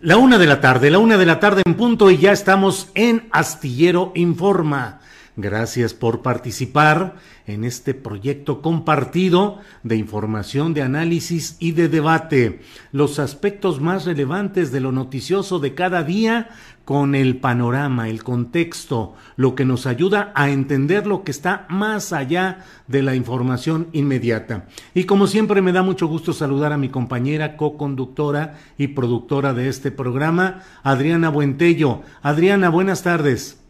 [0.00, 2.88] La una de la tarde, la una de la tarde en punto y ya estamos
[2.94, 5.00] en Astillero Informa.
[5.34, 7.16] Gracias por participar
[7.48, 12.60] en este proyecto compartido de información, de análisis y de debate.
[12.92, 16.50] Los aspectos más relevantes de lo noticioso de cada día
[16.88, 22.14] con el panorama, el contexto, lo que nos ayuda a entender lo que está más
[22.14, 24.64] allá de la información inmediata.
[24.94, 29.68] Y como siempre me da mucho gusto saludar a mi compañera co-conductora y productora de
[29.68, 32.00] este programa, Adriana Buentello.
[32.22, 33.60] Adriana, buenas tardes.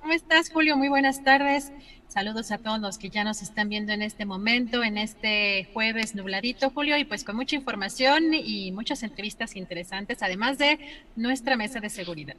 [0.00, 0.76] ¿Cómo estás, Julio?
[0.76, 1.72] Muy buenas tardes.
[2.12, 6.14] Saludos a todos los que ya nos están viendo en este momento, en este jueves
[6.14, 10.78] nubladito, Julio, y pues con mucha información y muchas entrevistas interesantes, además de
[11.16, 12.34] nuestra mesa de seguridad.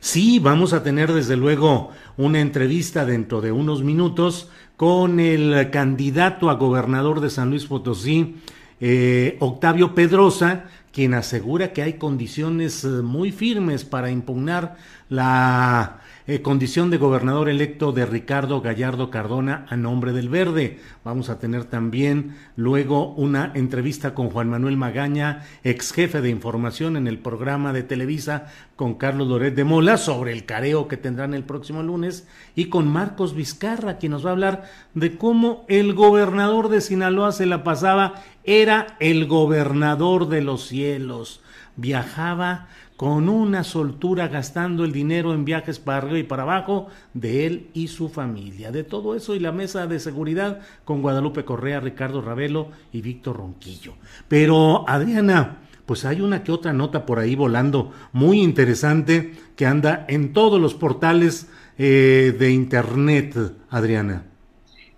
[0.00, 6.50] Sí, vamos a tener desde luego una entrevista dentro de unos minutos con el candidato
[6.50, 8.38] a gobernador de San Luis Potosí,
[8.80, 14.76] eh, Octavio Pedrosa, quien asegura que hay condiciones eh, muy firmes para impugnar
[15.08, 20.78] la eh, condición de gobernador electo de Ricardo Gallardo Cardona a nombre del Verde.
[21.04, 26.96] Vamos a tener también luego una entrevista con Juan Manuel Magaña, ex jefe de información
[26.96, 28.46] en el programa de Televisa
[28.76, 32.88] con Carlos Loret de Mola sobre el careo que tendrán el próximo lunes y con
[32.88, 37.64] Marcos Vizcarra, quien nos va a hablar de cómo el gobernador de Sinaloa se la
[37.64, 41.42] pasaba, era el gobernador de los cielos,
[41.76, 42.68] viajaba
[43.02, 47.66] con una soltura gastando el dinero en viajes para arriba y para abajo de él
[47.74, 48.70] y su familia.
[48.70, 53.38] De todo eso y la mesa de seguridad con Guadalupe Correa, Ricardo Ravelo y Víctor
[53.38, 53.94] Ronquillo.
[54.28, 60.04] Pero Adriana, pues hay una que otra nota por ahí volando muy interesante que anda
[60.08, 61.48] en todos los portales
[61.78, 63.36] eh, de internet,
[63.68, 64.26] Adriana.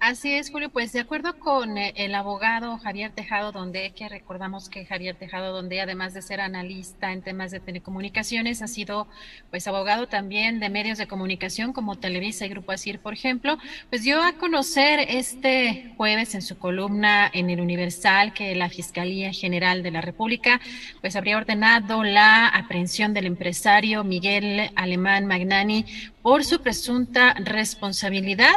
[0.07, 0.69] Así es, Julio.
[0.69, 5.55] Pues de acuerdo con eh, el abogado Javier Tejado, donde que recordamos que Javier Tejado,
[5.55, 9.09] donde además de ser analista en temas de telecomunicaciones, ha sido
[9.49, 13.57] pues abogado también de medios de comunicación como Televisa y Grupo Asir, por ejemplo,
[13.89, 19.33] pues dio a conocer este jueves en su columna en el Universal que la Fiscalía
[19.33, 20.61] General de la República
[21.01, 25.87] pues habría ordenado la aprehensión del empresario Miguel Alemán Magnani
[26.21, 28.57] por su presunta responsabilidad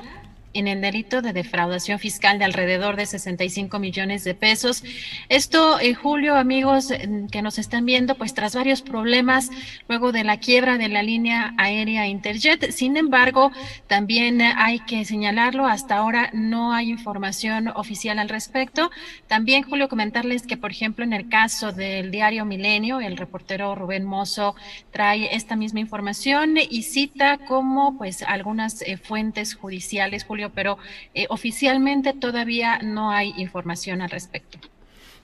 [0.53, 4.84] en el delito de defraudación fiscal de alrededor de 65 millones de pesos.
[5.30, 6.91] Esto, en julio, amigos
[7.31, 9.50] que nos están viendo, pues tras varios problemas
[9.88, 12.72] luego de la quiebra de la línea aérea Interjet.
[12.72, 13.52] Sin embargo,
[13.88, 18.91] también hay que señalarlo, hasta ahora no hay información oficial al respecto.
[19.28, 24.06] También, Julio, comentarles que, por ejemplo, en el caso del diario Milenio, el reportero Rubén
[24.06, 24.56] Mozo
[24.91, 30.78] trae esta misma información y cita como pues algunas eh, fuentes judiciales, pero
[31.14, 34.60] eh, oficialmente todavía no hay información al respecto.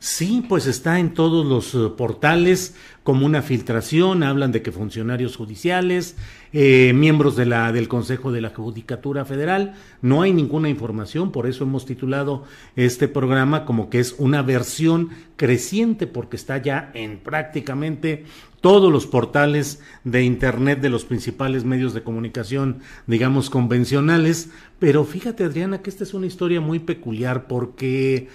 [0.04, 5.38] Sí, pues está en todos los eh, portales como una filtración, hablan de que funcionarios
[5.38, 6.18] judiciales,
[6.52, 11.48] eh, miembros de la, del Consejo de la Judicatura Federal, no hay ninguna información, por
[11.48, 12.44] eso hemos titulado
[12.76, 18.26] este programa como que es una versión creciente porque está ya en prácticamente
[18.64, 24.52] todos los portales de Internet de los principales medios de comunicación, digamos, convencionales.
[24.80, 28.30] Pero fíjate, Adriana, que esta es una historia muy peculiar porque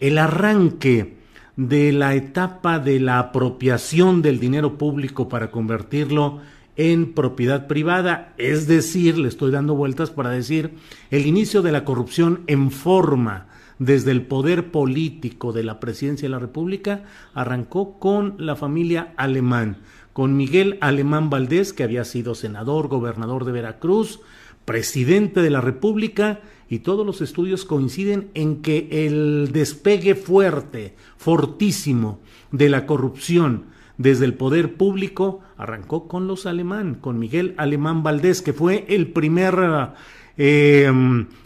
[0.00, 1.18] el arranque
[1.56, 6.40] de la etapa de la apropiación del dinero público para convertirlo
[6.76, 10.72] en propiedad privada, es decir, le estoy dando vueltas para decir,
[11.10, 13.48] el inicio de la corrupción en forma
[13.78, 17.04] desde el poder político de la presidencia de la República
[17.34, 19.78] arrancó con la familia alemán,
[20.12, 24.20] con Miguel Alemán Valdés, que había sido senador, gobernador de Veracruz,
[24.64, 32.20] presidente de la República, y todos los estudios coinciden en que el despegue fuerte, fortísimo
[32.52, 33.66] de la corrupción
[33.98, 39.08] desde el poder público arrancó con los alemán, con Miguel Alemán Valdés, que fue el
[39.08, 39.54] primer
[40.36, 40.90] eh,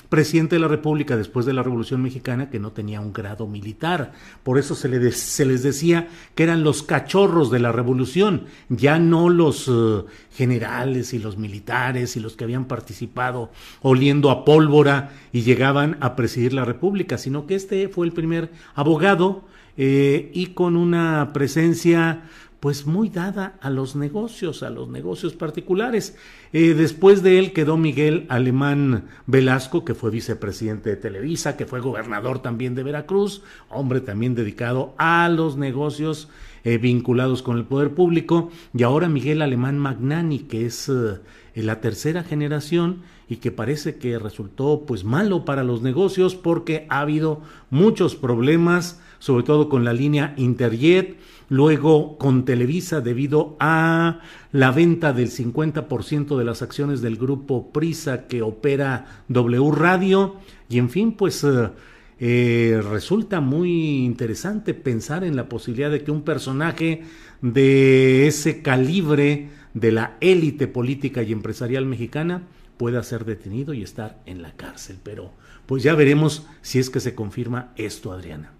[0.08, 4.12] presidente de la República después de la Revolución Mexicana que no tenía un grado militar.
[4.42, 8.98] Por eso se, le se les decía que eran los cachorros de la Revolución, ya
[8.98, 13.50] no los eh, generales y los militares y los que habían participado
[13.82, 18.50] oliendo a pólvora y llegaban a presidir la República, sino que este fue el primer
[18.74, 19.44] abogado
[19.76, 22.22] eh, y con una presencia
[22.60, 26.16] pues muy dada a los negocios, a los negocios particulares.
[26.52, 31.80] Eh, después de él quedó Miguel Alemán Velasco, que fue vicepresidente de Televisa, que fue
[31.80, 36.28] gobernador también de Veracruz, hombre también dedicado a los negocios
[36.64, 41.20] eh, vinculados con el poder público, y ahora Miguel Alemán Magnani, que es eh,
[41.54, 47.00] la tercera generación y que parece que resultó pues malo para los negocios porque ha
[47.00, 51.18] habido muchos problemas, sobre todo con la línea Interjet,
[51.48, 54.20] luego con Televisa debido a
[54.52, 60.36] la venta del 50% de las acciones del grupo Prisa que opera W Radio
[60.68, 61.70] y en fin pues eh,
[62.20, 67.02] eh, resulta muy interesante pensar en la posibilidad de que un personaje
[67.40, 72.42] de ese calibre de la élite política y empresarial mexicana
[72.76, 74.98] pueda ser detenido y estar en la cárcel.
[75.02, 75.32] Pero
[75.66, 78.52] pues ya veremos si es que se confirma esto, Adriana.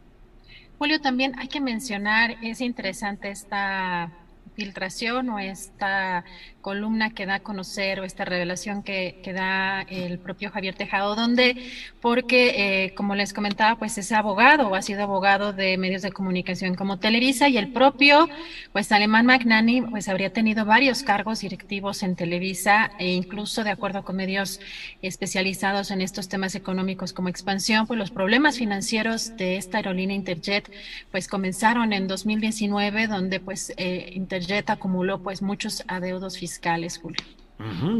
[0.78, 4.12] Julio, también hay que mencionar, es interesante esta
[4.54, 6.24] filtración o esta
[6.68, 11.56] columna que da a conocer o esta revelación que, da el propio Javier Tejado, donde,
[12.02, 12.40] porque
[12.84, 16.74] eh, como les comentaba, pues es abogado o ha sido abogado de medios de comunicación
[16.74, 18.28] como Televisa y el propio,
[18.72, 24.04] pues Alemán Magnani, pues habría tenido varios cargos directivos en Televisa e incluso de acuerdo
[24.04, 24.60] con medios
[25.00, 30.70] especializados en estos temas económicos como expansión, pues los problemas financieros de esta aerolínea Interjet,
[31.10, 36.57] pues comenzaron en 2019, donde pues eh, Interjet acumuló pues muchos adeudos fiscales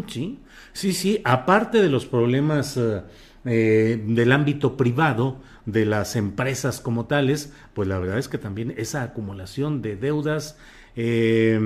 [0.06, 0.38] sí,
[0.72, 1.20] sí, sí.
[1.25, 3.02] Aparte de los problemas eh,
[3.44, 8.75] eh, del ámbito privado, de las empresas como tales, pues la verdad es que también
[8.76, 10.56] esa acumulación de deudas
[10.96, 11.60] eh,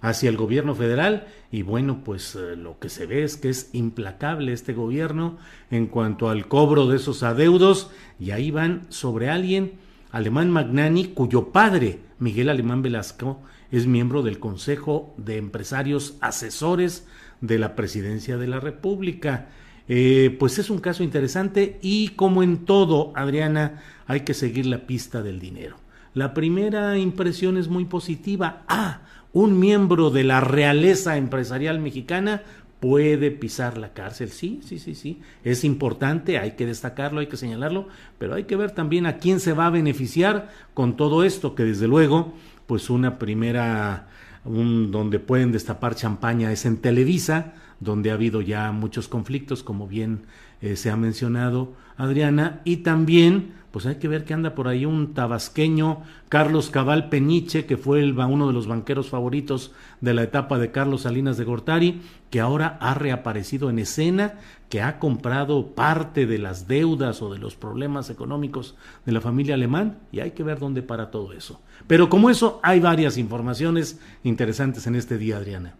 [0.00, 4.52] hacia el gobierno federal y bueno, pues lo que se ve es que es implacable
[4.52, 5.38] este gobierno
[5.70, 9.72] en cuanto al cobro de esos adeudos y ahí van sobre alguien,
[10.12, 17.06] Alemán Magnani, cuyo padre, Miguel Alemán Velasco, es miembro del Consejo de Empresarios Asesores
[17.40, 19.48] de la Presidencia de la República.
[19.88, 24.86] Eh, pues es un caso interesante y como en todo, Adriana, hay que seguir la
[24.86, 25.76] pista del dinero.
[26.14, 28.62] La primera impresión es muy positiva.
[28.68, 29.02] Ah,
[29.32, 32.42] un miembro de la realeza empresarial mexicana
[32.80, 34.30] puede pisar la cárcel.
[34.30, 35.20] Sí, sí, sí, sí.
[35.44, 37.88] Es importante, hay que destacarlo, hay que señalarlo,
[38.18, 41.64] pero hay que ver también a quién se va a beneficiar con todo esto, que
[41.64, 42.32] desde luego
[42.70, 44.06] pues una primera,
[44.44, 49.88] un, donde pueden destapar champaña es en Televisa, donde ha habido ya muchos conflictos, como
[49.88, 50.20] bien
[50.60, 54.86] eh, se ha mencionado Adriana, y también, pues hay que ver que anda por ahí
[54.86, 60.60] un tabasqueño, Carlos Cabal Peniche, que fue uno de los banqueros favoritos de la etapa
[60.60, 64.34] de Carlos Salinas de Gortari, que ahora ha reaparecido en escena,
[64.68, 69.54] que ha comprado parte de las deudas o de los problemas económicos de la familia
[69.54, 71.60] alemán, y hay que ver dónde para todo eso.
[71.90, 75.74] Pero como eso, hay varias informaciones interesantes en este día, Adriana.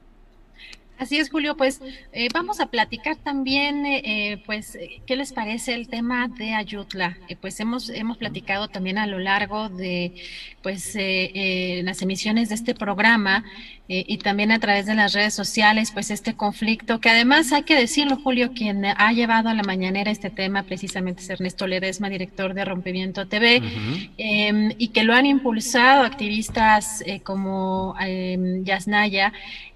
[0.98, 1.56] Así es, Julio.
[1.56, 1.80] Pues
[2.12, 4.76] eh, vamos a platicar también, eh, eh, pues,
[5.06, 7.16] ¿qué les parece el tema de Ayutla?
[7.40, 10.12] pues hemos hemos platicado también a lo largo de,
[10.62, 13.44] pues, las emisiones de este programa
[13.88, 17.74] y también a través de las redes sociales, pues, este conflicto que además hay que
[17.74, 22.54] decirlo, Julio, quien ha llevado a la mañanera este tema precisamente es Ernesto Ledesma, director
[22.54, 23.62] de Rompimiento TV,
[24.18, 29.32] em, y que lo han impulsado activistas como em, Yasnaya,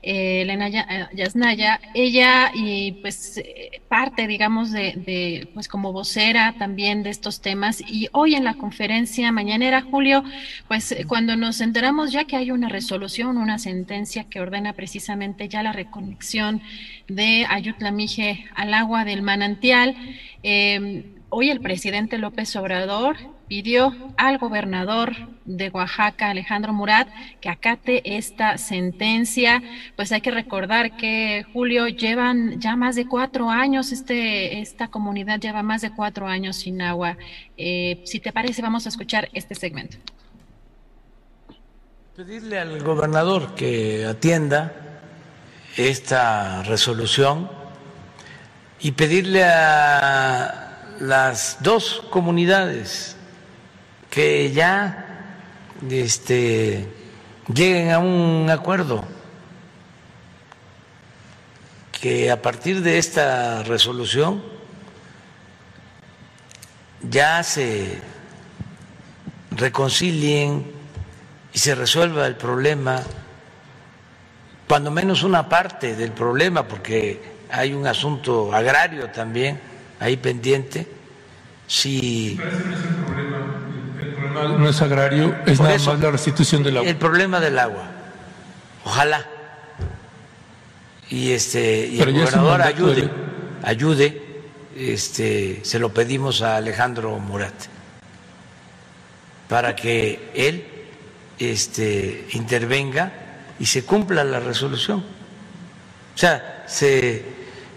[0.06, 0.68] Elena
[1.14, 7.80] Yasnaya, ella y pues eh, parte, digamos, de, pues como vocera también de estos temas.
[7.80, 10.22] Y hoy en la conferencia mañanera, Julio,
[10.68, 15.49] pues eh, cuando nos enteramos ya que hay una resolución, una sentencia que ordena precisamente
[15.49, 16.62] ya la reconexión
[17.09, 19.95] de Ayutla Mije al agua del manantial,
[20.43, 23.16] eh, hoy el presidente López Obrador
[23.49, 25.14] pidió al gobernador
[25.45, 27.09] de Oaxaca, Alejandro Murat,
[27.40, 29.62] que acate esta sentencia.
[29.97, 35.40] Pues hay que recordar que, Julio, llevan ya más de cuatro años, este, esta comunidad
[35.40, 37.16] lleva más de cuatro años sin agua.
[37.57, 39.99] Eh, si te parece, vamos a escuchar este segmento.
[42.16, 44.73] Pedirle al gobernador que atienda
[45.76, 47.50] esta resolución
[48.78, 53.16] y pedirle a las dos comunidades
[54.11, 55.35] que ya
[55.90, 56.88] este,
[57.52, 59.04] lleguen a un acuerdo,
[62.00, 64.40] que a partir de esta resolución
[67.02, 68.00] ya se
[69.50, 70.83] reconcilien
[71.54, 73.00] y se resuelva el problema,
[74.66, 79.61] cuando menos una parte del problema, porque hay un asunto agrario también
[80.00, 80.88] ahí pendiente.
[81.68, 82.37] Si
[84.00, 86.90] el problema no es agrario, es nada más la restitución del agua.
[86.90, 87.87] El problema del agua.
[88.84, 89.25] Ojalá.
[91.08, 93.11] Y este y el gobernador ayude,
[93.62, 94.42] ayude,
[94.76, 97.54] este, se lo pedimos a Alejandro Murat
[99.49, 100.74] para que él
[101.38, 103.12] este, intervenga
[103.58, 105.00] y se cumpla la resolución.
[106.14, 107.22] O sea, se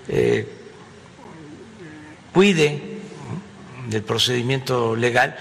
[0.07, 0.47] eh,
[2.33, 2.81] cuide
[3.89, 5.35] del procedimiento legal.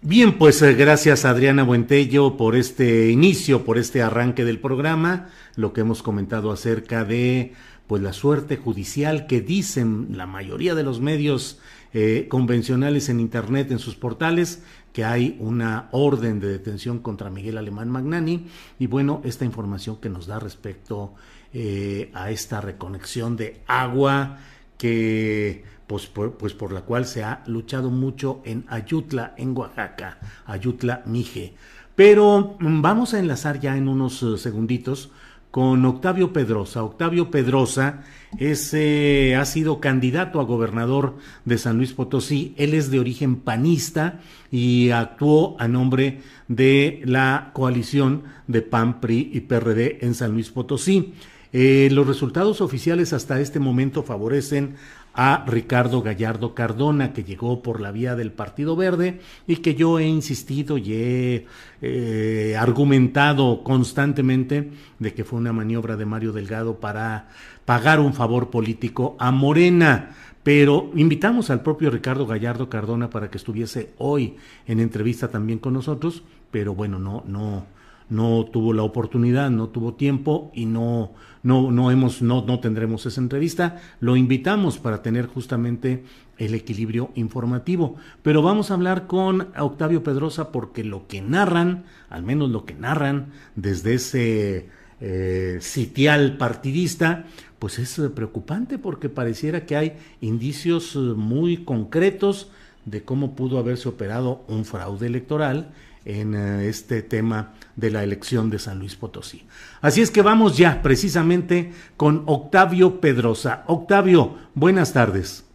[0.00, 5.72] Bien, pues eh, gracias Adriana Buentello por este inicio, por este arranque del programa, lo
[5.72, 7.52] que hemos comentado acerca de
[7.88, 11.58] pues la suerte judicial que dicen la mayoría de los medios
[11.94, 14.62] eh, convencionales en internet en sus portales
[14.98, 18.48] que hay una orden de detención contra Miguel Alemán Magnani
[18.80, 21.14] y bueno, esta información que nos da respecto
[21.52, 24.38] eh, a esta reconexión de agua
[24.76, 30.18] que pues por, pues por la cual se ha luchado mucho en Ayutla, en Oaxaca,
[30.46, 31.54] Ayutla Mije.
[31.94, 35.12] Pero mm, vamos a enlazar ya en unos eh, segunditos
[35.50, 36.82] con Octavio Pedrosa.
[36.82, 38.02] Octavio Pedrosa
[38.38, 42.54] es, ha sido candidato a gobernador de San Luis Potosí.
[42.56, 49.30] Él es de origen panista y actuó a nombre de la coalición de PAN, PRI
[49.32, 51.14] y PRD en San Luis Potosí.
[51.52, 54.76] Eh, los resultados oficiales hasta este momento favorecen
[55.20, 59.98] a Ricardo Gallardo Cardona, que llegó por la vía del Partido Verde y que yo
[59.98, 61.46] he insistido y he
[61.82, 64.70] eh, argumentado constantemente
[65.00, 67.30] de que fue una maniobra de Mario Delgado para
[67.64, 70.14] pagar un favor político a Morena.
[70.44, 74.36] Pero invitamos al propio Ricardo Gallardo Cardona para que estuviese hoy
[74.68, 76.22] en entrevista también con nosotros,
[76.52, 77.66] pero bueno, no, no,
[78.10, 81.12] no tuvo la oportunidad, no tuvo tiempo y no,
[81.42, 83.80] no, no hemos, no, no tendremos esa entrevista.
[84.00, 86.04] Lo invitamos para tener justamente
[86.38, 87.96] el equilibrio informativo.
[88.22, 92.74] Pero vamos a hablar con Octavio Pedrosa porque lo que narran, al menos lo que
[92.74, 94.68] narran desde ese
[95.00, 97.26] eh, sitial partidista,
[97.58, 102.50] pues es preocupante porque pareciera que hay indicios muy concretos
[102.84, 105.72] de cómo pudo haberse operado un fraude electoral
[106.04, 109.44] en eh, este tema de la elección de San Luis Potosí.
[109.80, 113.62] Así es que vamos ya precisamente con Octavio Pedrosa.
[113.68, 115.48] Octavio, buenas tardes.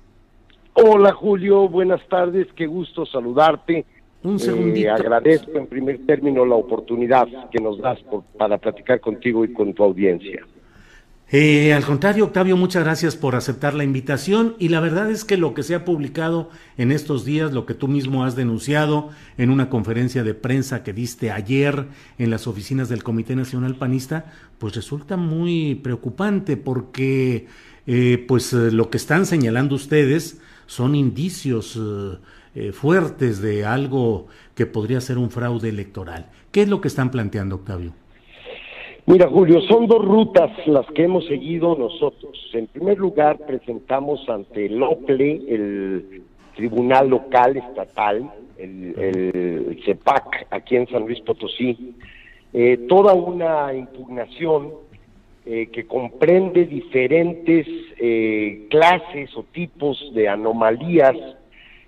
[0.73, 3.85] Hola Julio, buenas tardes, qué gusto saludarte.
[4.23, 4.87] Un segundito.
[4.87, 7.99] Eh, agradezco en primer término la oportunidad que nos das
[8.37, 10.45] para platicar contigo y con tu audiencia.
[11.35, 15.35] Eh, al contrario, Octavio, muchas gracias por aceptar la invitación y la verdad es que
[15.35, 19.09] lo que se ha publicado en estos días, lo que tú mismo has denunciado
[19.39, 21.87] en una conferencia de prensa que diste ayer
[22.19, 27.47] en las oficinas del Comité Nacional Panista, pues resulta muy preocupante porque
[27.87, 31.79] eh, pues eh, lo que están señalando ustedes son indicios
[32.73, 36.29] fuertes de algo que podría ser un fraude electoral.
[36.51, 38.02] ¿Qué es lo que están planteando, Octavio?
[39.05, 42.49] Mira, Julio, son dos rutas las que hemos seguido nosotros.
[42.53, 46.23] En primer lugar, presentamos ante el OCLE, el
[46.55, 51.95] Tribunal Local Estatal, el, CEPAC, aquí en San Luis Potosí,
[52.53, 54.71] eh, toda una impugnación
[55.45, 57.67] eh, que comprende diferentes
[57.99, 61.17] eh, clases o tipos de anomalías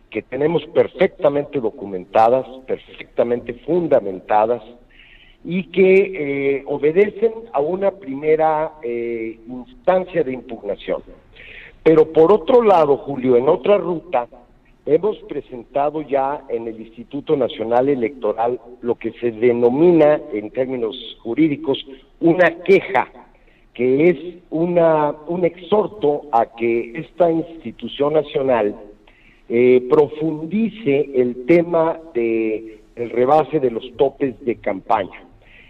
[0.09, 4.61] que tenemos perfectamente documentadas, perfectamente fundamentadas,
[5.45, 11.03] y que eh, obedecen a una primera eh, instancia de impugnación.
[11.83, 14.27] Pero por otro lado, Julio, en otra ruta,
[14.87, 21.85] hemos presentado ya en el Instituto Nacional Electoral lo que se denomina en términos jurídicos
[22.19, 23.07] una queja
[23.75, 24.17] que es
[24.49, 28.73] una, un exhorto a que esta institución nacional
[29.49, 35.25] eh, profundice el tema de el rebase de los topes de campaña.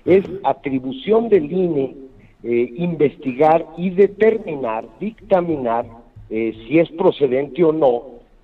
[0.06, 2.06] Es atribución del INE
[2.48, 5.88] eh, investigar y determinar, dictaminar
[6.30, 8.04] eh, si es procedente o no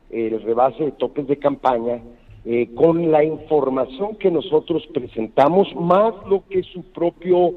[0.09, 2.01] el rebase de topes de campaña
[2.43, 7.53] eh, con la información que nosotros presentamos, más lo que su propio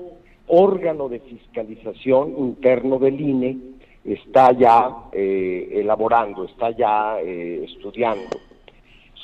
[0.47, 3.57] órgano de fiscalización interno del INE
[4.05, 8.37] está ya elaborando, está ya estudiando.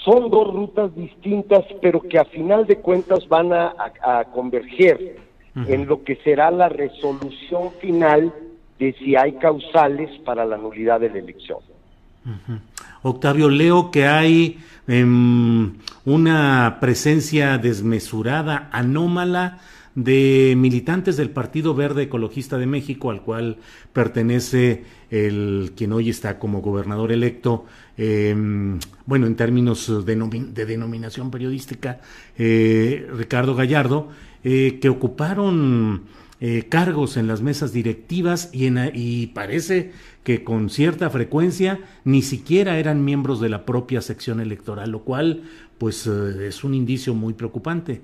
[0.05, 3.75] Son dos rutas distintas, pero que a final de cuentas van a,
[4.33, 5.17] converger
[5.55, 8.33] en lo que será la resolución final
[8.79, 11.59] de si hay causales para la nulidad de la elección.
[13.03, 19.59] Octavio, leo que hay em, una presencia desmesurada, anómala,
[20.05, 23.59] de militantes del Partido Verde Ecologista de México, al cual
[23.93, 27.67] pertenece el quien hoy está como gobernador electo,
[27.97, 32.01] em, bueno, en términos de, denominación periodística,
[32.39, 34.09] eh, Ricardo Gallardo,
[34.43, 36.05] eh, que ocuparon
[36.41, 39.93] eh, cargos en las mesas directivas y, en, y parece
[40.25, 45.43] que con cierta frecuencia ni siquiera eran miembros de la propia sección electoral, lo cual
[45.77, 48.01] pues es un indicio muy preocupante.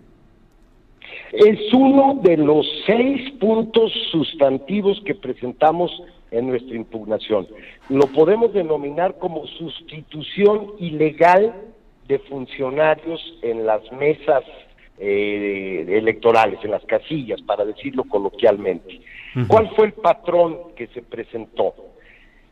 [1.33, 5.91] Es uno de los seis puntos sustantivos que presentamos
[6.31, 7.47] en nuestra impugnación.
[7.89, 11.55] Lo podemos denominar como sustitución ilegal
[12.09, 14.45] de funcionarios en las mesas
[14.99, 19.01] eh, electorales, en las casillas, para decirlo coloquialmente.
[19.49, 21.75] ¿Cuál fue el patrón que se presentó?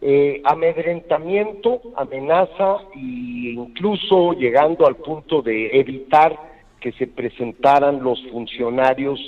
[0.03, 6.54] Eh, amedrentamiento, amenaza e incluso llegando al punto de evitar
[6.85, 9.19] que se presentaran los funcionarios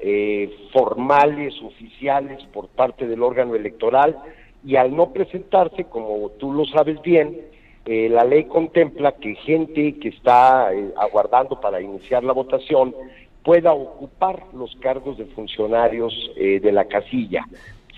[0.00, 4.18] eh, formales, oficiales por parte del órgano electoral
[4.66, 7.42] y al no presentarse, como tú lo sabes bien,
[7.84, 12.92] eh, la ley contempla que gente que está eh, aguardando para iniciar la votación
[13.44, 17.46] pueda ocupar los cargos de funcionarios de la casilla.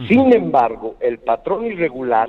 [0.06, 2.28] Sin embargo, el patrón irregular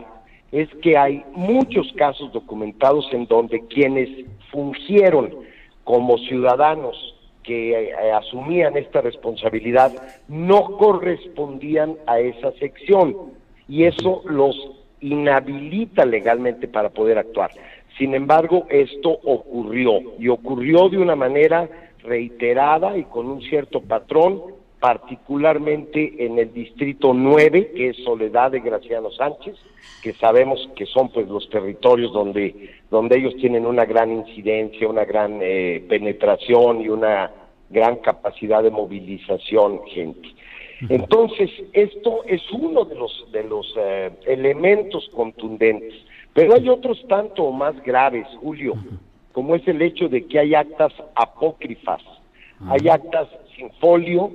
[0.53, 4.07] es que hay muchos casos documentados en donde quienes
[4.49, 5.48] fungieron
[5.89, 6.95] como ciudadanos
[7.41, 9.91] que eh, asumían esta responsabilidad
[10.27, 13.15] no correspondían a esa sección
[13.67, 14.55] y eso los
[15.01, 17.49] inhabilita legalmente para poder actuar.
[17.97, 21.67] Sin embargo, esto ocurrió y ocurrió de una manera
[22.03, 24.43] reiterada y con un cierto patrón,
[24.79, 29.55] particularmente en el distrito 9, que es Soledad de Graciano Sánchez,
[30.01, 35.03] que sabemos que son pues los territorios donde, donde ellos tienen una gran incidencia, una
[35.03, 37.31] gran eh, penetración y una
[37.69, 40.29] gran capacidad de movilización gente.
[40.87, 45.93] Entonces, esto es uno de los, de los eh, elementos contundentes,
[46.33, 48.75] pero hay otros tanto o más graves, Julio,
[49.33, 52.01] como es el hecho de que hay actas apócrifas,
[52.69, 54.31] hay actas sin folio,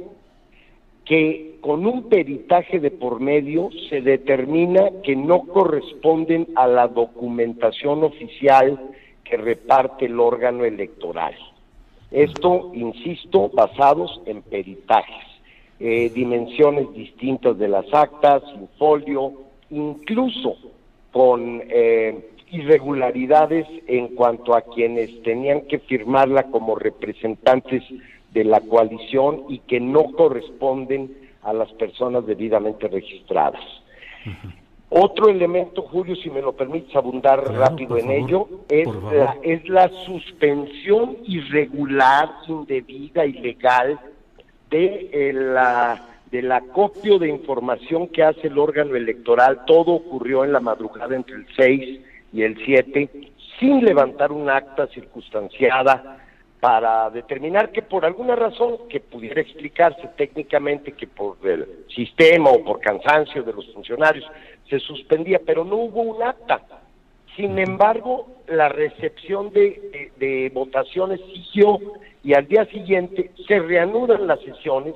[1.05, 8.05] que con un peritaje de por medio se determina que no corresponden a la documentación
[8.05, 8.81] oficial
[9.23, 11.35] que reparte el órgano electoral.
[12.11, 15.27] Esto, insisto, basados en peritajes,
[15.81, 19.33] eh, dimensiones distintas de las actas, sin folio,
[19.71, 20.57] incluso
[21.11, 27.83] con eh, irregularidades en cuanto a quienes tenían que firmarla como representantes
[28.35, 33.63] de la coalición y que no corresponden a las personas debidamente registradas.
[34.91, 39.89] Otro elemento, Julio, si me lo permites abundar rápido en ello, es la, es la
[40.05, 43.99] suspensión irregular, indebida, ilegal
[44.71, 49.65] de eh, la del acopio de información que hace el órgano electoral.
[49.67, 52.01] Todo ocurrió en la madrugada entre el 6
[52.33, 53.09] y el 7,
[53.61, 56.24] sin levantar un acta circunstanciada,
[56.65, 62.65] para determinar que por alguna razón que pudiera explicarse técnicamente que por el sistema o
[62.65, 64.25] por cansancio de los funcionarios
[64.71, 66.63] se suspendía, pero no hubo un acta.
[67.37, 71.79] Sin embargo, la recepción de, votaciones siguió
[72.23, 74.95] y al día siguiente se reanudan las sesiones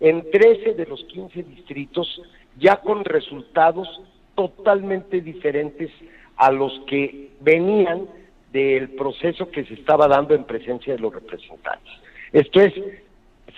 [0.00, 2.20] en 13 de los 15 distritos,
[2.58, 3.88] ya con resultados
[4.34, 5.90] totalmente diferentes
[6.36, 8.06] a los que venían
[8.56, 11.92] del proceso que se estaba dando en presencia de los representantes.
[12.32, 12.72] Esto es,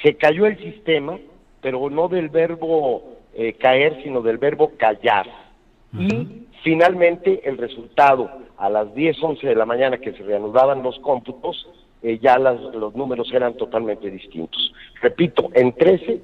[0.03, 1.19] se cayó el sistema,
[1.61, 5.27] pero no del verbo eh, caer, sino del verbo callar.
[5.97, 10.99] Y finalmente el resultado, a las 10, 11 de la mañana que se reanudaban los
[10.99, 11.69] cómputos,
[12.03, 14.75] eh, ya los números eran totalmente distintos.
[15.01, 16.21] Repito, en 13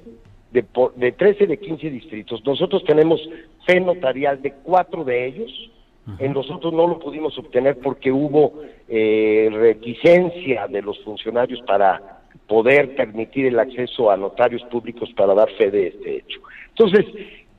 [0.51, 2.45] de, de 13 de 15 distritos.
[2.45, 3.21] Nosotros tenemos
[3.65, 5.71] fe notarial de cuatro de ellos.
[6.19, 12.95] En nosotros no lo pudimos obtener porque hubo eh, reticencia de los funcionarios para poder
[12.95, 16.41] permitir el acceso a notarios públicos para dar fe de este hecho.
[16.69, 17.05] Entonces,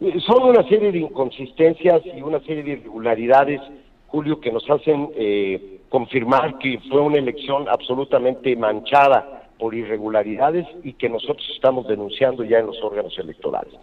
[0.00, 3.60] eh, son una serie de inconsistencias y una serie de irregularidades,
[4.06, 10.92] Julio, que nos hacen eh, confirmar que fue una elección absolutamente manchada por irregularidades y
[10.92, 13.74] que nosotros estamos denunciando ya en los órganos electorales.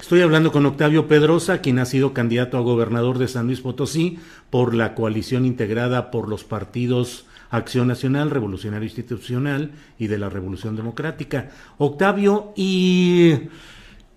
[0.00, 4.18] Estoy hablando con Octavio Pedrosa, quien ha sido candidato a gobernador de San Luis Potosí
[4.48, 10.74] por la coalición integrada por los partidos Acción Nacional, Revolucionario Institucional y de la Revolución
[10.74, 11.50] Democrática.
[11.76, 13.50] Octavio, ¿y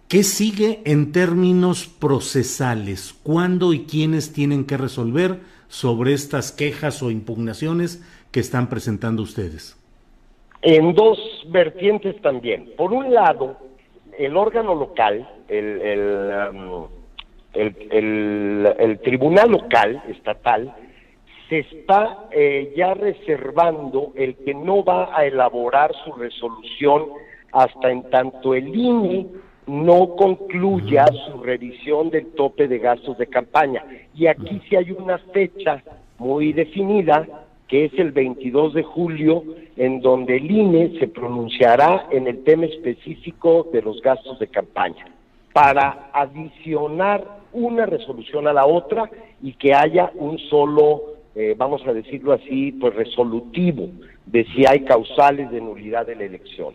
[0.07, 3.13] qué sigue en términos procesales?
[3.21, 9.77] ¿Cuándo y quiénes tienen que resolver sobre estas quejas o impugnaciones que están presentando ustedes?
[10.61, 11.19] En dos
[11.49, 12.69] vertientes también.
[12.77, 13.57] Por un lado,
[14.17, 16.87] el órgano local, um,
[17.53, 20.73] el, el, el, tribunal local, estatal,
[21.49, 27.05] se está eh, ya reservando el que no va a elaborar su resolución
[27.51, 29.27] hasta en tanto el INE
[29.67, 33.83] no concluya su revisión del tope de gastos de campaña.
[34.13, 35.81] Y aquí sí hay una fecha
[36.17, 37.27] muy definida
[37.67, 39.43] que es el 22 de julio,
[39.77, 45.07] en donde el INE se pronunciará en el tema específico de los gastos de campaña,
[45.53, 49.09] para adicionar una resolución a la otra
[49.41, 51.01] y que haya un solo,
[51.35, 53.89] eh, vamos a decirlo así, pues resolutivo
[54.25, 56.73] de si hay causales de nulidad de la elección.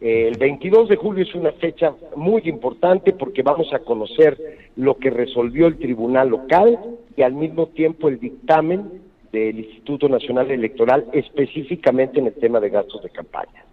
[0.00, 4.36] Eh, el 22 de julio es una fecha muy importante porque vamos a conocer
[4.76, 6.78] lo que resolvió el tribunal local
[7.16, 9.03] y al mismo tiempo el dictamen
[9.34, 13.64] del Instituto Nacional Electoral específicamente en el tema de gastos de campaña.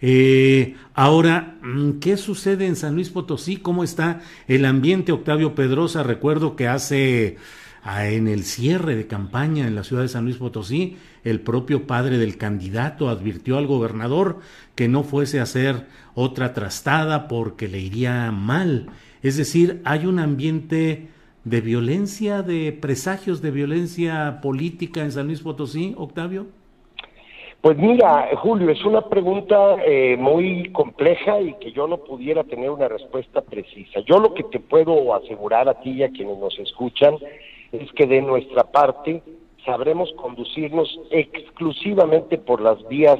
[0.00, 3.56] Eh, ahora, mm, ¿qué sucede en San Luis Potosí?
[3.56, 6.02] ¿Cómo está el ambiente, Octavio Pedrosa?
[6.02, 7.36] Recuerdo que hace
[7.82, 11.86] ah, en el cierre de campaña en la ciudad de San Luis Potosí, el propio
[11.86, 14.40] padre del candidato advirtió al gobernador
[14.74, 18.90] que no fuese a hacer otra trastada porque le iría mal.
[19.22, 21.08] Es decir, hay un ambiente
[21.44, 26.46] de violencia, de presagios de violencia política en San Luis Potosí, Octavio?
[27.60, 32.70] Pues mira, Julio, es una pregunta eh, muy compleja y que yo no pudiera tener
[32.70, 34.00] una respuesta precisa.
[34.00, 37.14] Yo lo que te puedo asegurar a ti y a quienes nos escuchan
[37.72, 39.22] es que de nuestra parte
[39.64, 43.18] sabremos conducirnos exclusivamente por las vías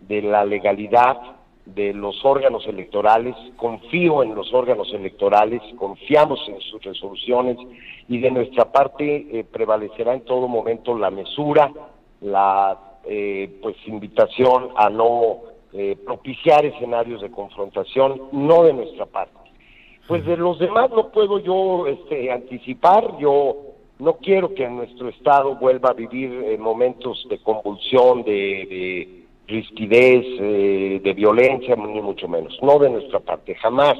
[0.00, 1.18] de la legalidad,
[1.64, 7.56] de los órganos electorales, confío en los órganos electorales, confiamos en sus resoluciones
[8.08, 11.72] y de nuestra parte eh, prevalecerá en todo momento la mesura,
[12.20, 15.38] la eh, pues invitación a no
[15.72, 19.32] eh, propiciar escenarios de confrontación, no de nuestra parte.
[20.08, 23.56] Pues de los demás no puedo yo este, anticipar, yo
[24.00, 31.12] no quiero que nuestro Estado vuelva a vivir momentos de convulsión, de rispidez, eh, de
[31.12, 32.56] violencia, ni mucho menos.
[32.62, 33.54] No de nuestra parte.
[33.56, 33.94] Jamás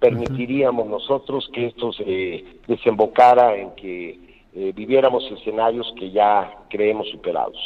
[0.00, 4.18] permitiríamos nosotros que esto se desembocara en que
[4.54, 7.56] eh, viviéramos escenarios que ya creemos superados.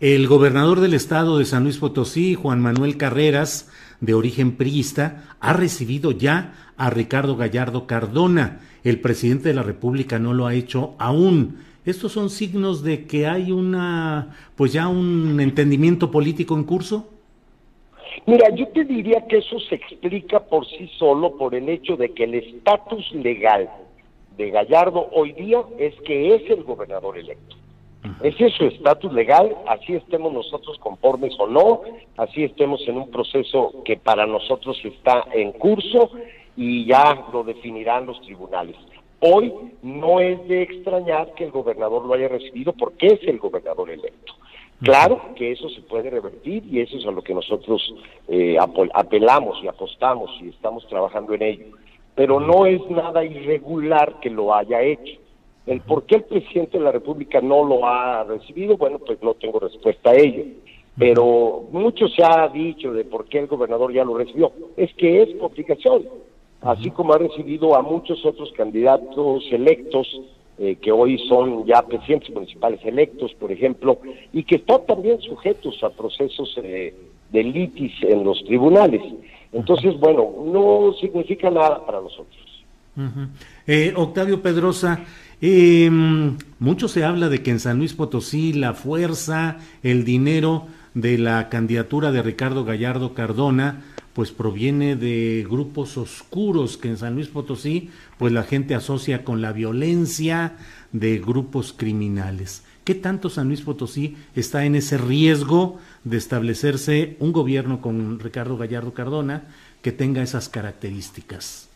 [0.00, 5.52] El gobernador del estado de San Luis Potosí, Juan Manuel Carreras, de origen priista, ha
[5.52, 8.60] recibido ya a Ricardo Gallardo Cardona.
[8.82, 11.58] El presidente de la República no lo ha hecho aún.
[11.90, 17.08] ¿Estos son signos de que hay una, pues ya un entendimiento político en curso?
[18.26, 22.12] Mira, yo te diría que eso se explica por sí solo por el hecho de
[22.12, 23.68] que el estatus legal
[24.36, 27.56] de Gallardo hoy día es que es el gobernador electo.
[28.22, 31.82] Ese es su estatus legal, así estemos nosotros conformes o no,
[32.16, 36.12] así estemos en un proceso que para nosotros está en curso
[36.56, 38.76] y ya lo definirán los tribunales.
[39.20, 39.52] Hoy
[39.82, 44.32] no es de extrañar que el gobernador lo haya recibido porque es el gobernador electo.
[44.82, 47.94] Claro que eso se puede revertir y eso es a lo que nosotros
[48.28, 48.56] eh,
[48.94, 51.66] apelamos y apostamos y estamos trabajando en ello.
[52.14, 55.20] Pero no es nada irregular que lo haya hecho.
[55.66, 59.34] El por qué el presidente de la República no lo ha recibido, bueno, pues no
[59.34, 60.44] tengo respuesta a ello.
[60.96, 64.50] Pero mucho se ha dicho de por qué el gobernador ya lo recibió.
[64.78, 66.04] Es que es complicación
[66.62, 70.06] así como ha recibido a muchos otros candidatos electos
[70.58, 73.98] eh, que hoy son ya presidentes municipales electos, por ejemplo,
[74.32, 76.94] y que están también sujetos a procesos eh,
[77.32, 79.00] de litis en los tribunales.
[79.52, 82.36] Entonces, bueno, no significa nada para nosotros.
[83.66, 85.00] Eh, Octavio Pedrosa,
[85.40, 91.18] em, mucho se habla de que en San Luis Potosí la fuerza, el dinero de
[91.18, 97.28] la candidatura de Ricardo Gallardo Cardona, pues proviene de grupos oscuros que en San Luis
[97.28, 100.56] Potosí, pues la gente asocia con la violencia
[100.92, 102.66] de grupos criminales.
[102.84, 108.56] ¿Qué tanto San Luis Potosí está en ese riesgo de establecerse un gobierno con Ricardo
[108.56, 109.44] Gallardo Cardona
[109.82, 111.68] que tenga esas características?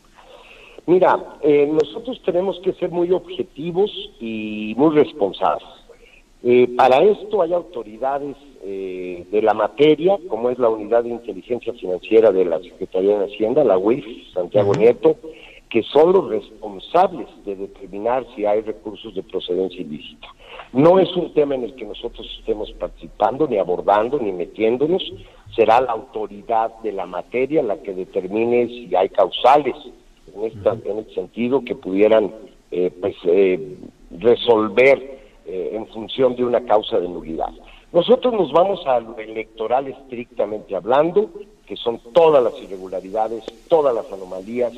[0.86, 5.68] Mira, eh, nosotros tenemos que ser muy objetivos y muy responsables.
[6.42, 11.72] Eh, para esto hay autoridades eh, de la materia, como es la Unidad de Inteligencia
[11.74, 15.16] Financiera de la Secretaría de Hacienda, la UIF, Santiago Nieto,
[15.68, 20.28] que son los responsables de determinar si hay recursos de procedencia ilícita.
[20.72, 25.02] No es un tema en el que nosotros estemos participando, ni abordando, ni metiéndonos.
[25.54, 29.74] Será la autoridad de la materia la que determine si hay causales
[30.34, 32.32] en, esta, en este sentido que pudieran
[32.70, 33.76] eh, pues, eh,
[34.18, 37.52] resolver eh, en función de una causa de nulidad.
[37.94, 41.30] Nosotros nos vamos a lo electoral estrictamente hablando,
[41.64, 44.72] que son todas las irregularidades, todas las anomalías,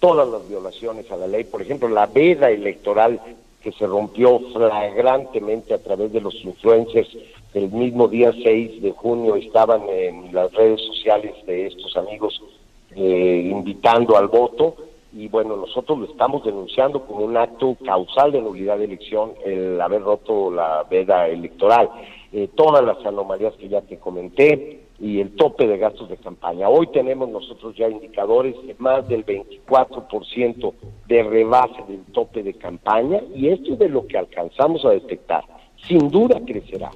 [0.00, 1.44] todas las violaciones a la ley.
[1.44, 3.20] Por ejemplo, la veda electoral
[3.62, 7.08] que se rompió flagrantemente a través de los influencers
[7.54, 12.38] el mismo día 6 de junio estaban en las redes sociales de estos amigos
[12.94, 14.76] eh, invitando al voto
[15.12, 19.80] y bueno, nosotros lo estamos denunciando como un acto causal de nulidad de elección el
[19.80, 21.88] haber roto la veda electoral.
[22.30, 26.68] Eh, todas las anomalías que ya te comenté y el tope de gastos de campaña.
[26.68, 30.74] Hoy tenemos nosotros ya indicadores de más del 24%
[31.06, 35.44] de rebase del tope de campaña y esto es de lo que alcanzamos a detectar.
[35.86, 36.90] Sin duda crecerá,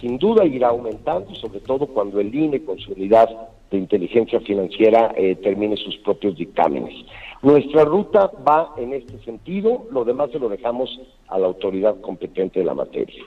[0.00, 3.28] sin duda irá aumentando, sobre todo cuando el INE con su unidad
[3.70, 6.94] de inteligencia financiera eh, termine sus propios dictámenes.
[7.42, 12.60] Nuestra ruta va en este sentido, lo demás se lo dejamos a la autoridad competente
[12.60, 13.24] de la materia.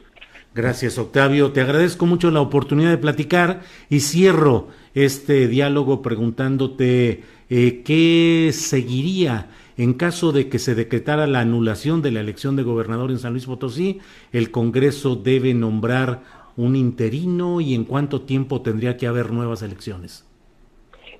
[0.56, 1.52] Gracias, Octavio.
[1.52, 9.50] Te agradezco mucho la oportunidad de platicar y cierro este diálogo preguntándote eh, qué seguiría
[9.78, 13.32] en caso de que se decretara la anulación de la elección de gobernador en San
[13.32, 14.00] Luis Potosí.
[14.34, 16.22] El Congreso debe nombrar
[16.58, 20.26] un interino y en cuánto tiempo tendría que haber nuevas elecciones.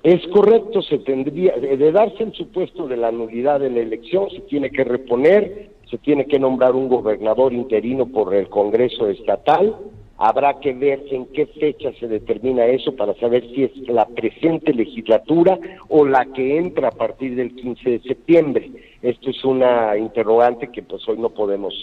[0.02, 4.40] Es correcto, se tendría, de darse el supuesto de la nulidad de la elección, se
[4.40, 9.76] tiene que reponer, se tiene que nombrar un gobernador interino por el Congreso Estatal,
[10.16, 14.72] habrá que ver en qué fecha se determina eso para saber si es la presente
[14.72, 18.70] legislatura o la que entra a partir del 15 de septiembre.
[19.02, 21.74] Esto es una interrogante que pues hoy no podemos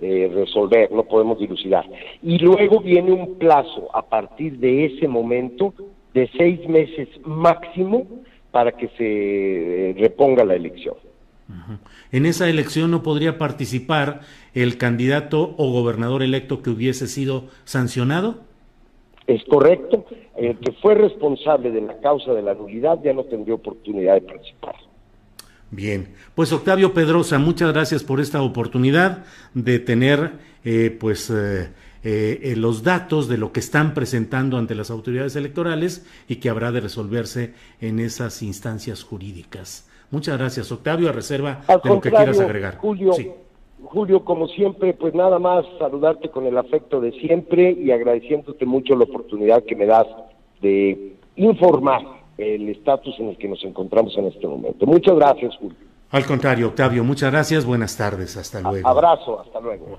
[0.00, 1.84] eh, resolver, no podemos dilucidar.
[2.22, 5.74] Y luego viene un plazo a partir de ese momento
[6.14, 8.06] de seis meses máximo
[8.50, 10.96] para que se eh, reponga la elección.
[12.10, 14.20] En esa elección no podría participar
[14.54, 18.40] el candidato o gobernador electo que hubiese sido sancionado.
[19.26, 20.04] Es correcto.
[20.36, 24.22] El que fue responsable de la causa de la nulidad ya no tendría oportunidad de
[24.22, 24.74] participar.
[25.70, 30.32] Bien, pues Octavio Pedrosa, muchas gracias por esta oportunidad de tener,
[30.64, 31.70] eh, pues, eh,
[32.04, 36.72] eh, los datos de lo que están presentando ante las autoridades electorales y que habrá
[36.72, 39.88] de resolverse en esas instancias jurídicas.
[40.12, 42.76] Muchas gracias, Octavio, a reserva de lo que quieras agregar.
[42.76, 43.12] Julio,
[43.82, 48.94] Julio, como siempre, pues nada más saludarte con el afecto de siempre y agradeciéndote mucho
[48.94, 50.06] la oportunidad que me das
[50.60, 52.02] de informar
[52.36, 54.84] el estatus en el que nos encontramos en este momento.
[54.84, 55.76] Muchas gracias, Julio.
[56.10, 57.64] Al contrario, Octavio, muchas gracias.
[57.64, 58.36] Buenas tardes.
[58.36, 58.86] Hasta luego.
[58.86, 59.40] abrazo.
[59.40, 59.98] Hasta luego.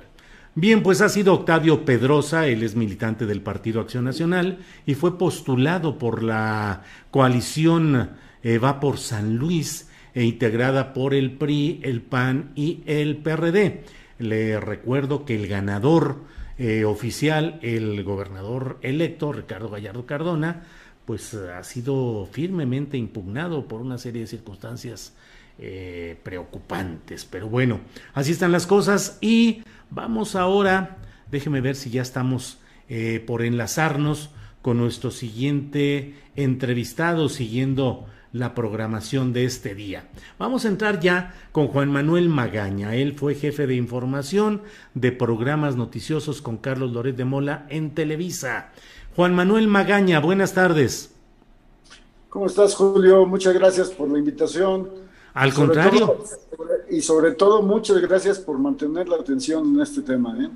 [0.54, 5.18] Bien, pues ha sido Octavio Pedrosa, él es militante del Partido Acción Nacional y fue
[5.18, 8.12] postulado por la coalición
[8.44, 13.84] eh, Va por San Luis e integrada por el PRI, el PAN y el PRD.
[14.20, 16.18] Le recuerdo que el ganador
[16.58, 20.64] eh, oficial, el gobernador electo, Ricardo Gallardo Cardona,
[21.06, 25.14] pues ha sido firmemente impugnado por una serie de circunstancias
[25.60, 27.26] eh, preocupantes.
[27.26, 27.82] Pero bueno,
[28.14, 30.98] así están las cosas y vamos ahora,
[31.30, 34.30] déjeme ver si ya estamos eh, por enlazarnos
[34.62, 40.10] con nuestro siguiente entrevistado siguiendo la programación de este día.
[40.38, 42.96] Vamos a entrar ya con Juan Manuel Magaña.
[42.96, 44.64] Él fue jefe de información
[44.96, 48.72] de programas noticiosos con Carlos Loret de Mola en Televisa.
[49.16, 51.14] Juan Manuel Magaña, buenas tardes.
[52.30, 53.28] ¿Cómo estás, Julio?
[53.28, 54.90] Muchas gracias por la invitación.
[55.36, 56.24] Al contrario.
[56.90, 60.36] y sobre todo, muchas gracias por mantener la atención en este tema.
[60.44, 60.50] ¿eh?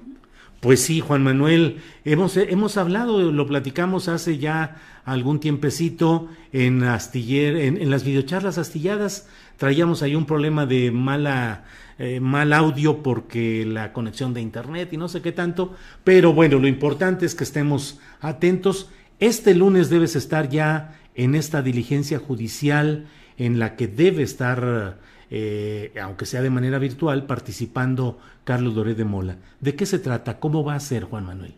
[0.60, 7.56] Pues sí, Juan Manuel, hemos, hemos hablado, lo platicamos hace ya algún tiempecito en Astiller,
[7.58, 11.66] en, las videocharlas astilladas, traíamos ahí un problema de mala,
[12.00, 16.58] eh, mal audio porque la conexión de internet y no sé qué tanto, pero bueno,
[16.58, 18.90] lo importante es que estemos atentos.
[19.20, 23.06] Este lunes debes estar ya en esta diligencia judicial
[23.38, 24.98] en la que debe estar,
[25.30, 29.38] eh, aunque sea de manera virtual, participando Carlos Doré de Mola.
[29.60, 30.40] ¿De qué se trata?
[30.40, 31.54] ¿Cómo va a ser, Juan Manuel?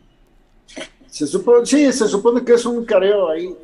[1.07, 3.55] Se supone, sí, se supone que es un careo ahí,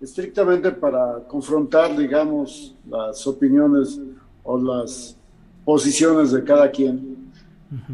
[0.00, 3.98] estrictamente para confrontar, digamos, las opiniones
[4.44, 5.16] o las
[5.64, 7.32] posiciones de cada quien.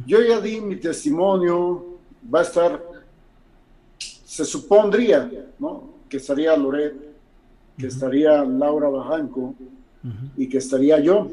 [0.06, 1.98] Yo ya di mi testimonio,
[2.32, 2.80] va a estar,
[3.98, 5.94] se supondría, ¿no?
[6.08, 6.94] Que estaría Loret,
[7.76, 9.54] que estaría Laura Bajanco
[10.36, 11.28] y que estaría yo.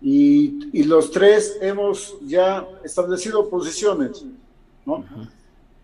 [0.00, 4.24] y, y, los tres hemos ya establecido posiciones,
[4.84, 5.04] ¿no?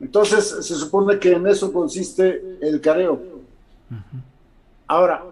[0.00, 3.20] Entonces se supone que en eso consiste el careo.
[4.86, 5.24] Ahora,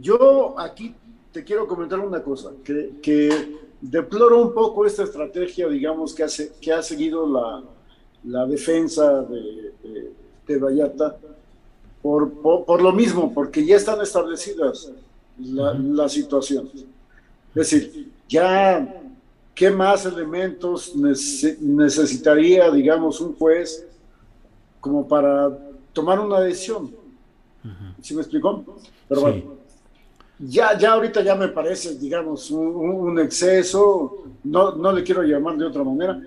[0.00, 0.94] yo aquí
[1.32, 6.52] te quiero comentar una cosa, que, que, deploro un poco esta estrategia, digamos, que, hace,
[6.60, 7.62] que ha seguido la,
[8.24, 10.12] la defensa de, de,
[10.46, 11.16] de Vallarta,
[12.08, 14.90] por, por, por, lo mismo, porque ya están establecidas
[15.38, 16.72] la, las situaciones.
[16.74, 19.02] Es decir, ya,
[19.54, 23.86] ¿qué más elementos necesitaría, digamos, un juez
[24.80, 25.54] como para
[25.92, 26.94] tomar una decisión?
[28.00, 28.64] ¿Sí me explicó?
[29.06, 29.26] Pero sí.
[29.26, 29.58] bueno
[30.38, 35.58] ya, ya ahorita ya me parece, digamos, un, un, exceso, no, no le quiero llamar
[35.58, 36.18] de otra manera,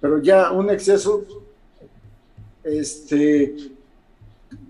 [0.00, 1.22] pero ya un exceso
[2.64, 3.77] este,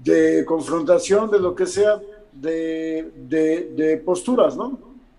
[0.09, 2.01] de confrontación, de lo que sea,
[2.33, 4.66] de, de, de posturas, ¿no?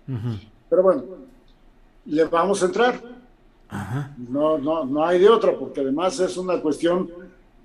[0.08, 0.36] Uh -huh.
[0.68, 1.02] Pero bueno,
[2.06, 2.94] le vamos a entrar.
[4.28, 7.08] No, no, no hay de otra, porque además es una cuestión,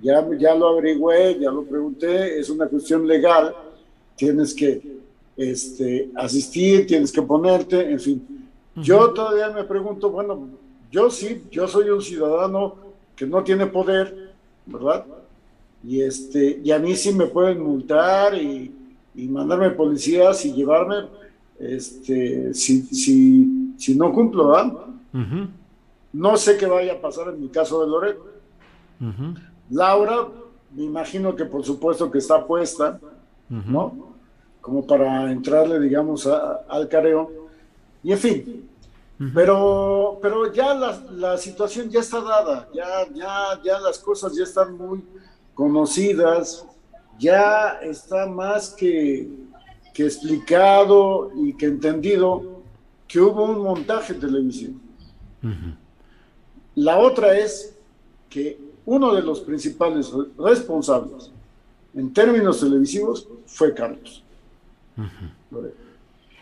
[0.02, 3.56] ya, ya lo averigüé, ya lo pregunté, es una cuestión legal,
[4.16, 4.70] tienes que
[5.36, 8.18] este, asistir, tienes que ponerte, en fin.
[8.28, 8.84] Uh -huh.
[8.84, 10.34] Yo todavía me pregunto, bueno,
[10.92, 12.76] yo sí, yo soy un ciudadano
[13.16, 14.06] que no tiene poder,
[14.66, 15.06] ¿verdad?
[15.86, 18.74] Y, este, y a mí sí me pueden multar y,
[19.14, 21.08] y mandarme policías y llevarme
[21.60, 24.74] este, si, si, si no cumplo, ¿verdad?
[25.14, 25.48] Uh -huh.
[26.14, 28.18] No sé qué vaya a pasar en mi caso de Loret.
[29.00, 29.36] Uh -huh.
[29.70, 30.28] Laura,
[30.74, 33.00] me imagino que por supuesto que está puesta,
[33.50, 34.16] ¿no?
[34.66, 37.32] como para entrarle, digamos, a, al careo.
[38.04, 38.70] Y en fin,
[39.32, 44.44] pero, pero ya la, la, situación ya está dada, ya, ya, ya las cosas ya
[44.44, 45.04] están muy
[45.56, 46.68] conocidas,
[47.18, 49.28] ya está más que,
[49.94, 52.62] que explicado y que entendido
[53.08, 54.76] que hubo un montaje televisivo.
[55.42, 55.76] Uh -huh.
[56.76, 57.76] La otra es
[58.30, 61.32] que uno de los principales responsables
[61.96, 64.24] en términos televisivos fue Carlos.
[64.98, 65.72] Uh -huh.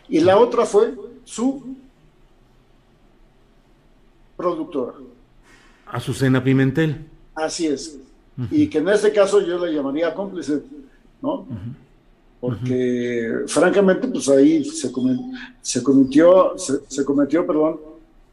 [0.08, 1.76] Y la otra fue su
[4.36, 4.94] productora.
[5.86, 7.06] Azucena Pimentel.
[7.34, 7.98] Así es.
[8.36, 8.48] Uh -huh.
[8.50, 10.62] Y que en este caso yo le llamaría cómplice,
[11.22, 11.34] ¿no?
[11.34, 11.74] Uh -huh.
[12.40, 14.90] Porque francamente, pues ahí se,
[15.62, 17.80] se cometió, se, se, cometió, perdón,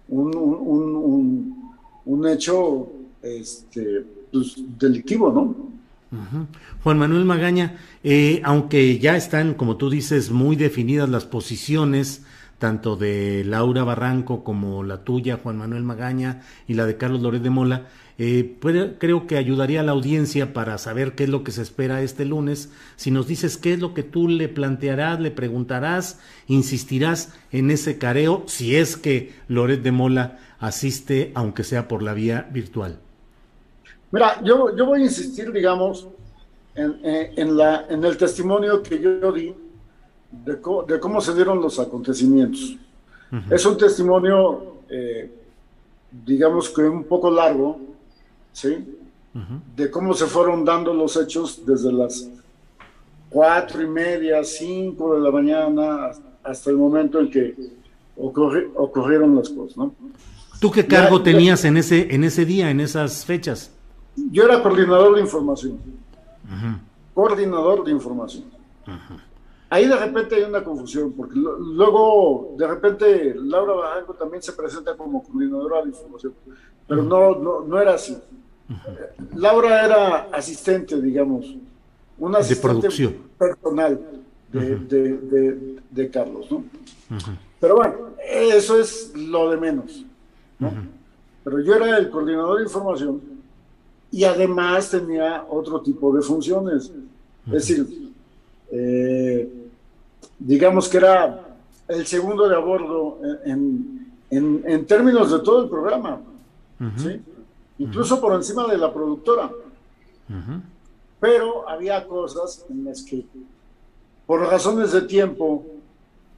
[0.09, 1.71] un, un, un,
[2.05, 2.89] un hecho
[3.21, 5.41] este, pues, delictivo, ¿no?
[5.41, 6.45] Uh -huh.
[6.83, 12.23] Juan Manuel Magaña, eh, aunque ya están, como tú dices, muy definidas las posiciones,
[12.59, 17.41] tanto de Laura Barranco como la tuya, Juan Manuel Magaña, y la de Carlos Loret
[17.41, 21.43] de Mola, eh, puede, creo que ayudaría a la audiencia para saber qué es lo
[21.43, 22.71] que se espera este lunes.
[22.95, 27.97] Si nos dices qué es lo que tú le plantearás, le preguntarás, insistirás en ese
[27.97, 32.99] careo, si es que Loret de Mola asiste, aunque sea por la vía virtual.
[34.11, 36.07] Mira, yo, yo voy a insistir, digamos,
[36.75, 39.53] en, en, en, la, en el testimonio que yo di
[40.31, 42.77] de, co de cómo se dieron los acontecimientos.
[43.31, 43.53] Uh -huh.
[43.55, 45.31] Es un testimonio, eh,
[46.25, 47.79] digamos que un poco largo,
[48.51, 48.97] ¿sí?
[49.33, 49.61] Uh -huh.
[49.75, 52.29] De cómo se fueron dando los hechos desde las
[53.29, 56.11] cuatro y media, cinco de la mañana,
[56.43, 57.55] hasta el momento en que
[58.17, 59.93] ocurri ocurrieron las cosas, ¿no?
[60.59, 63.71] ¿Tú qué cargo ya, tenías ya, en, ese, en ese día, en esas fechas?
[64.15, 65.71] Yo era coordinador de información.
[65.73, 66.79] Uh -huh.
[67.13, 68.45] Coordinador de información.
[68.85, 69.19] Uh -huh.
[69.69, 74.97] Ahí de repente hay una confusión, porque luego de repente Laura Bajanco también se presenta
[74.97, 76.33] como coordinadora de información,
[76.85, 77.09] pero uh -huh.
[77.09, 78.17] no, no, no, era así.
[79.35, 81.55] Laura era asistente, digamos,
[82.17, 83.15] una asistente de producción.
[83.37, 83.99] personal
[84.51, 86.63] de, de, de, de, Carlos, ¿no?
[87.59, 87.95] Pero bueno,
[88.27, 90.05] eso es lo de menos,
[90.59, 90.71] ¿no?
[91.43, 93.21] Pero yo era el coordinador de información
[94.11, 96.91] y además tenía otro tipo de funciones.
[97.47, 98.11] Es decir,
[98.71, 99.49] eh,
[100.37, 101.57] digamos que era
[101.87, 106.21] el segundo de a bordo en, en, en, términos de todo el programa.
[107.81, 107.87] Uh -huh.
[107.87, 107.89] ¿sí?
[107.89, 109.49] incluso por encima de la productora.
[111.19, 113.25] Pero había cosas en las que,
[114.25, 115.65] por razones de tiempo,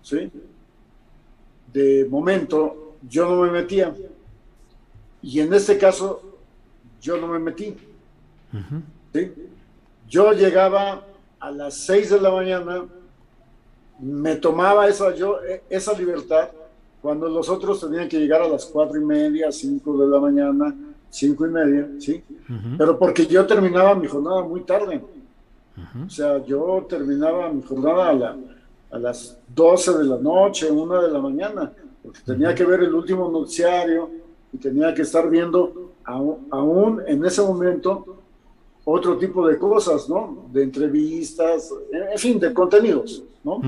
[0.01, 0.31] ¿sí?
[1.71, 3.95] de momento, yo no me metía.
[5.21, 6.21] Y en este caso,
[7.01, 7.75] yo no me metí.
[10.09, 11.05] Yo llegaba
[11.39, 12.85] a las 6 de la mañana,
[13.99, 16.49] me tomaba esa, yo, e, esa libertad
[17.01, 20.75] cuando los otros tenían que llegar a las cuatro y media, 5 de la mañana,
[21.14, 22.24] cinco y media, ¿sí?
[22.78, 25.01] Pero porque yo terminaba mi jornada muy tarde.
[26.05, 31.11] O sea, yo terminaba mi jornada a, a las 12 de la noche, una de
[31.11, 34.09] la mañana, porque tenía que ver el último noticiario
[34.51, 38.18] y tenía que estar viendo aún, en ese momento
[38.86, 40.47] otro tipo de cosas, ¿no?
[40.51, 43.61] De entrevistas, en fin, de contenidos, ¿no?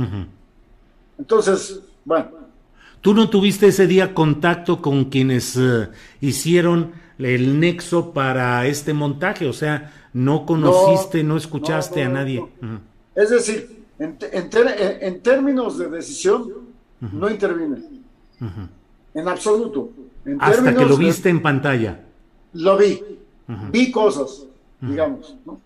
[1.17, 2.45] Entonces, bueno.
[3.01, 5.89] ¿Tú no tuviste ese día contacto con quienes eh,
[6.21, 9.47] hicieron el nexo para este montaje?
[9.47, 12.45] O sea, no conociste, no, escuchaste a nadie.
[13.15, 16.51] Es decir, en, en, términos de decisión,
[16.99, 17.77] no intervine.
[19.13, 19.89] En absoluto.
[20.39, 22.01] Hasta que lo viste en pantalla.
[22.53, 23.01] Lo vi.
[23.71, 24.45] Vi cosas,
[24.81, 25.35] digamos.
[25.45, 25.59] ¿no?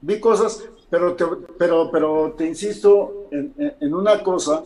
[0.00, 1.24] Vi cosas, pero te,
[1.58, 4.62] pero, pero te insisto en, en una cosa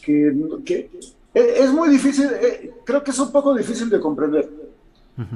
[0.00, 0.34] que,
[0.64, 0.90] que,
[1.34, 4.48] es muy difícil, eh, creo que es un poco difícil de comprender.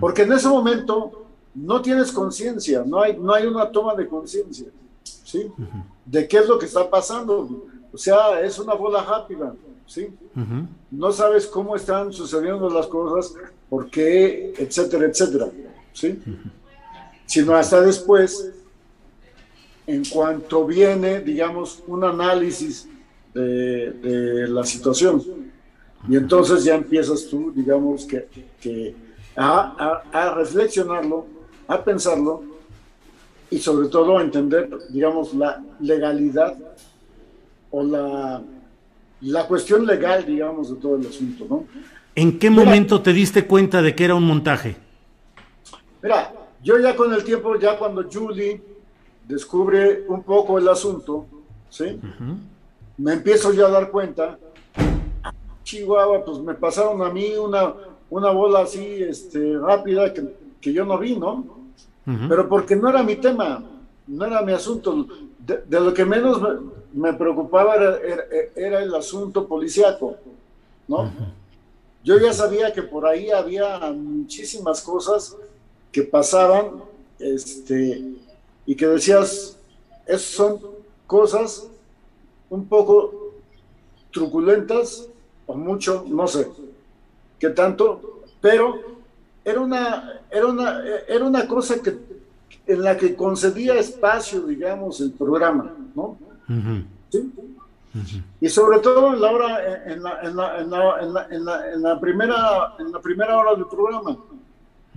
[0.01, 4.66] Porque en ese momento no tienes conciencia, no hay, no hay una toma de conciencia,
[5.03, 5.51] ¿sí?
[6.05, 7.66] De qué es lo que está pasando.
[7.93, 9.55] O sea, es una bola rápida.
[9.87, 10.09] ¿sí?
[10.91, 13.35] No sabes cómo están sucediendo las cosas,
[13.68, 15.51] por qué, etcétera, etcétera,
[15.93, 16.18] ¿sí?
[17.26, 18.53] Sino hasta después,
[19.87, 22.89] en cuanto viene, digamos, un análisis
[23.35, 25.22] de, la situación.
[26.09, 28.28] Y entonces ya empiezas tú, digamos, que,
[28.61, 28.95] que
[29.37, 31.26] a, a, reflexionarlo,
[31.68, 32.43] a pensarlo
[33.51, 36.57] y sobre todo a entender, digamos, la legalidad
[37.70, 38.43] o la
[39.24, 41.64] la cuestión legal, digamos, de todo el asunto, ¿no?
[42.14, 44.76] ¿En qué momento te diste cuenta de que era un montaje?
[46.03, 46.32] Mira,
[46.62, 48.62] yo ya con el tiempo, ya cuando Julie
[49.26, 51.26] descubre un poco el asunto,
[51.70, 51.99] ¿sí?
[52.99, 54.39] Me empiezo yo a dar cuenta,
[55.64, 57.74] Chihuahua, pues me pasaron a mí una,
[58.11, 61.64] una bola así este, rápida que, que yo no vi, ¿no?
[62.05, 63.64] Pero porque no era mi tema,
[64.07, 65.07] no era mi asunto.
[65.38, 66.40] De, lo que menos
[66.92, 70.16] me, preocupaba era, el asunto policiaco,
[70.86, 71.11] ¿no?
[72.02, 75.34] Yo ya sabía que por ahí había muchísimas cosas
[75.90, 76.82] que pasaban,
[77.18, 78.14] este,
[78.66, 79.57] y que decías,
[80.07, 80.61] esas son
[81.07, 81.68] cosas
[82.50, 83.32] un poco
[84.12, 85.09] truculentas,
[85.46, 86.48] o mucho, no sé,
[87.51, 88.80] tanto, pero
[89.45, 91.97] era una, era una, era una cosa que
[92.66, 96.16] en la que concedía espacio, digamos, el programa, ¿no?
[97.11, 97.30] ¿Sí?
[98.40, 101.82] Y sobre todo en la hora, en la, en la, en la, en la, en
[101.82, 104.16] la primera, en la primera hora del programa,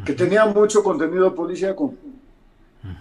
[0.05, 1.93] que tenía mucho contenido policíaco.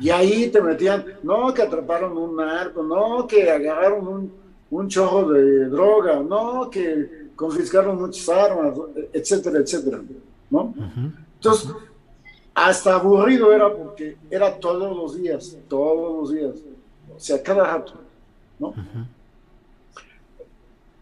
[0.01, 4.33] Y ahí te metían, no, que atraparon un narco, no, que agarraron un,
[4.71, 8.77] un chorro de droga, no, que confiscaron muchas armas,
[9.13, 10.01] etcétera, etcétera,
[10.51, 10.75] ¿no?
[11.35, 11.71] Entonces,
[12.55, 16.55] hasta aburrido era porque era todos los días, todos los días,
[17.15, 17.93] o sea, cada rato,
[18.59, 18.75] ¿no?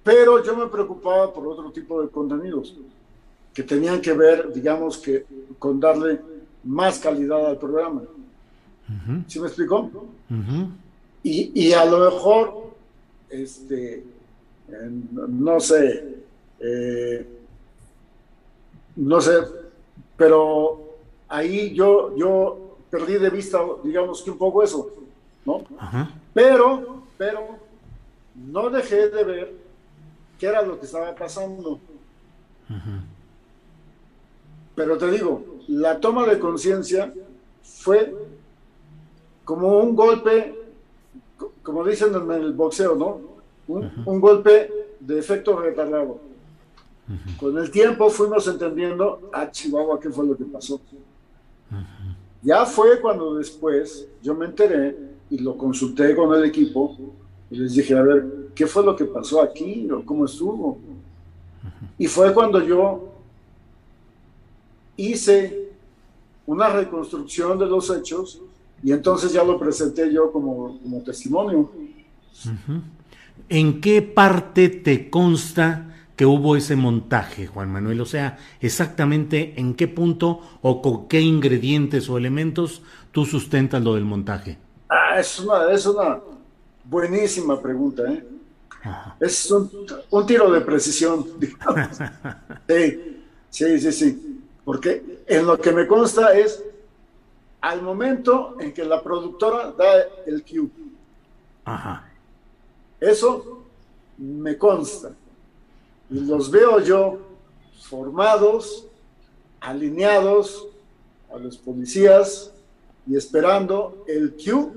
[0.03, 2.77] Pero yo me preocupaba por otro tipo de contenidos
[3.55, 5.25] que tenían que ver, digamos que,
[5.59, 6.21] con darle
[6.65, 8.03] más calidad al programa.
[9.29, 9.91] ¿Sí me explicó?
[11.23, 12.75] y, y, a lo mejor,
[13.31, 14.05] este,
[15.29, 16.24] no sé,
[16.67, 17.27] eh,
[18.97, 19.33] no sé,
[20.17, 20.97] pero
[21.29, 24.91] ahí yo, yo perdí de vista, digamos que un poco eso,
[25.45, 25.63] ¿no?
[26.33, 27.59] Pero, pero
[28.35, 29.53] no dejé de ver
[30.39, 31.81] qué era lo que estaba pasando.
[34.75, 37.13] Pero te digo, la toma de conciencia
[37.63, 38.15] fue
[39.45, 40.55] como un golpe,
[41.63, 43.21] como dicen en el boxeo, ¿no?
[43.69, 46.21] Un, un golpe de efecto retardado.
[47.39, 50.81] Con el tiempo fuimos entendiendo, a ah, Chihuahua, qué fue lo que pasó.
[52.43, 54.97] Ya fue cuando después yo me enteré
[55.31, 56.97] y lo consulté con el equipo
[57.51, 60.79] y les dije, a ver, ¿qué fue lo que pasó aquí o cómo estuvo?
[61.99, 63.09] Y fue cuando yo
[64.97, 65.73] hice
[66.47, 68.41] una reconstrucción de los hechos
[68.83, 71.71] y entonces ya lo presenté yo como, testimonio.
[73.49, 78.01] ¿En qué parte te consta que hubo ese montaje, Juan Manuel?
[78.01, 83.95] O sea, exactamente en qué punto o con qué ingredientes o elementos tú sustentas lo
[83.95, 84.59] del montaje.
[84.89, 86.21] Ah, es una, es una
[86.85, 88.25] buenísima pregunta, ¿eh?
[89.19, 89.71] Es un,
[90.11, 91.89] un, tiro de precisión, digamos.
[92.69, 94.43] Sí, sí, sí, sí.
[94.65, 96.63] Porque en lo que me consta es
[97.63, 100.69] al momento en que la productora da el cue.
[101.65, 102.07] Ajá.
[103.01, 103.65] Eso
[104.19, 105.13] me consta.
[106.11, 107.19] Y los veo yo
[107.81, 108.87] formados,
[109.61, 110.67] alineados
[111.33, 112.53] a los policías
[113.07, 114.71] y esperando el cue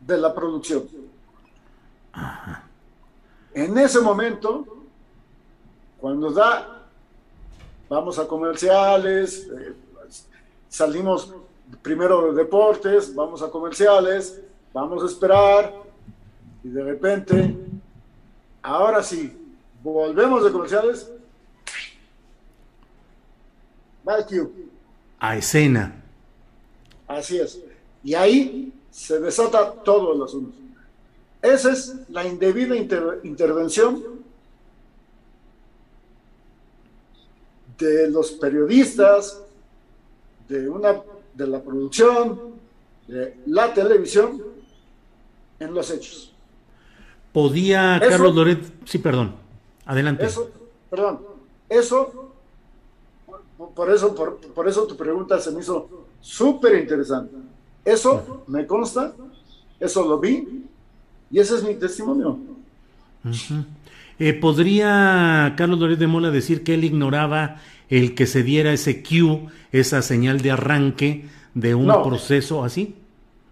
[0.00, 0.88] de la producción.
[2.12, 2.64] Ajá.
[3.52, 4.64] En ese momento,
[5.98, 6.86] cuando da,
[7.88, 9.74] vamos a comerciales, eh,
[10.68, 11.34] salimos
[11.82, 14.40] primero de deportes, vamos a comerciales,
[14.72, 15.74] vamos a esperar
[16.62, 17.56] y de repente,
[18.62, 19.36] ahora sí,
[19.82, 21.10] volvemos de comerciales.
[25.18, 26.02] A escena.
[27.06, 27.60] Así es.
[28.02, 30.56] Y ahí se desata todo el asunto.
[31.42, 34.20] Esa es la indebida intervención
[37.78, 39.42] de los periodistas,
[40.48, 41.00] de, una,
[41.34, 42.38] de la producción,
[43.08, 44.42] de la televisión,
[45.58, 46.32] en los hechos.
[47.32, 48.60] ¿Podía Carlos Loret?
[48.84, 49.39] Sí, perdón.
[49.86, 50.26] Adelante.
[50.26, 50.50] Eso,
[50.88, 51.20] perdón.
[51.68, 52.32] Eso,
[53.74, 55.88] por eso, por, por eso tu pregunta se me hizo
[56.20, 57.34] súper interesante.
[57.84, 59.14] Eso me consta,
[59.78, 60.66] eso lo vi,
[61.30, 62.38] y ese es mi testimonio.
[64.18, 67.56] Eh, ¿Podría Carlos Loret de Mola decir que él ignoraba
[67.88, 72.96] el que se diera ese cue, esa señal de arranque de un proceso así?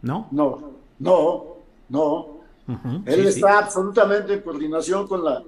[0.03, 0.29] ¿No?
[0.31, 1.45] No, no,
[1.89, 2.27] no.
[3.07, 5.43] él está absolutamente en coordinación con la...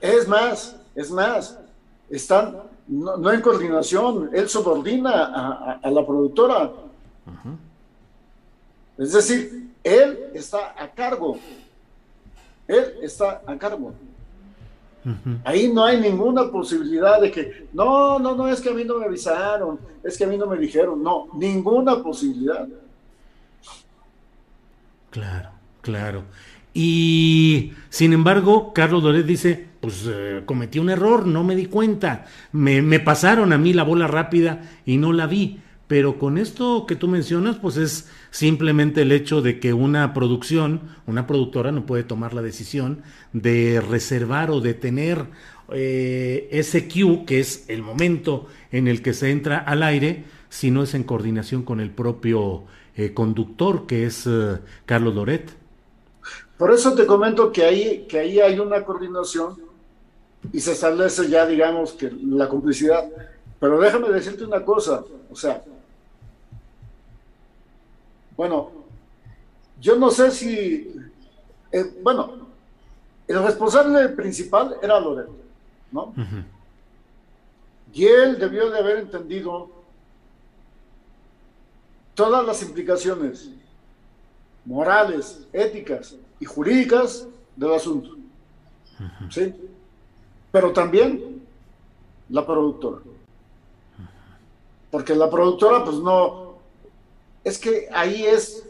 [0.00, 1.58] Es más, es más,
[2.08, 6.72] están no, en coordinación, él subordina a, la productora.
[8.96, 11.38] Es decir, él está a cargo
[12.68, 13.94] él está a cargo.
[15.42, 18.98] Ahí no hay ninguna posibilidad de que, no, no, no, es que a mí no
[18.98, 22.68] me avisaron, es que a mí no me dijeron, no, ninguna posibilidad.
[25.10, 26.24] Claro, claro.
[26.74, 32.26] Y sin embargo, Carlos Doret dice, pues eh, cometí un error, no me di cuenta,
[32.52, 35.60] me, pasaron a mí la bola rápida y no la vi.
[35.86, 40.82] Pero con esto que tú mencionas, pues es simplemente el hecho de que una producción,
[41.06, 43.00] una productora no puede tomar la decisión
[43.32, 45.24] de reservar o de tener
[45.72, 50.70] eh, ese cue, que es el momento en el que se entra al aire, si
[50.70, 52.64] no es en coordinación con el propio
[52.94, 55.50] eh, conductor, que es eh, Carlos Loret.
[56.56, 59.67] Por eso te comento que ahí, que ahí hay una coordinación
[60.52, 63.04] y se establece ya, digamos, que la complicidad.
[63.60, 65.62] Pero déjame decirte una cosa, o sea,
[68.36, 68.70] bueno,
[69.80, 70.94] yo no sé si,
[71.72, 72.48] eh, bueno,
[73.26, 75.34] el responsable principal era Loreto,
[75.90, 76.14] ¿no?
[77.92, 79.70] Y él debió de haber entendido
[82.14, 83.50] todas las implicaciones
[84.64, 87.26] morales, éticas y jurídicas
[87.56, 88.16] del asunto.
[89.30, 89.54] ¿Sí?
[90.50, 91.42] Pero también
[92.28, 92.98] la productora.
[94.90, 96.54] Porque la productora pues no,
[97.44, 98.64] es que ahí es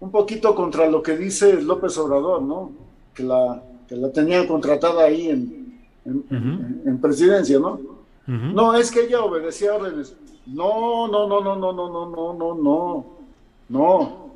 [0.00, 2.72] un poquito contra lo que dice López Obrador, ¿no?
[3.14, 7.80] Que la, que la tenían contratada ahí en, en, presidencia, ¿no?
[8.26, 10.14] No, es que ella obedecía órdenes.
[10.46, 13.06] No, no, no, no, no, no, no, no, no, no,
[13.68, 14.30] no,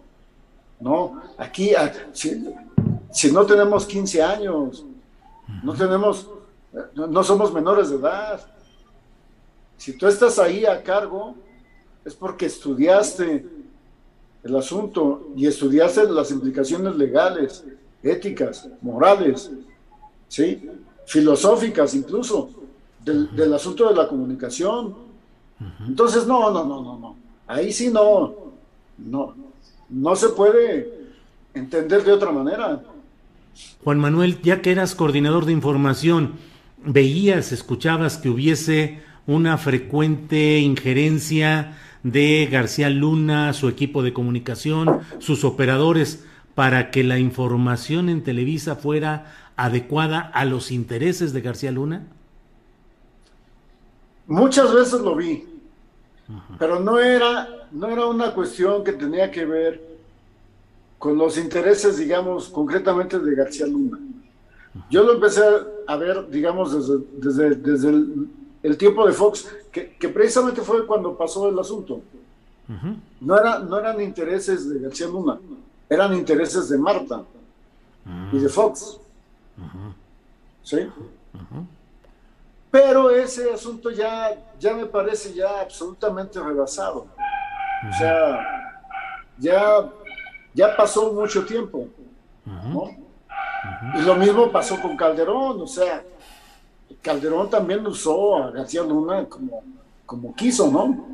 [0.80, 1.22] no.
[1.36, 1.72] Aquí,
[2.12, 2.44] si,
[3.10, 4.84] si no tenemos 15 años,
[5.62, 6.30] no tenemos,
[6.94, 8.40] no somos menores de edad.
[9.76, 11.34] Si tú estás ahí a cargo,
[12.04, 13.46] es porque estudiaste
[14.42, 17.64] el asunto y estudiaste las implicaciones legales,
[18.02, 19.50] éticas, morales,
[20.28, 20.70] ¿sí?
[21.06, 22.50] filosóficas incluso,
[23.04, 24.94] del, asunto de la comunicación.
[25.86, 27.16] Entonces, no, no, no, no, no.
[27.46, 28.34] Ahí sí no,
[28.98, 29.34] no,
[29.88, 31.08] no se puede
[31.54, 32.82] entender de otra manera.
[33.82, 36.34] Juan Manuel, ya que eras coordinador de información,
[36.84, 45.44] veías, escuchabas que hubiese una frecuente injerencia de García Luna, su equipo de comunicación, sus
[45.44, 46.24] operadores,
[46.54, 52.06] para que la información en Televisa fuera adecuada a los intereses de García Luna?
[54.26, 55.44] Muchas veces lo vi,
[56.58, 59.98] pero no era, no era una cuestión que tenía que ver
[60.98, 63.98] con los intereses, digamos, concretamente de García Luna.
[64.90, 65.42] Yo lo empecé
[65.86, 67.88] a ver, digamos, desde, desde, desde
[68.62, 72.00] el, tiempo de Fox, que, precisamente fue cuando pasó el asunto.
[73.20, 75.38] no, era, no eran intereses de García Luna,
[75.88, 77.24] eran intereses de Marta
[78.32, 78.98] y de Fox.
[80.62, 80.86] ¿Sí?
[82.70, 87.06] Pero ese asunto ya, ya me parece ya absolutamente rebasado.
[87.88, 88.82] O sea,
[89.38, 89.90] ya,
[90.52, 91.88] ya pasó mucho tiempo.
[93.98, 96.02] Y lo mismo pasó con Calderón, o sea,
[97.02, 99.62] Calderón también usó a García Luna como,
[100.06, 101.06] como quiso, ¿no?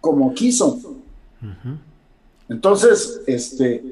[0.00, 0.78] Como quiso.
[2.48, 3.84] Entonces, este,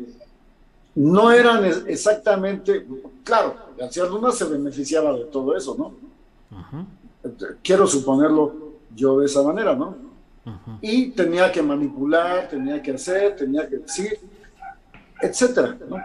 [0.95, 2.87] no eran exactamente,
[3.23, 5.95] claro, García Luna se beneficiaba de todo eso, ¿no?
[7.63, 9.95] Quiero suponerlo yo de esa manera, ¿no?
[10.81, 14.19] Y tenía que manipular, tenía que hacer, tenía que decir,
[15.21, 15.97] etcétera, ¿no?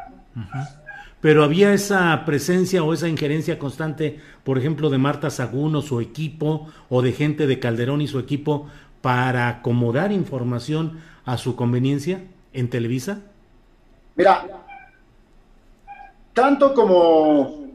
[1.22, 6.02] Pero había esa presencia o esa injerencia constante, por ejemplo, de Marta Sagún o su
[6.02, 8.68] equipo, o de gente de Calderón y su equipo,
[9.02, 13.22] para acomodar información a su conveniencia en Televisa?
[14.16, 14.48] Mira,
[16.34, 17.68] tanto como,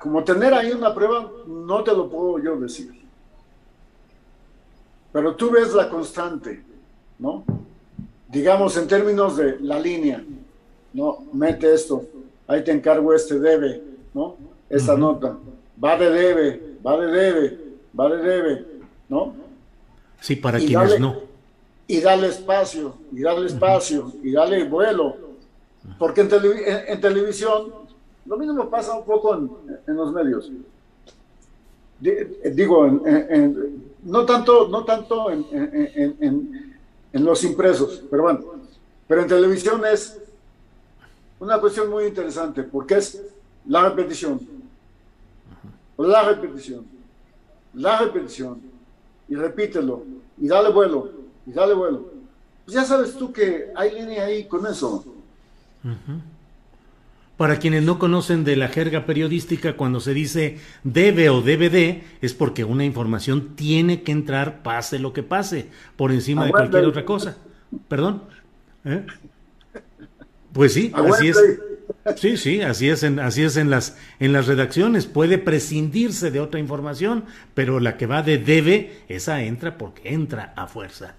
[0.00, 2.90] como tener ahí una prueba, no te lo puedo yo decir.
[5.12, 6.62] Pero tú ves la constante,
[7.18, 7.44] ¿no?
[8.28, 10.22] Digamos en términos de la línea,
[10.92, 11.24] ¿no?
[11.32, 12.04] Mete esto,
[12.48, 13.80] ahí te encargo este debe,
[14.12, 14.36] ¿no?
[14.68, 15.36] Esta nota,
[15.82, 17.58] va de debe, va de debe,
[17.98, 18.66] va de debe,
[19.08, 19.34] ¿no?
[20.20, 21.16] Sí, para quienes no.
[21.86, 25.16] Y dale espacio, y dale espacio, y dale vuelo.
[25.98, 26.28] Porque en,
[26.88, 27.72] en televisión
[28.28, 30.52] lo mismo pasa un poco en, los medios.
[32.00, 32.86] Digo,
[34.04, 36.68] no tanto, no tanto en,
[37.12, 38.40] los impresos, pero bueno,
[39.08, 40.20] pero en televisión es
[41.40, 43.22] una cuestión muy interesante porque es
[43.66, 44.40] la repetición,
[45.96, 46.84] la repetición,
[47.74, 48.60] la repetición,
[49.28, 50.04] y repítelo,
[50.40, 51.10] y dale vuelo,
[51.46, 52.10] y dale vuelo.
[52.64, 55.04] Pues ya sabes tú que hay línea ahí con eso.
[57.36, 62.34] Para quienes no conocen de la jerga periodística, cuando se dice debe o DVD, es
[62.34, 67.04] porque una información tiene que entrar, pase lo que pase, por encima de cualquier otra
[67.04, 67.36] cosa.
[67.86, 68.22] ¿Perdón?
[68.84, 69.04] ¿Eh?
[70.52, 71.36] Pues sí, así es.
[72.16, 75.06] Sí, sí, así es, en, así es en las, en las redacciones.
[75.06, 77.24] Puede prescindirse de otra información,
[77.54, 81.16] pero la que va de debe, esa entra porque entra a fuerza.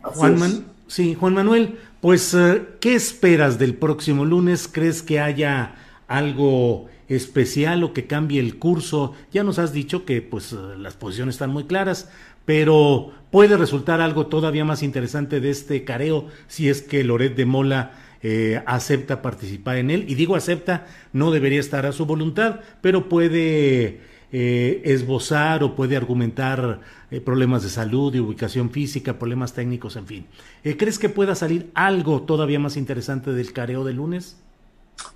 [0.00, 4.68] Juan, sí, Juan Manuel, pues, eh, ¿qué esperas del próximo lunes?
[4.70, 5.74] ¿Crees que haya
[6.08, 9.14] algo especial o que cambie el curso?
[9.32, 12.10] Ya nos has dicho que pues eh, las posiciones están muy claras,
[12.44, 17.46] pero puede resultar algo todavía más interesante de este careo si es que Loret de
[17.46, 17.92] Mola
[18.22, 20.04] eh, acepta participar en él.
[20.08, 26.80] Y digo acepta, no debería estar a su voluntad, pero puede esbozar o puede argumentar
[27.12, 30.26] eh, problemas de salud, de ubicación física, problemas técnicos, en fin.
[30.64, 34.38] Eh, ¿Crees que pueda salir algo todavía más interesante del careo de lunes?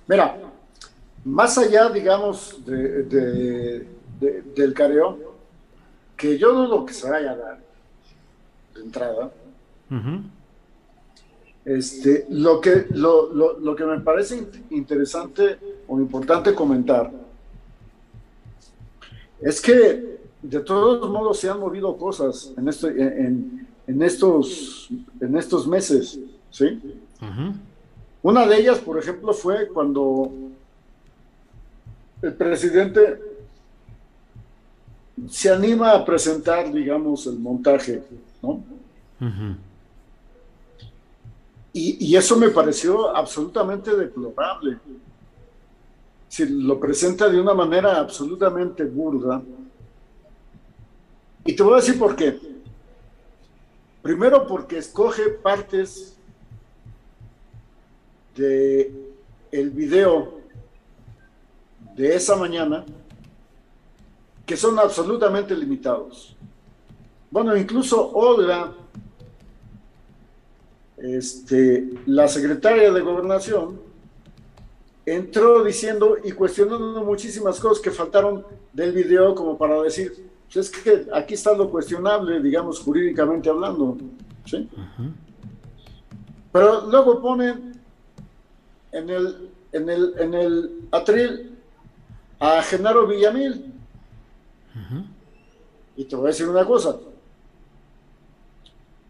[0.05, 0.37] Mira,
[1.25, 3.87] más allá, digamos, de,
[4.55, 5.17] del careo,
[6.15, 7.59] que yo dudo que se vaya a dar
[8.75, 9.31] de entrada,
[11.67, 17.11] este, lo, que, lo, lo, lo que me parece interesante o importante comentar
[19.41, 23.67] es que de todos modos se han movido cosas en, esto, en,
[24.01, 24.87] estos,
[25.19, 26.17] en estos meses,
[26.51, 26.79] ¿sí?
[28.23, 30.31] Una de ellas, por ejemplo, fue cuando
[32.21, 33.21] el presidente
[35.27, 38.03] se anima a presentar, digamos, el montaje,
[38.41, 38.63] ¿no?
[41.77, 44.79] Y, eso me pareció absolutamente deplorable.
[46.27, 49.41] Si lo presenta de una manera absolutamente burda,
[51.45, 52.39] y te voy a decir por qué.
[54.01, 56.17] Primero porque escoge partes
[58.35, 59.13] de
[59.51, 60.39] el video
[61.95, 62.85] de esa mañana
[64.45, 66.35] que son absolutamente limitados.
[67.29, 68.73] Bueno, incluso Olga,
[70.97, 73.79] este, la secretaria de gobernación,
[75.05, 80.69] entró diciendo y cuestionando muchísimas cosas que faltaron del video como para decir, pues es
[80.69, 83.97] que aquí está lo cuestionable, digamos, jurídicamente hablando.
[84.45, 84.69] ¿sí?
[86.51, 87.79] Pero luego ponen
[88.91, 91.57] en el, en el, en el atril
[92.39, 93.73] a Genaro Villamil.
[95.95, 96.97] Y te voy a decir una cosa.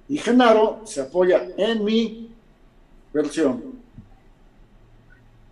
[0.10, 2.30] Y Genaro se apoya en mi
[3.14, 3.78] versión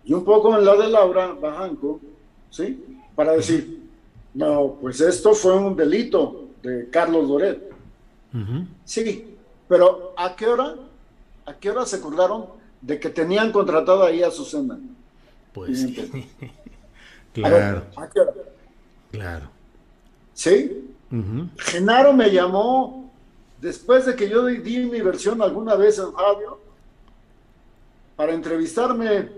[0.06, 2.00] y un poco en la de Laura Bajanco,
[2.48, 2.82] ¿sí?
[3.16, 3.82] para decir,
[4.34, 7.72] no, pues esto fue un delito de Carlos Loret.
[8.84, 9.34] Sí,
[9.68, 10.74] pero ¿a qué hora?
[11.46, 12.46] ¿A qué hora se acordaron
[12.80, 14.78] de que tenían contratado ahí a Susana?
[15.52, 16.28] Pues sí.
[17.32, 17.86] claro.
[17.96, 18.32] ¿a qué hora?
[19.10, 19.48] Claro.
[20.34, 20.94] ¿Sí?
[21.56, 23.05] Genaro me llamó
[23.60, 26.58] después de que yo di mi versión alguna vez en radio
[28.16, 29.30] para entrevistarme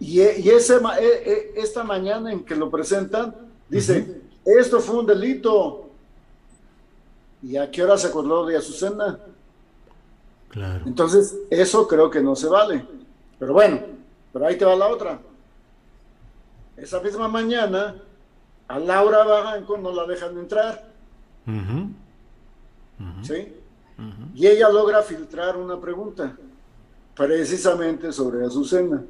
[0.00, 3.34] y, y ese, e, e, esta mañana en que lo presentan,
[3.68, 5.88] dice, esto fue un delito.
[7.42, 9.18] ¿Y a qué hora se acordó de Azucena?
[10.48, 10.84] Claro.
[10.86, 12.86] Entonces, eso creo que no se vale.
[13.38, 13.80] Pero bueno,
[14.32, 15.20] pero ahí te va la otra.
[16.76, 17.96] Esa misma mañana,
[18.68, 20.88] a Laura Bajanco no la dejan entrar.
[23.22, 23.52] ¿Sí?
[24.34, 26.36] Y ella logra filtrar una pregunta,
[27.14, 29.02] precisamente sobre Azucena.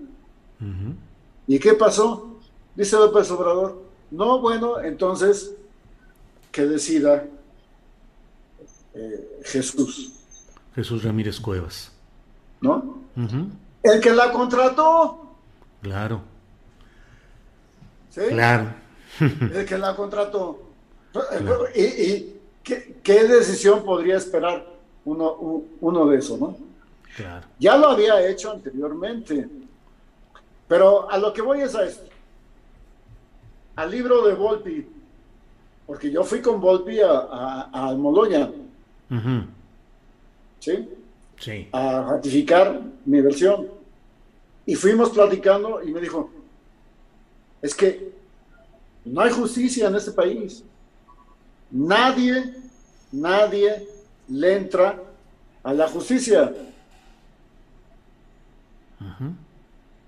[1.46, 2.38] ¿Y qué pasó?
[2.74, 3.82] Dice López Obrador.
[4.10, 5.54] No, bueno, entonces
[6.50, 7.26] que decida
[8.94, 10.12] eh, Jesús.
[10.74, 11.90] Jesús Ramírez Cuevas.
[12.60, 12.98] ¿No?
[13.82, 15.36] El que la contrató.
[15.82, 16.22] Claro.
[18.10, 18.22] ¿Sí?
[18.28, 18.72] Claro.
[19.20, 20.62] El que la contrató.
[21.74, 22.33] ¿Y,
[22.64, 24.66] qué, decisión podría esperar
[25.04, 26.56] uno, uno de eso, no?
[27.16, 27.46] Claro.
[27.58, 29.48] Ya lo había hecho anteriormente.
[30.66, 32.10] Pero a lo que voy es a esto.
[33.76, 34.86] Al libro de Volpi,
[35.86, 38.50] porque yo fui con Volpi a, a, Almoloya.
[40.58, 40.88] ¿Sí?
[41.38, 41.68] Sí.
[41.72, 43.68] A ratificar mi versión.
[44.66, 46.30] Y fuimos platicando y me dijo,
[47.60, 48.12] es que
[49.04, 50.64] no hay justicia en este país.
[51.70, 52.54] Nadie,
[53.12, 53.88] nadie
[54.28, 55.00] le entra
[55.62, 56.52] a la justicia.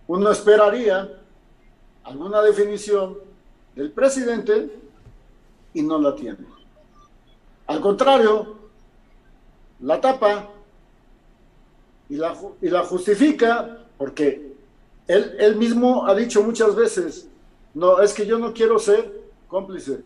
[0.06, 1.10] Uno esperaría
[2.04, 3.16] alguna definición
[3.74, 4.70] del presidente
[5.74, 6.38] y no la tiene.
[7.66, 8.56] Al contrario,
[9.80, 10.48] la tapa
[12.08, 14.54] y la, y la justifica porque
[15.08, 17.28] él, él mismo ha dicho muchas veces,
[17.74, 19.12] no, es que yo no quiero ser
[19.48, 20.02] cómplice.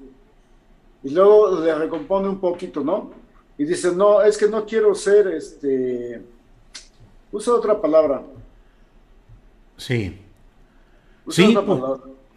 [1.03, 3.11] Y luego le recompone un poquito, ¿no?
[3.57, 6.22] Y dice, no, es que no quiero ser, este,
[7.32, 8.22] usa otra palabra.
[9.76, 10.18] Sí.
[11.28, 11.57] sí,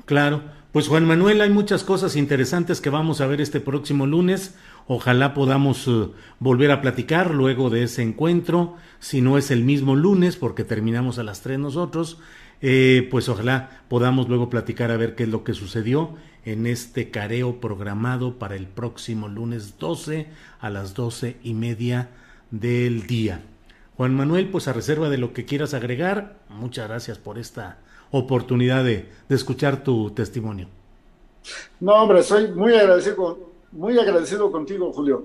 [0.05, 0.41] claro.
[0.73, 4.55] Pues Juan Manuel, hay muchas cosas interesantes que vamos a ver este próximo lunes.
[4.87, 6.07] Ojalá podamos eh,
[6.39, 11.19] volver a platicar luego de ese encuentro, si no es el mismo lunes, porque terminamos
[11.19, 12.19] a las tres nosotros,
[12.61, 16.15] eh, pues ojalá podamos luego platicar a ver qué es lo que sucedió
[16.45, 20.27] en este careo programado para el próximo lunes 12
[20.59, 22.09] a las doce y media
[22.51, 23.41] del día.
[23.95, 27.77] Juan Manuel, pues a reserva de lo que quieras agregar, muchas gracias por esta
[28.11, 30.67] oportunidad de, escuchar tu testimonio.
[31.79, 35.23] No, hombre, soy muy agradecido, muy agradecido contigo, Julio.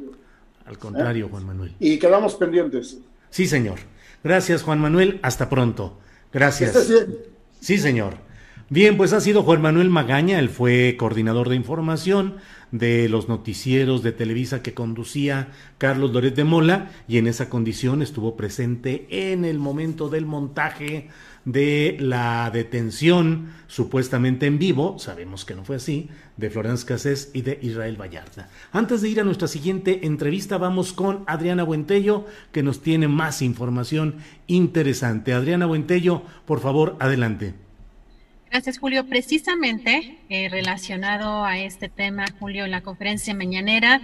[0.65, 1.29] Al contrario, ¿Eh?
[1.31, 1.75] Juan Manuel.
[1.81, 2.99] Y quedamos pendientes.
[3.31, 3.79] Sí, señor.
[4.23, 5.21] Gracias, Juan Manuel.
[5.23, 5.99] Hasta pronto.
[6.33, 6.91] Gracias.
[7.61, 8.28] Sí, señor.
[8.71, 12.35] Bien, pues ha sido Juan Manuel Magaña, él fue coordinador de información
[12.71, 15.49] de los noticieros de Televisa que conducía
[15.79, 21.09] Carlos Loret de Mola y en esa condición estuvo presente en el momento del montaje
[21.47, 27.41] de la detención supuestamente en vivo, sabemos que no fue así, de Florence Cassés y
[27.41, 28.51] de Israel Vallarta.
[28.71, 33.41] Antes de ir a nuestra siguiente entrevista, vamos con Adriana Buentello, que nos tiene más
[33.41, 34.17] información
[34.47, 35.33] interesante.
[35.33, 37.68] Adriana Buentello, por favor, adelante.
[38.51, 39.07] Gracias, Julio.
[39.07, 44.01] Precisamente eh, relacionado a este tema, Julio, en la conferencia mañanera,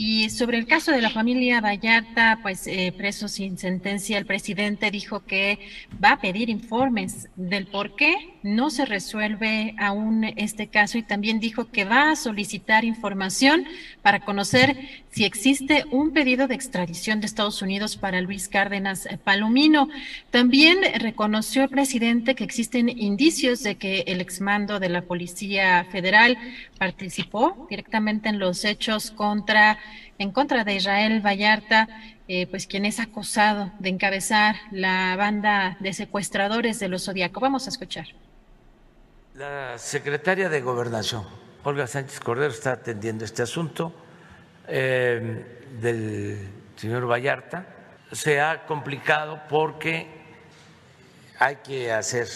[0.00, 4.92] y sobre el caso de la familia Vallarta, pues eh, preso sin sentencia, el presidente
[4.92, 5.58] dijo que
[6.02, 8.14] va a pedir informes del por qué
[8.44, 13.64] no se resuelve aún este caso y también dijo que va a solicitar información
[14.00, 14.76] para conocer
[15.18, 19.88] si existe un pedido de extradición de Estados Unidos para Luis Cárdenas Palomino.
[20.30, 26.38] También reconoció el presidente que existen indicios de que el exmando de la Policía Federal
[26.78, 29.80] participó directamente en los hechos contra
[30.18, 31.88] en contra de Israel Vallarta,
[32.28, 37.40] eh, pues quien es acusado de encabezar la banda de secuestradores de los Zodíaco.
[37.40, 38.06] Vamos a escuchar.
[39.34, 41.24] La secretaria de Gobernación,
[41.64, 43.92] Olga Sánchez Cordero, está atendiendo este asunto
[44.68, 47.66] eh, del señor Vallarta.
[48.12, 50.06] Se ha complicado porque
[51.38, 52.28] hay que hacer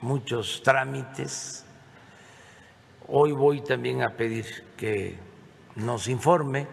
[0.00, 1.64] muchos trámites.
[3.08, 5.18] Hoy voy también a pedir que
[5.76, 6.66] nos informe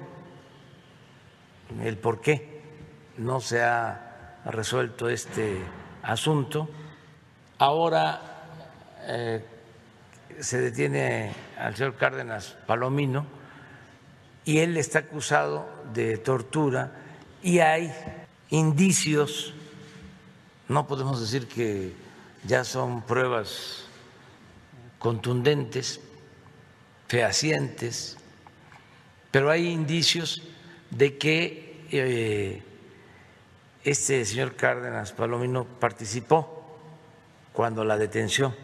[1.81, 2.61] el por qué
[3.17, 5.59] no se ha resuelto este
[6.01, 6.69] asunto.
[7.57, 8.21] Ahora,
[9.01, 9.45] eh,
[10.39, 13.42] se detiene al señor Cárdenas Palomino
[14.45, 16.91] y él está acusado de tortura
[17.41, 17.93] y hay
[18.49, 19.53] indicios,
[20.67, 21.93] no podemos decir que
[22.45, 23.85] ya son pruebas
[24.99, 26.01] contundentes,
[27.07, 28.17] fehacientes,
[29.31, 30.43] pero hay indicios
[30.89, 32.63] de que eh,
[33.83, 36.77] este señor Cárdenas Palomino participó
[37.51, 38.55] cuando la detención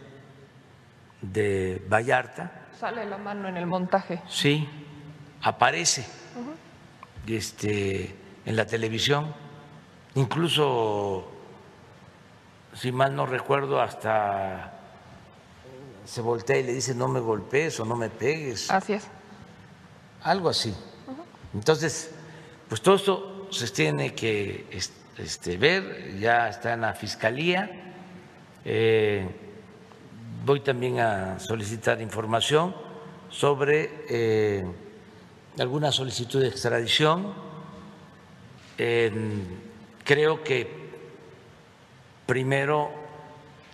[1.21, 2.67] de Vallarta.
[2.79, 4.21] Sale la mano en el montaje.
[4.27, 4.67] Sí,
[5.41, 6.05] aparece
[7.27, 8.15] este,
[8.45, 9.33] en la televisión,
[10.15, 11.29] incluso,
[12.73, 14.75] si mal no recuerdo, hasta
[16.05, 18.71] se voltea y le dice no me golpees o no me pegues.
[18.71, 19.07] Así es.
[20.23, 20.73] Algo así.
[21.53, 22.11] Entonces,
[22.67, 24.65] pues todo esto se tiene que
[25.17, 27.69] este, ver, ya está en la fiscalía.
[28.65, 29.27] Eh,
[30.45, 32.75] voy también a solicitar información
[33.29, 34.65] sobre eh,
[35.59, 37.33] alguna solicitud de extradición.
[38.77, 40.79] creo que
[42.25, 42.91] primero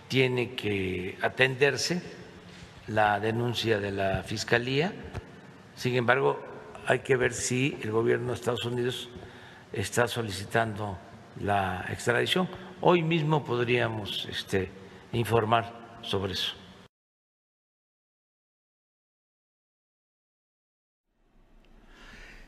[0.08, 2.02] tiene que atenderse
[2.88, 4.94] la denuncia de la Fiscalía.
[5.76, 6.40] Sin embargo,
[6.88, 9.10] hay que ver si el gobierno de Estados Unidos
[9.74, 10.98] está solicitando
[11.42, 12.48] la extradición.
[12.82, 14.70] Hoy mismo podríamos este,
[15.12, 16.65] informar sobre eso.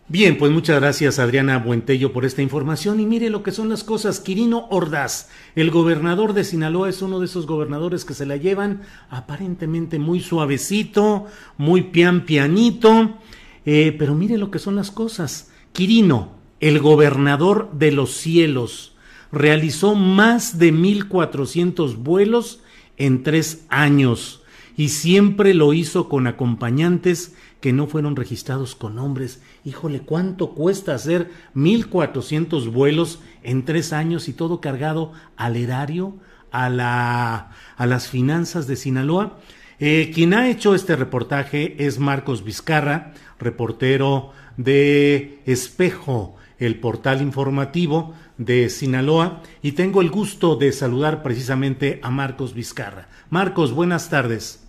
[0.09, 3.83] Bien, pues muchas gracias Adriana Buentello por esta información y mire lo que son las
[3.83, 4.21] cosas.
[4.21, 8.83] Quirino Ordaz, el gobernador de Sinaloa, es uno de esos gobernadores que se la llevan
[9.09, 11.25] aparentemente muy suavecito,
[11.57, 13.17] muy pian pianito,
[13.65, 15.51] eh, pero mire lo que son las cosas.
[15.73, 18.95] Quirino, el gobernador de los cielos,
[19.33, 22.61] realizó más de 1.400 vuelos
[22.95, 24.41] en tres años
[24.77, 29.41] y siempre lo hizo con acompañantes que no fueron registrados con nombres.
[29.65, 36.15] Híjole, ¿cuánto cuesta hacer 1.400 vuelos en tres años y todo cargado al erario,
[36.51, 39.39] a, la, a las finanzas de Sinaloa?
[39.79, 48.13] Eh, quien ha hecho este reportaje es Marcos Vizcarra, reportero de Espejo, el portal informativo
[48.37, 53.07] de Sinaloa, y tengo el gusto de saludar precisamente a Marcos Vizcarra.
[53.29, 54.66] Marcos, buenas tardes.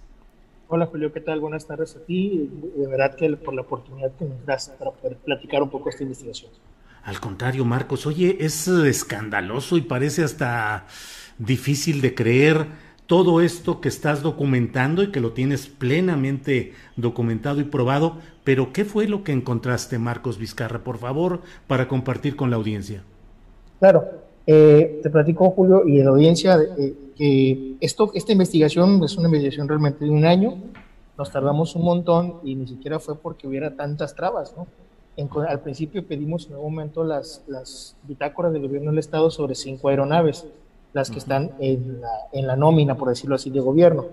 [0.71, 1.41] Hola Julio, ¿qué tal?
[1.41, 2.51] Buenas tardes a ti.
[2.77, 6.03] De verdad que por la oportunidad que nos das para poder platicar un poco esta
[6.03, 6.51] investigación.
[7.05, 10.85] Al contrario, Marcos, oye, es escandaloso y parece hasta
[11.39, 12.66] difícil de creer
[13.07, 18.85] todo esto que estás documentando y que lo tienes plenamente documentado y probado, pero ¿qué
[18.85, 20.85] fue lo que encontraste, Marcos Vizcarra?
[20.85, 23.03] Por favor, para compartir con la audiencia.
[23.81, 24.05] Claro,
[24.47, 29.69] eh, te platico, Julio, y la audiencia, eh, que esto, esta investigación es una investigación
[29.69, 30.57] realmente de un año,
[31.19, 34.66] nos tardamos un montón y ni siquiera fue porque hubiera tantas trabas, ¿no?
[35.49, 39.89] al principio pedimos en algún momento las, las bitácoras del gobierno del Estado sobre cinco
[39.89, 40.47] aeronaves,
[40.93, 44.07] las que están en la, en la nómina, por decirlo así, de gobierno.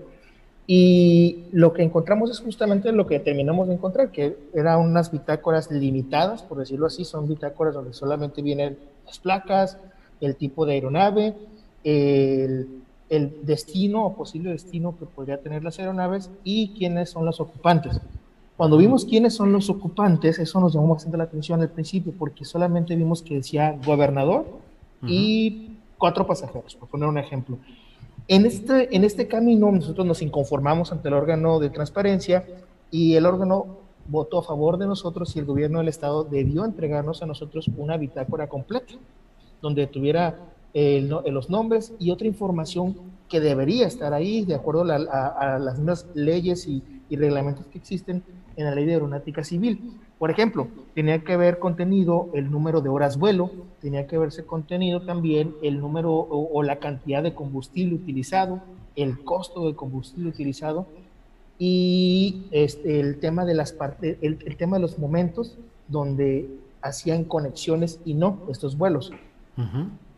[0.66, 5.70] Y lo que encontramos es justamente lo que terminamos de encontrar, que eran unas bitácoras
[5.70, 8.76] limitadas, por decirlo así, son bitácoras donde solamente vienen
[9.06, 9.78] las placas,
[10.20, 11.34] el tipo de aeronave,
[11.84, 12.66] el,
[13.08, 18.00] el destino o posible destino que podría tener las aeronaves y quiénes son los ocupantes.
[18.56, 22.44] Cuando vimos quiénes son los ocupantes, eso nos llamó bastante la atención al principio, porque
[22.44, 24.46] solamente vimos que decía gobernador
[25.02, 27.58] y cuatro pasajeros, por poner un ejemplo.
[28.28, 32.44] En este, en este camino nosotros nos inconformamos ante el órgano de transparencia
[32.90, 33.66] y el órgano
[34.08, 37.96] votó a favor de nosotros y el gobierno del estado debió entregarnos a nosotros una
[37.96, 38.94] bitácora completa,
[39.60, 40.38] donde tuviera
[40.76, 42.96] los nombres y otra información
[43.28, 48.22] que debería estar ahí de acuerdo a, las mismas leyes y, reglamentos que existen
[48.56, 49.92] en la ley de aeronáutica civil.
[50.18, 53.50] Por ejemplo, tenía que haber contenido el número de horas vuelo,
[53.80, 58.60] tenía que haberse contenido también el número o, la cantidad de combustible utilizado,
[58.96, 60.86] el costo de combustible utilizado
[61.58, 65.56] y este, el tema de las el, el, tema de los momentos
[65.88, 66.48] donde
[66.82, 69.12] hacían conexiones y no estos vuelos.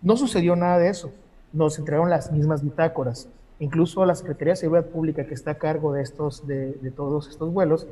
[0.02, 1.12] No sucedió nada de eso.
[1.52, 3.28] Nos entregaron las mismas bitácoras.
[3.60, 7.52] Incluso la Secretaría de Seguridad Pública, que está a cargo de, estos, de, todos estos
[7.52, 7.86] vuelos,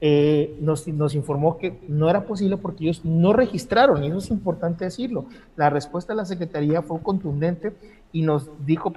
[0.00, 4.86] eh, nos, informó que no era posible porque ellos no registraron, y eso es importante
[4.86, 5.26] decirlo.
[5.56, 7.74] La respuesta de la Secretaría fue contundente
[8.10, 8.90] y nos dijo,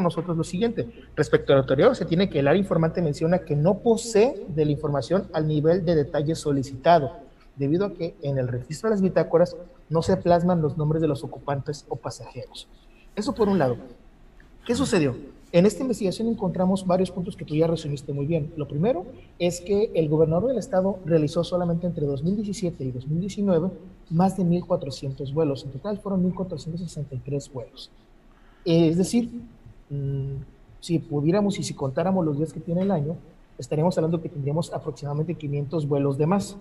[0.00, 3.80] nosotros lo siguiente, respecto al anterior, se tiene que el área informante menciona que no
[3.80, 7.12] posee de la información al nivel de detalle solicitado
[7.56, 9.56] debido a que en el registro de las bitácoras
[9.92, 12.66] no se plasman los nombres de los ocupantes o pasajeros.
[13.14, 13.76] Eso por un lado.
[14.66, 15.14] ¿Qué sucedió?
[15.52, 18.54] En esta investigación encontramos varios puntos que tú ya resumiste muy bien.
[18.56, 19.04] Lo primero
[19.38, 23.70] es que el gobernador del estado realizó solamente entre 2017 y 2019
[24.08, 25.64] más de 1.400 vuelos.
[25.64, 27.90] En total fueron 1.463 vuelos.
[28.64, 29.30] Es decir,
[29.90, 30.36] mm,
[30.80, 33.16] si pudiéramos y si contáramos los días que tiene el año,
[33.58, 36.56] estaríamos hablando que tendríamos aproximadamente 500 vuelos de más.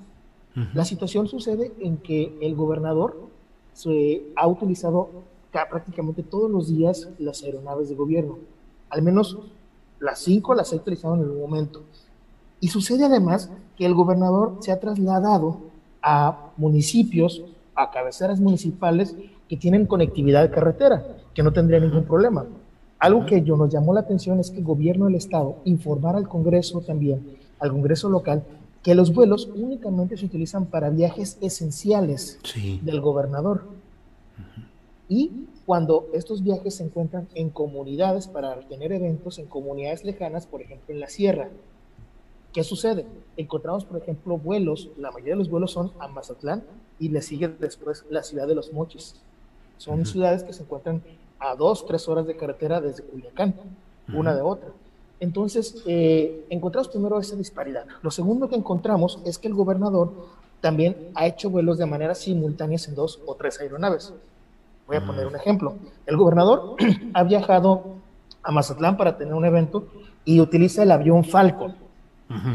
[0.73, 3.29] La situación sucede en que el gobernador
[3.73, 5.09] se ha utilizado
[5.51, 8.37] prácticamente todos los días las aeronaves de gobierno
[8.91, 9.37] al menos
[9.99, 11.81] las cinco las ha utilizado en el momento.
[12.59, 15.57] Y sucede además que el gobernador se ha trasladado
[16.03, 17.43] a municipios,
[17.73, 19.15] a cabeceras municipales
[19.49, 22.45] que tienen conectividad de carretera, que no tendría ningún problema.
[22.99, 26.27] Algo que yo nos llamó la atención es que el gobierno del estado informara al
[26.27, 28.43] Congreso también, al Congreso local,
[28.83, 32.39] que los vuelos únicamente se utilizan para viajes esenciales
[32.81, 33.65] del gobernador.
[35.07, 40.61] Y cuando estos viajes se encuentran en comunidades para tener eventos en comunidades lejanas, por
[40.61, 41.49] ejemplo en la sierra.
[42.53, 43.05] ¿Qué sucede?
[43.37, 46.63] Encontramos, por ejemplo, vuelos, la mayoría de los vuelos son a Mazatlán
[46.99, 49.15] y le sigue después la ciudad de Los Mochis.
[49.77, 51.01] Son ciudades que se encuentran
[51.39, 53.55] a dos, tres horas de carretera desde Culiacán,
[54.13, 54.69] una de otra.
[55.21, 57.85] Entonces, eh, encontramos primero esa disparidad.
[58.01, 60.11] Lo segundo que encontramos es que el gobernador
[60.61, 64.13] también ha hecho vuelos de manera simultánea en dos o tres aeronaves.
[64.87, 65.75] Voy a poner un ejemplo.
[66.07, 66.75] El gobernador
[67.13, 67.83] ha viajado
[68.41, 69.85] a Mazatlán para tener un evento
[70.25, 71.75] y utiliza el avión Falcon.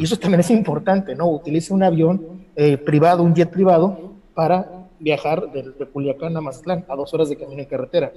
[0.00, 1.28] Y eso también es importante, ¿no?
[1.28, 6.84] Utiliza un avión eh, privado, un jet privado, para viajar de, de, Culiacán a Mazatlán,
[6.88, 8.10] a dos horas de camino en carretera.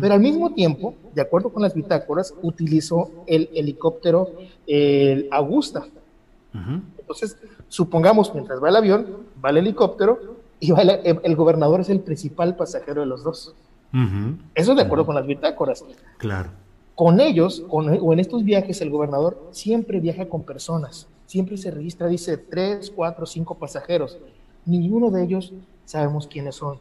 [0.00, 4.30] Pero al mismo tiempo, de acuerdo con las bitácoras, utilizó el helicóptero
[4.66, 5.86] el Augusta.
[6.98, 7.36] Entonces,
[7.68, 9.06] supongamos, mientras va el avión,
[9.42, 13.54] va el helicóptero, y el, gobernador es el principal pasajero de los dos.
[14.54, 15.84] Eso de acuerdo con las bitácoras.
[16.18, 16.50] Claro.
[16.94, 22.08] Con ellos, o en estos viajes, el gobernador siempre viaja con personas, siempre se registra,
[22.08, 24.18] dice, tres, cuatro, cinco pasajeros.
[24.66, 25.52] Ninguno de ellos
[25.86, 26.78] sabemos quiénes son.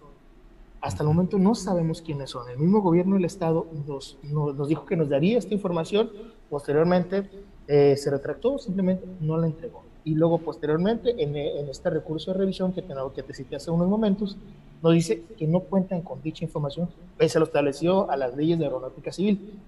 [0.81, 2.49] Hasta el momento no sabemos quiénes son.
[2.49, 6.09] El mismo gobierno del Estado nos, nos, dijo que nos daría esta información,
[6.49, 7.29] posteriormente
[7.67, 12.73] eh, se retractó, simplemente no la entregó y luego posteriormente en, este recurso de revisión
[12.73, 14.37] que te, que te cité hace unos momentos,
[14.81, 18.57] nos dice que no cuentan con dicha información, pese a lo establecido a las leyes
[18.57, 19.59] de aeronáutica civil.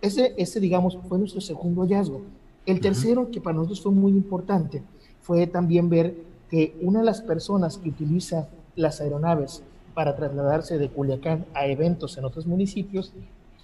[0.00, 2.22] Ese, ese, digamos, fue nuestro segundo hallazgo.
[2.64, 4.82] El tercero, que para nosotros fue muy importante,
[5.20, 6.14] fue también ver
[6.48, 9.62] que una de las personas que utiliza las aeronaves
[9.96, 13.14] para trasladarse de Culiacán a eventos en otros municipios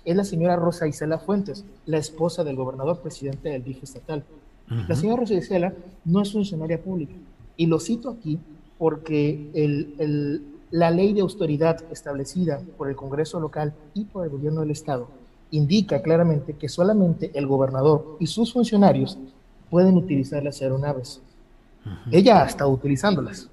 [0.02, 4.24] es la señora Rosa Isela Fuentes, la esposa del gobernador presidente del DIF estatal.
[4.88, 5.74] La señora Rosicela
[6.06, 7.12] no es funcionaria pública.
[7.58, 8.38] Y lo cito aquí
[8.78, 14.62] porque el, la ley de autoridad establecida por el Congreso local y por el gobierno
[14.62, 15.08] del Estado
[15.50, 19.18] indica claramente que solamente el gobernador y sus funcionarios
[19.68, 21.20] pueden utilizar las aeronaves.
[22.10, 23.50] Ella ha estado utilizándolas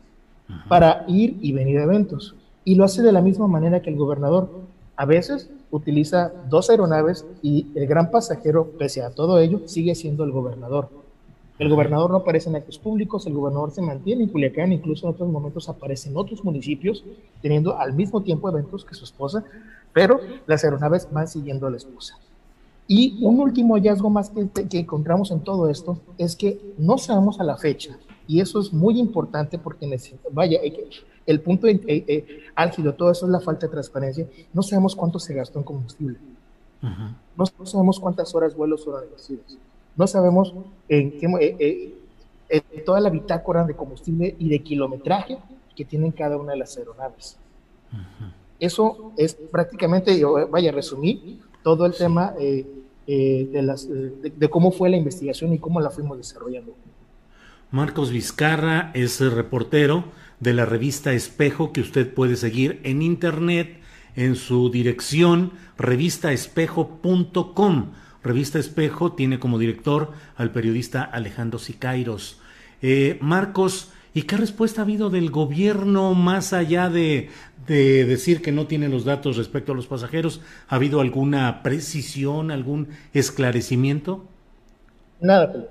[0.69, 2.35] para ir y venir a eventos.
[2.69, 4.47] Y lo hace de la misma manera que el gobernador.
[4.95, 10.23] A veces utiliza dos aeronaves y el gran pasajero, pese a todo ello, sigue siendo
[10.23, 10.87] el gobernador.
[11.57, 15.15] El gobernador no aparece en actos públicos, el gobernador se mantiene en Culiacán, incluso en
[15.15, 17.03] otros momentos aparece en otros municipios,
[17.41, 19.43] teniendo al mismo tiempo eventos que su esposa,
[19.91, 22.19] pero las aeronaves van siguiendo a la esposa.
[22.87, 27.39] Y un último hallazgo más que, que encontramos en todo esto es que no sabemos
[27.39, 27.97] a la fecha,
[28.29, 29.89] y eso es muy importante porque,
[30.31, 30.59] vaya,
[31.31, 35.19] el punto eh, eh, álgido, todo eso es la falta de transparencia, no sabemos cuánto
[35.19, 36.17] se gastó en combustible,
[37.35, 39.57] no, sabemos cuántas horas vuelos fueron reducidas
[39.99, 40.53] no sabemos
[40.87, 41.27] en qué,
[41.59, 41.93] eh,
[42.47, 45.37] eh, toda la bitácora de combustible y de kilometraje
[45.75, 47.37] que tienen cada una de las aeronaves.
[48.61, 52.65] Eso es prácticamente, vaya a resumir todo el tema eh,
[53.05, 56.73] de, las, de, cómo fue la investigación y cómo la fuimos desarrollando.
[57.69, 60.05] Marcos Vizcarra es reportero
[60.39, 63.79] de la revista Espejo que usted puede seguir en internet
[64.15, 67.87] en su dirección revistaespejo.com
[68.23, 72.41] Revista Espejo tiene como director al periodista Alejandro Sicairos.
[72.81, 77.29] Eh, Marcos, ¿y qué respuesta ha habido del gobierno más allá de,
[77.67, 80.41] decir que no tiene los datos respecto a los pasajeros?
[80.67, 84.25] ¿Ha habido alguna precisión, algún esclarecimiento?
[85.21, 85.69] Nada,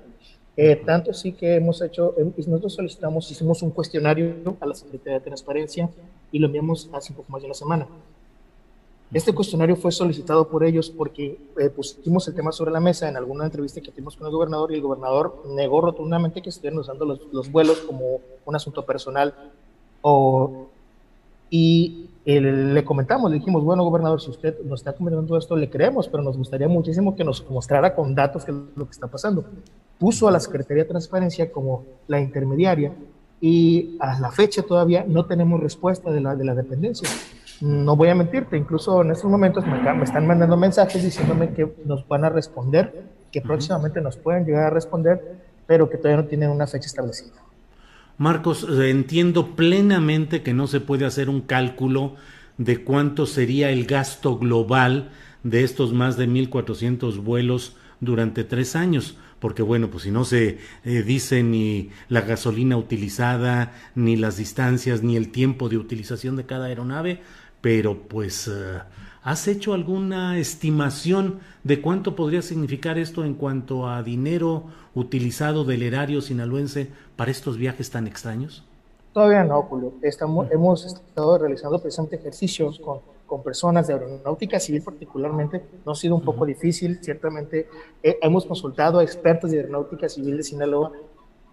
[0.61, 5.13] eh, tanto sí que hemos hecho, eh, nosotros solicitamos, hicimos un cuestionario a la Secretaría
[5.13, 5.89] de Transparencia
[6.33, 7.87] y lo enviamos hace un poco más de una semana.
[9.13, 13.15] Este cuestionario fue solicitado por ellos porque eh, pusimos el tema sobre la mesa en
[13.15, 17.05] alguna entrevista que tuvimos con el gobernador y el gobernador negó rotundamente que estuvieran usando
[17.05, 19.33] los, vuelos como un asunto personal.
[20.01, 20.67] O,
[21.49, 26.09] y le comentamos, le dijimos, bueno, gobernador, si usted nos está comentando esto, le creemos,
[26.09, 29.45] pero nos gustaría muchísimo que nos mostrara con datos qué es lo que está pasando.
[29.99, 32.93] Puso a la Secretaría de Transparencia como la intermediaria
[33.41, 37.07] y a la fecha todavía no tenemos respuesta de la, de la dependencia.
[37.61, 41.71] No voy a mentirte, incluso en estos momentos me, me están mandando mensajes diciéndome que
[41.85, 45.37] nos van a responder, que próximamente nos pueden llegar a responder,
[45.67, 47.33] pero que todavía no tienen una fecha establecida.
[48.17, 52.15] Marcos, entiendo plenamente que no se puede hacer un cálculo
[52.57, 55.09] de cuánto sería el gasto global
[55.43, 60.59] de estos más de 1.400 vuelos durante tres años, porque bueno, pues si no se
[60.83, 66.45] eh, dice ni la gasolina utilizada, ni las distancias, ni el tiempo de utilización de
[66.45, 67.21] cada aeronave,
[67.61, 68.79] pero pues eh,
[69.23, 75.83] ¿has hecho alguna estimación de cuánto podría significar esto en cuanto a dinero utilizado del
[75.83, 78.65] erario sinaloense para estos viajes tan extraños?
[79.13, 79.93] Todavía no, Julio.
[80.01, 82.99] Estamos, hemos estado realizando precisamente ejercicios con,
[83.29, 85.61] con, personas de aeronáutica civil particularmente.
[85.85, 87.67] No ha sido un poco difícil, ciertamente.
[88.03, 90.91] Eh, hemos consultado a expertos de aeronáutica civil de Sinaloa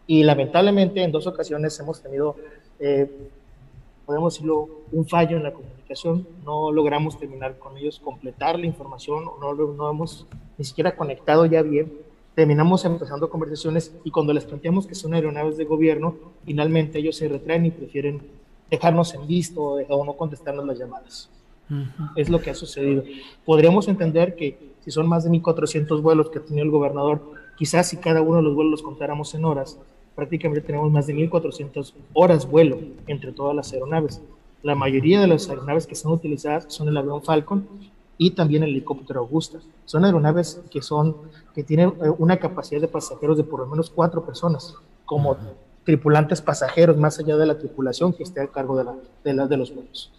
[0.06, 2.36] y lamentablemente en dos ocasiones hemos tenido,
[2.80, 3.10] eh,
[4.04, 6.26] podemos decirlo, un fallo en la comunicación.
[6.44, 10.26] No logramos terminar con ellos, completar la información, no, no hemos
[10.58, 12.06] ni siquiera conectado ya bien
[12.36, 16.14] terminamos empezando conversaciones y cuando les planteamos que son aeronaves de gobierno,
[16.44, 18.20] finalmente ellos se retraen y prefieren
[18.70, 21.30] dejarnos en visto o, no contestarnos las llamadas.
[22.14, 23.02] Es lo que ha sucedido.
[23.44, 27.88] Podríamos entender que si son más de 1.400 vuelos que ha tenido el gobernador, quizás
[27.88, 29.78] si cada uno de los vuelos los contáramos en horas,
[30.14, 34.20] prácticamente tenemos más de 1.400 horas vuelo entre todas las aeronaves.
[34.62, 37.66] La mayoría de las aeronaves que son utilizadas son el avión Falcon
[38.18, 39.58] y también el helicóptero Augusta.
[39.84, 41.16] Son aeronaves que, son,
[41.54, 45.36] que tienen eh, una capacidad de pasajeros de por lo menos cuatro personas, como
[45.84, 49.46] tripulantes pasajeros, más allá de la tripulación que esté a cargo de, la, de, la,
[49.46, 50.12] de los vuelos.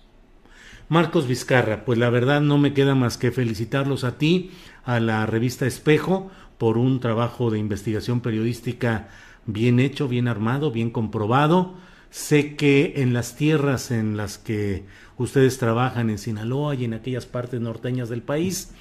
[0.90, 4.52] Marcos Vizcarra, pues la verdad no me queda más que felicitarlos a ti,
[4.86, 9.10] a la revista Espejo, por un trabajo de investigación periodística
[9.46, 11.74] bien hecho, bien armado, bien comprobado.
[12.10, 14.86] Sé que en las tierras en las que
[15.18, 18.72] ustedes trabajan en Sinaloa y en aquellas partes norteñas del país,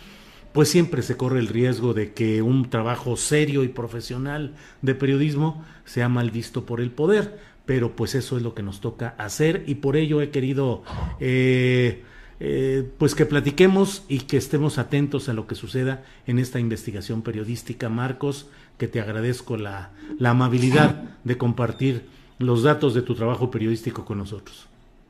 [0.52, 5.64] pues siempre se corre el riesgo de que un trabajo serio y profesional de periodismo
[5.84, 9.64] sea mal visto por el poder, pero pues eso es lo que nos toca hacer
[9.66, 10.82] y por ello he querido
[11.20, 12.02] eh,
[12.38, 17.22] eh, pues que platiquemos y que estemos atentos a lo que suceda en esta investigación
[17.22, 17.88] periodística.
[17.88, 18.46] Marcos,
[18.78, 19.90] que te agradezco la,
[20.22, 22.06] amabilidad de compartir
[22.38, 24.68] los datos de tu trabajo periodístico con nosotros.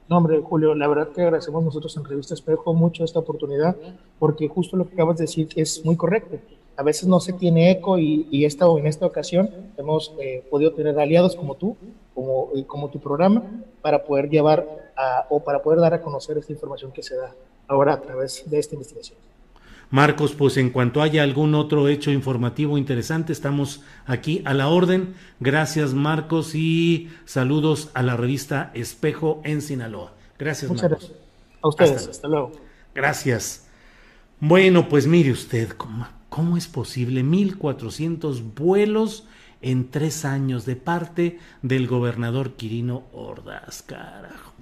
[0.09, 3.77] No, hombre, Julio, la verdad que agradecemos nosotros en Revista Espejo mucho esta oportunidad,
[4.21, 6.39] porque justo lo que acabas de decir es muy correcto.
[6.77, 10.73] A veces no se tiene eco y, y esta, en esta ocasión hemos eh, podido
[10.75, 11.77] tener aliados como tú,
[12.17, 13.43] como, como tu programa,
[13.83, 17.35] para poder llevar a, o para poder dar a conocer esta información que se da
[17.69, 19.19] ahora a través de esta investigación.
[19.91, 25.14] Marcos, pues en cuanto haya algún otro hecho informativo interesante, estamos aquí a la orden.
[25.41, 30.14] Gracias, Marcos, y saludos a la revista Espejo en Sinaloa.
[30.39, 31.09] Gracias, Muchas Marcos.
[31.11, 31.27] Gracias.
[31.61, 32.53] A ustedes, hasta, luego.
[32.95, 33.69] Gracias.
[34.41, 37.23] Bueno, pues mire usted, ¿cómo, cómo es posible?
[37.23, 39.29] 1.400 vuelos
[39.63, 44.53] en tres años de parte del gobernador Quirino Ordaz, carajo.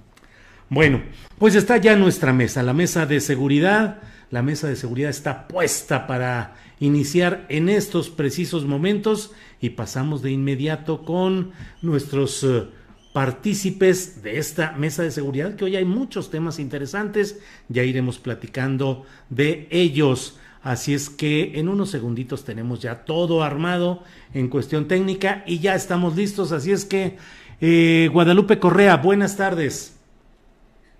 [0.69, 1.03] Bueno,
[1.37, 6.07] pues está ya nuestra mesa, la mesa de seguridad la mesa de seguridad está puesta
[6.07, 9.31] para iniciar en estos precisos momentos
[9.61, 12.65] y pasamos de inmediato con nuestros eh,
[13.13, 17.39] partícipes de esta mesa de seguridad, que hoy hay muchos temas interesantes,
[17.69, 20.37] ya iremos platicando de ellos.
[20.65, 24.01] Así es que en unos segunditos tenemos ya todo armado
[24.33, 26.51] en cuestión técnica y ya estamos listos.
[26.51, 27.17] Así es que,
[27.61, 29.95] eh, Guadalupe Correa, buenas tardes.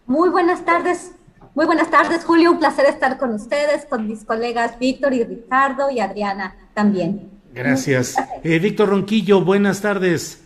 [0.05, 1.13] Muy buenas tardes,
[1.55, 2.51] muy buenas tardes, Julio.
[2.51, 7.31] Un placer estar con ustedes, con mis colegas Víctor y Ricardo y Adriana también.
[7.51, 8.13] Gracias.
[8.43, 10.43] Eh, Víctor Ronquillo, buenas tardes.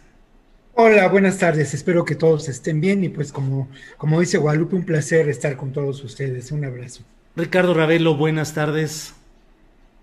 [0.75, 1.73] Hola, buenas tardes.
[1.73, 3.67] Espero que todos estén bien y pues como,
[3.97, 6.53] como dice Guadalupe, un placer estar con todos ustedes.
[6.53, 7.03] Un abrazo.
[7.39, 9.15] Ricardo Ravelo, buenas tardes.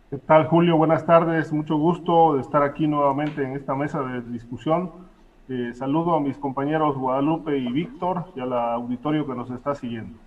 [0.09, 0.79] ¿Qué tal, Julio?
[0.79, 1.53] Buenas tardes.
[1.53, 4.91] Mucho gusto de estar aquí nuevamente en esta mesa de discusión.
[5.51, 10.19] Eh, saludo a mis compañeros Guadalupe y Víctor y al auditorio que nos está siguiendo.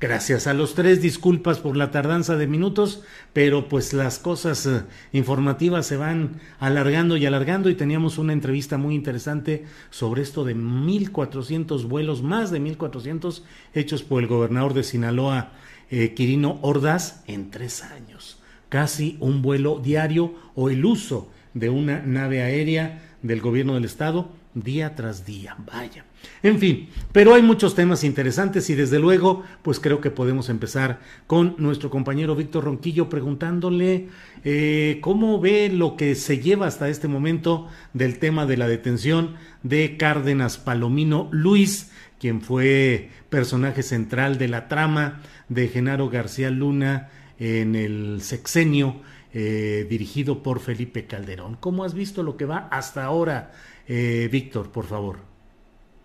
[0.00, 4.82] Gracias a los tres, disculpas por la tardanza de minutos, pero pues las cosas eh,
[5.12, 10.56] informativas se van alargando y alargando y teníamos una entrevista muy interesante sobre esto de
[10.56, 13.42] 1.400 vuelos, más de 1.400
[13.74, 15.52] hechos por el gobernador de Sinaloa,
[15.90, 18.40] eh, Quirino Ordaz, en tres años.
[18.68, 24.30] Casi un vuelo diario o el uso de una nave aérea del gobierno del estado
[24.54, 25.56] día tras día.
[25.66, 26.04] Vaya.
[26.42, 31.00] En fin, pero hay muchos temas interesantes y desde luego, pues creo que podemos empezar
[31.26, 34.08] con nuestro compañero Víctor Ronquillo preguntándole
[34.44, 39.36] eh, cómo ve lo que se lleva hasta este momento del tema de la detención
[39.62, 47.10] de Cárdenas Palomino Luis, quien fue personaje central de la trama de Genaro García Luna
[47.38, 49.00] en el sexenio
[49.32, 51.56] eh, dirigido por Felipe Calderón.
[51.60, 53.52] ¿Cómo has visto lo que va hasta ahora,
[53.86, 55.18] eh, Víctor, por favor?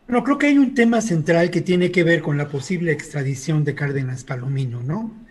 [0.08, 3.64] No, creo que hay un tema central que tiene que ver con la posible extradición
[3.64, 5.24] de Cárdenas Palomino, ¿no?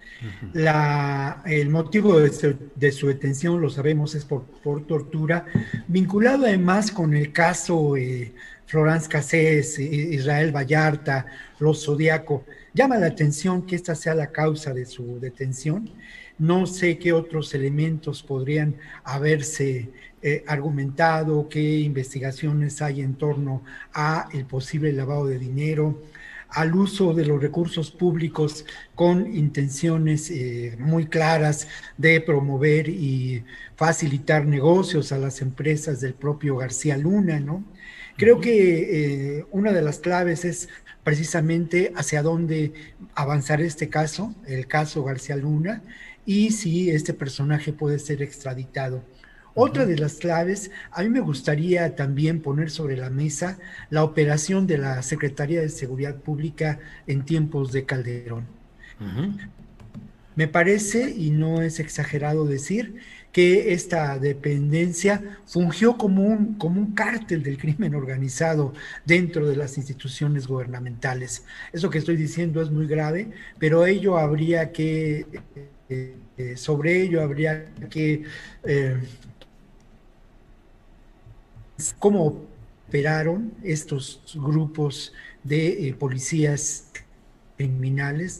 [0.52, 4.46] La, el motivo de su, detención, lo sabemos, es por,
[4.86, 5.46] tortura,
[5.88, 8.32] vinculado además con el caso eh,
[8.66, 11.26] Florence Cassés, Israel Vallarta,
[11.58, 12.44] Los Zodíaco.
[12.74, 15.90] Llama la atención que esta sea la causa de su detención.
[16.38, 19.90] No sé qué otros elementos podrían haberse
[20.22, 23.62] eh, argumentado, qué investigaciones hay en torno
[23.92, 26.00] a el posible lavado de dinero,
[26.48, 31.68] al uso de los recursos públicos con intenciones eh, muy claras
[31.98, 33.44] de promover y
[33.76, 37.64] facilitar negocios a las empresas del propio García Luna, ¿no?
[38.16, 40.68] Creo que eh, una de las claves es
[41.04, 42.72] precisamente hacia dónde
[43.14, 45.82] avanzar este caso, el caso García Luna,
[46.24, 49.02] y si este personaje puede ser extraditado.
[49.54, 53.58] Otra de las claves, a mí me gustaría también poner sobre la mesa
[53.90, 58.46] la operación de la Secretaría de Seguridad Pública en tiempos de Calderón.
[60.36, 62.96] Me parece, y no es exagerado decir,
[63.32, 68.74] que esta dependencia fungió como un, como un cártel del crimen organizado
[69.06, 71.44] dentro de las instituciones gubernamentales.
[71.72, 75.26] Eso que estoy diciendo es muy grave, pero ello habría que,
[75.88, 78.22] eh, eh, sobre ello habría que
[78.64, 79.00] eh,
[81.98, 82.44] cómo
[82.86, 86.91] operaron estos grupos de policías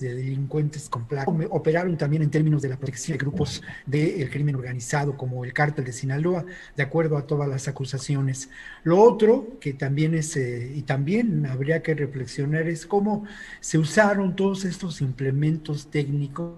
[0.00, 1.06] de delincuentes con
[1.50, 5.84] Operaron también en términos de la protección de grupos del crimen organizado, como el cártel
[5.84, 6.44] de Sinaloa,
[6.76, 8.50] de acuerdo a todas las acusaciones.
[8.84, 13.24] Lo otro, que también es, eh, y también habría que reflexionar, es cómo
[13.60, 16.56] se usaron todos estos implementos técnicos,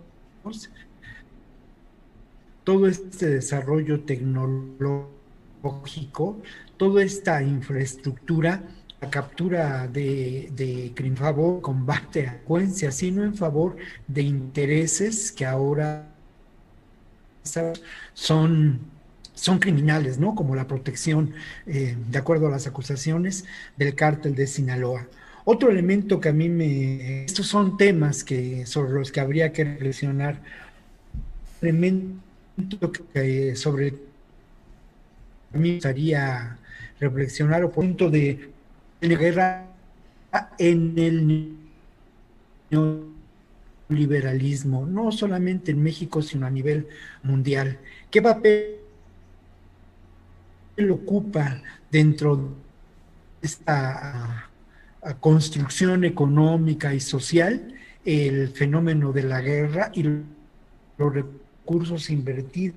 [2.64, 6.42] todo este desarrollo tecnológico
[6.76, 8.62] toda esta infraestructura,
[9.10, 13.76] captura de, de crimen favor, combate a secuencia, sino en favor
[14.06, 16.08] de intereses que ahora
[18.14, 18.80] son,
[19.34, 20.34] son criminales, ¿no?
[20.34, 21.34] Como la protección,
[21.66, 23.44] eh, de acuerdo a las acusaciones,
[23.76, 25.06] del cártel de Sinaloa.
[25.44, 27.24] Otro elemento que a mí me...
[27.24, 30.40] Estos son temas que, sobre los que habría que reflexionar.
[31.60, 32.22] Elemento
[33.12, 33.98] que, sobre el
[35.52, 36.58] a mí me gustaría
[36.98, 38.50] reflexionar o punto de,
[39.00, 39.66] la guerra
[40.58, 41.56] en el
[42.70, 46.88] neoliberalismo, no solamente en México, sino a nivel
[47.22, 47.78] mundial.
[48.10, 48.78] ¿Qué papel
[50.90, 52.48] ocupa dentro de
[53.42, 54.50] esta
[55.20, 60.24] construcción económica y social el fenómeno de la guerra y los
[60.98, 62.76] recursos invertidos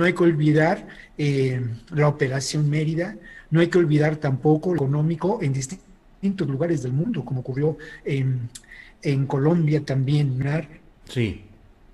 [0.00, 1.60] No hay que olvidar eh,
[1.90, 3.18] la Operación Mérida,
[3.50, 8.48] no hay que olvidar tampoco lo económico en distintos lugares del mundo, como ocurrió en,
[9.02, 10.42] en Colombia también.
[11.04, 11.44] Sí.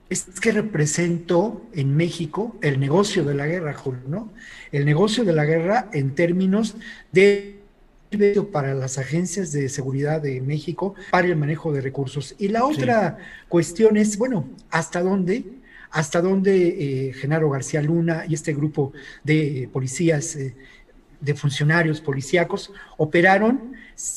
[0.09, 3.75] Es que representó en México el negocio de la guerra,
[4.07, 4.31] ¿no?
[4.71, 6.77] El negocio de la guerra en términos
[7.11, 7.57] de
[8.53, 12.37] para las agencias de seguridad de México para el manejo de recursos.
[12.39, 13.19] Y la otra
[13.49, 15.45] cuestión es, bueno, ¿hasta dónde?
[15.91, 18.93] ¿Hasta dónde eh, Genaro García Luna y este grupo
[19.25, 20.55] de policías, eh,
[21.21, 23.77] de funcionarios policíacos, operaron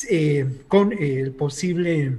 [0.10, 2.18] eh, con el posible eh,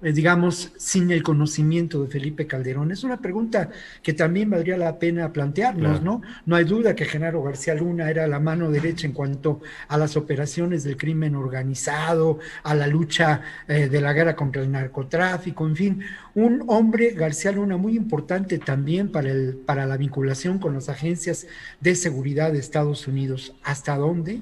[0.00, 2.90] digamos, sin el conocimiento de Felipe Calderón?
[2.90, 3.70] Es una pregunta
[4.02, 6.22] que también valdría la pena plantearnos, ¿no?
[6.46, 10.16] No hay duda que Genaro García Luna era la mano derecha en cuanto a las
[10.16, 15.76] operaciones del crimen organizado, a la lucha eh, de la guerra contra el narcotráfico, en
[15.76, 16.00] fin,
[16.34, 21.46] un hombre, García Luna, muy importante también para, el, para la vinculación con las agencias
[21.80, 23.54] de seguridad de Estados Unidos.
[23.62, 24.40] ¿Hasta dónde?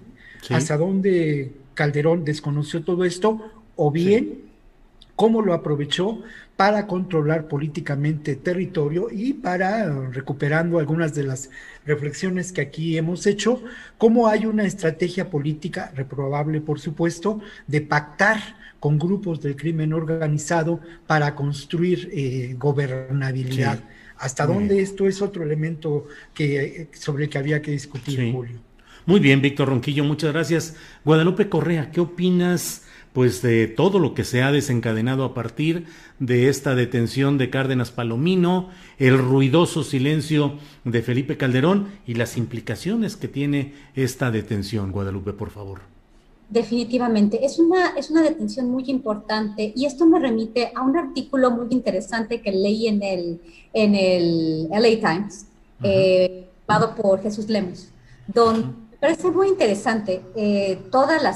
[0.50, 3.40] ¿Hasta dónde Calderón desconoció todo esto?
[3.74, 4.47] O bien
[5.18, 6.22] cómo lo aprovechó
[6.56, 11.50] para controlar políticamente territorio y para, recuperando algunas de las
[11.84, 13.60] reflexiones que aquí hemos hecho,
[13.98, 18.38] cómo hay una estrategia política, reprobable por supuesto, de pactar
[18.78, 20.78] con grupos del crimen organizado
[21.08, 23.82] para construir eh, gobernabilidad.
[24.18, 28.60] ¿Hasta dónde esto es otro elemento que, sobre el que había que discutir, Julio?
[29.04, 30.76] Muy bien, Víctor Ronquillo, muchas gracias.
[31.04, 32.84] Guadalupe Correa, ¿qué opinas?
[33.18, 35.86] Pues de todo lo que se ha desencadenado a partir
[36.20, 40.52] de esta detención de Cárdenas Palomino, el ruidoso silencio
[40.84, 44.92] de Felipe Calderón y las implicaciones que tiene esta detención.
[44.92, 45.80] Guadalupe, por favor.
[46.48, 51.50] Definitivamente, es una, es una detención muy importante y esto me remite a un artículo
[51.50, 53.40] muy interesante que leí en el,
[53.72, 55.46] en el LA Times,
[55.82, 56.46] eh,
[56.96, 57.88] por Jesús Lemos,
[58.28, 61.34] donde parece muy interesante eh, toda, la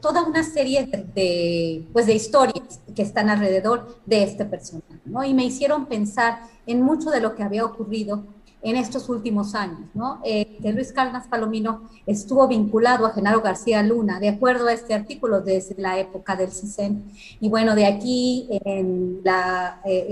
[0.00, 5.24] toda una serie de, pues de historias que están alrededor de este personaje, ¿no?
[5.24, 8.24] Y me hicieron pensar en mucho de lo que había ocurrido
[8.62, 10.20] en estos últimos años, ¿no?
[10.24, 14.94] Eh, que Luis Cárdenas Palomino estuvo vinculado a Genaro García Luna, de acuerdo a este
[14.94, 17.04] artículo desde la época del CISEN.
[17.40, 20.06] Y bueno, de aquí en la, eh,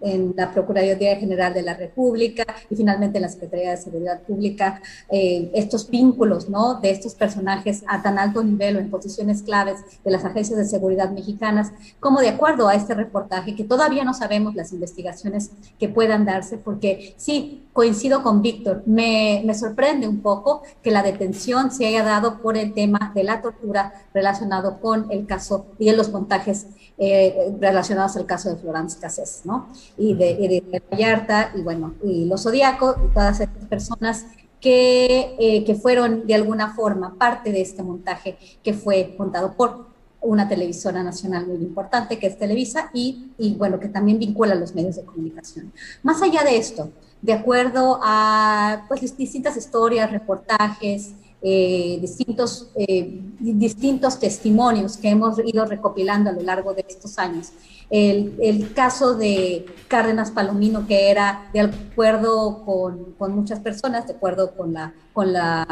[0.00, 4.80] en, la Procuraduría General de la República y finalmente en la Secretaría de Seguridad Pública,
[5.10, 6.80] eh, estos vínculos, ¿no?
[6.80, 10.64] De estos personajes a tan alto nivel o en posiciones claves de las agencias de
[10.64, 15.88] seguridad mexicanas, como de acuerdo a este reportaje, que todavía no sabemos las investigaciones que
[15.88, 21.70] puedan darse, porque sí, coincido con Víctor, me, me, sorprende un poco que la detención
[21.70, 25.98] se haya dado por el tema de la tortura relacionado con el caso y en
[25.98, 29.68] los montajes eh, relacionados al caso de Florence Cassés, ¿no?
[29.98, 34.24] Y de, y de Vallarta, y bueno, y los Zodíaco, y todas estas personas
[34.58, 39.84] que, eh, que fueron de alguna forma parte de este montaje que fue montado por
[40.22, 44.56] una televisora nacional muy importante que es Televisa y, y, bueno, que también vincula a
[44.56, 45.74] los medios de comunicación.
[46.02, 46.90] Más allá de esto,
[47.26, 51.12] de acuerdo a pues, distintas historias, reportajes,
[51.42, 57.50] eh, distintos, eh, distintos testimonios que hemos ido recopilando a lo largo de estos años.
[57.90, 64.14] El, el caso de Cárdenas Palomino, que era de acuerdo con, con, muchas personas, de
[64.14, 65.66] acuerdo con la, con la,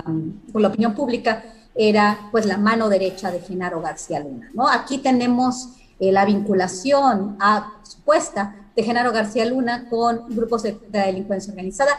[0.53, 1.45] con la opinión pública,
[1.77, 4.51] era pues la mano derecha de Genaro García Luna.
[4.55, 4.69] ¿no?
[4.69, 5.69] Aquí tenemos
[6.01, 7.39] eh, la vinculación
[7.85, 11.93] supuesta de Genaro García Luna con grupos de, delincuencia organizada,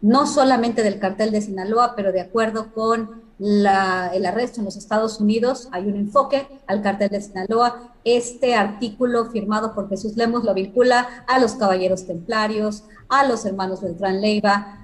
[0.00, 4.76] no solamente del cartel de Sinaloa, pero de acuerdo con la, el arresto en los
[4.76, 7.94] Estados Unidos, hay un enfoque al cartel de Sinaloa.
[8.04, 13.82] Este artículo firmado por Jesús Lemos lo vincula a los caballeros templarios, a los hermanos
[13.82, 14.79] Beltrán Leiva,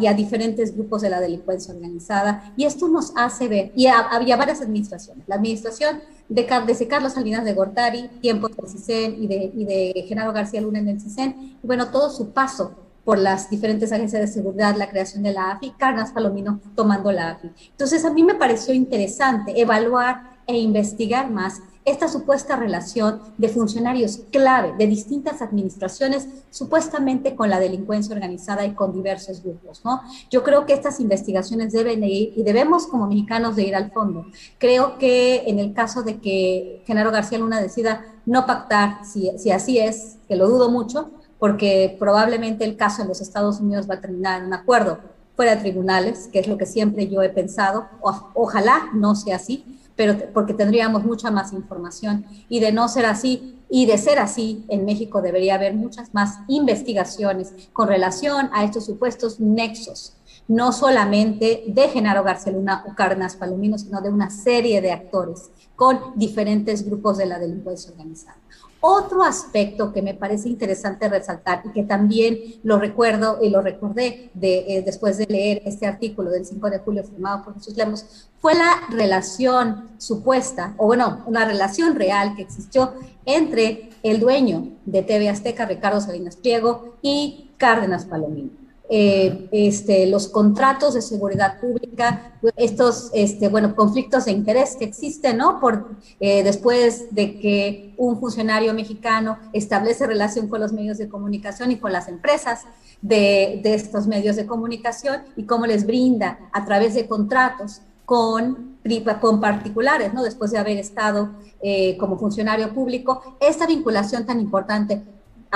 [0.00, 2.52] y a diferentes grupos de la delincuencia organizada.
[2.56, 7.44] Y esto nos hace ver, y había varias administraciones, la administración de, desde Carlos Salinas
[7.44, 11.58] de Gortari, tiempo del CISEN y de, y de Genaro García Luna en el CISEN,
[11.62, 12.74] y bueno, todo su paso
[13.04, 17.30] por las diferentes agencias de seguridad, la creación de la AFI, Carnas Palomino tomando la
[17.30, 17.52] AFI.
[17.70, 24.20] Entonces, a mí me pareció interesante evaluar e investigar más esta supuesta relación de funcionarios
[24.32, 30.02] clave de distintas administraciones, supuestamente con la delincuencia organizada y con diversos grupos, ¿no?
[30.28, 34.26] Yo creo que estas investigaciones deben ir y debemos como mexicanos de ir al fondo.
[34.58, 39.52] Creo que en el caso de que Genaro García Luna decida no pactar, si, si
[39.52, 43.94] así es, que lo dudo mucho, porque probablemente el caso en los Estados Unidos va
[43.94, 44.98] a terminar en un acuerdo
[45.36, 47.86] fuera de tribunales, que es lo que siempre yo he pensado,
[48.34, 49.64] ojalá no sea así,
[49.96, 52.26] pero porque tendríamos mucha más información.
[52.48, 56.38] Y de no ser así, y de ser así, en México debería haber muchas más
[56.46, 60.16] investigaciones con relación a estos supuestos nexos,
[60.46, 65.50] no solamente de Genaro García Luna o Cárdenas Palomino, sino de una serie de actores
[65.74, 68.38] con diferentes grupos de la delincuencia organizada.
[68.88, 74.30] Otro aspecto que me parece interesante resaltar y que también lo recuerdo y lo recordé
[74.32, 78.28] de, eh, después de leer este artículo del 5 de julio firmado por Jesús Lemos
[78.38, 82.92] fue la relación supuesta, o bueno, una relación real que existió
[83.24, 88.65] entre el dueño de TV Azteca, Ricardo Salinas Pliego, y Cárdenas Palomino.
[88.88, 95.38] Eh, este, los contratos de seguridad pública, estos este, bueno, conflictos de interés que existen,
[95.38, 95.58] ¿no?
[95.58, 101.72] Por, eh, después de que un funcionario mexicano establece relación con los medios de comunicación
[101.72, 102.62] y con las empresas
[103.02, 108.78] de, estos medios de comunicación y cómo les brinda a través de contratos con,
[109.20, 110.22] con particulares, ¿no?
[110.22, 111.30] Después de haber estado
[111.60, 115.02] eh, como funcionario público, esta vinculación tan importante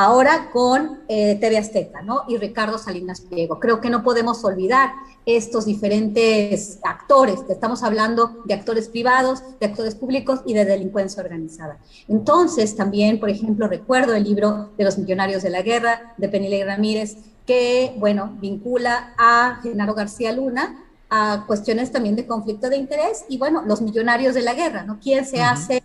[0.04, 2.24] ahora con eh, TV Azteca, ¿no?
[2.26, 3.60] Y Ricardo Salinas Pliego.
[3.60, 4.92] Creo que no podemos olvidar
[5.26, 11.78] estos diferentes actores, estamos hablando de actores privados, de actores públicos y de delincuencia organizada.
[12.08, 16.64] Entonces, también, por ejemplo, recuerdo el libro de los millonarios de la guerra de Penile
[16.64, 17.16] Ramírez,
[17.46, 23.36] que, bueno, vincula a Genaro García Luna a cuestiones también de conflicto de interés y,
[23.36, 24.98] bueno, los millonarios de la guerra, ¿no?
[25.00, 25.82] ¿Quién se hace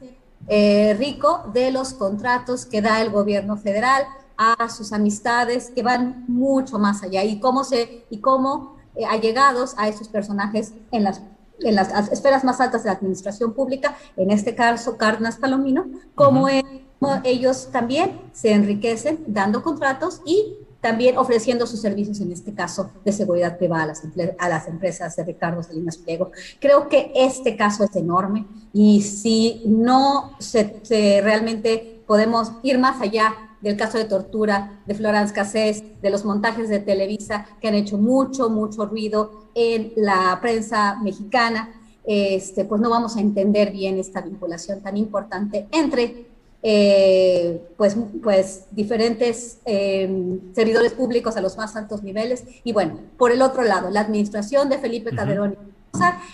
[0.47, 4.03] eh, rico de los contratos que da el gobierno federal
[4.37, 7.23] a sus amistades que van mucho más allá.
[7.23, 11.21] Y cómo se y cómo eh, allegados a esos personajes en las
[11.59, 16.49] en las esferas más altas de la administración pública, en este caso Cárdenas Palomino, como
[17.23, 23.11] ellos también se enriquecen dando contratos y también ofreciendo sus servicios, en este caso, de
[23.11, 23.91] seguridad privada
[24.37, 26.29] a las, empresas de Ricardo Salinas Pliego.
[26.59, 30.37] Creo que este caso es enorme y si no
[31.23, 36.69] realmente podemos ir más allá del caso de tortura de Florence Cassés, de los montajes
[36.69, 42.91] de Televisa que han hecho mucho, mucho ruido en la prensa mexicana, este, pues no
[42.91, 46.27] vamos a entender bien esta vinculación tan importante entre
[46.67, 52.43] eh, pues, pues diferentes eh, servidores públicos a los más altos niveles.
[52.63, 55.55] Y bueno, por el otro lado, la administración de Felipe Calderón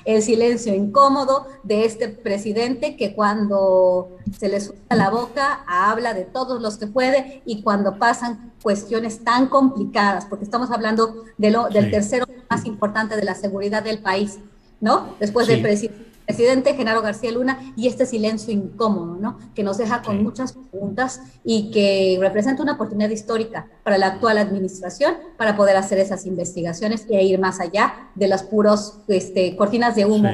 [0.06, 6.24] el silencio incómodo de este presidente que cuando se le suelta la boca habla de
[6.24, 11.70] todos los que puede y cuando pasan cuestiones tan complicadas, porque estamos hablando de lo,
[11.70, 14.40] del tercero más importante de la seguridad del país,
[14.80, 15.16] ¿no?
[15.20, 19.38] Después del presidente presidente Genaro García Luna y este silencio incómodo, ¿no?
[19.54, 24.38] Que nos deja con muchas preguntas y que representa una oportunidad histórica para la actual
[24.38, 29.96] administración para poder hacer esas investigaciones e ir más allá de las puros este, cortinas
[29.96, 30.30] de humo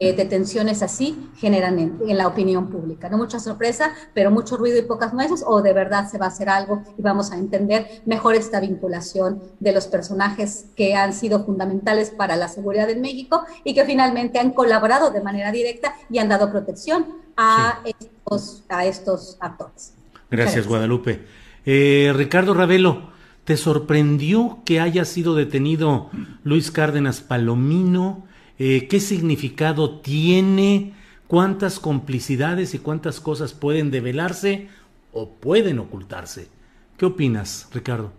[0.00, 3.08] eh, detenciones así generan en, la opinión pública.
[3.08, 6.28] No mucha sorpresa, pero mucho ruido y pocas nueces, o de verdad se va a
[6.28, 11.44] hacer algo y vamos a entender mejor esta vinculación de los personajes que han sido
[11.44, 16.18] fundamentales para la seguridad en México y que finalmente han colaborado de manera directa y
[16.18, 17.06] han dado protección
[17.36, 19.94] a, estos, a estos actores.
[20.30, 21.24] Gracias, Guadalupe.
[21.66, 23.10] Eh, Ricardo Ravelo,
[23.44, 26.10] ¿te sorprendió que haya sido detenido
[26.44, 28.28] Luis Cárdenas Palomino?
[28.58, 30.92] Eh, qué significado tiene,
[31.26, 34.68] cuántas complicidades y cuántas cosas pueden develarse
[35.12, 36.48] o pueden ocultarse.
[36.96, 38.10] ¿Qué opinas, Ricardo?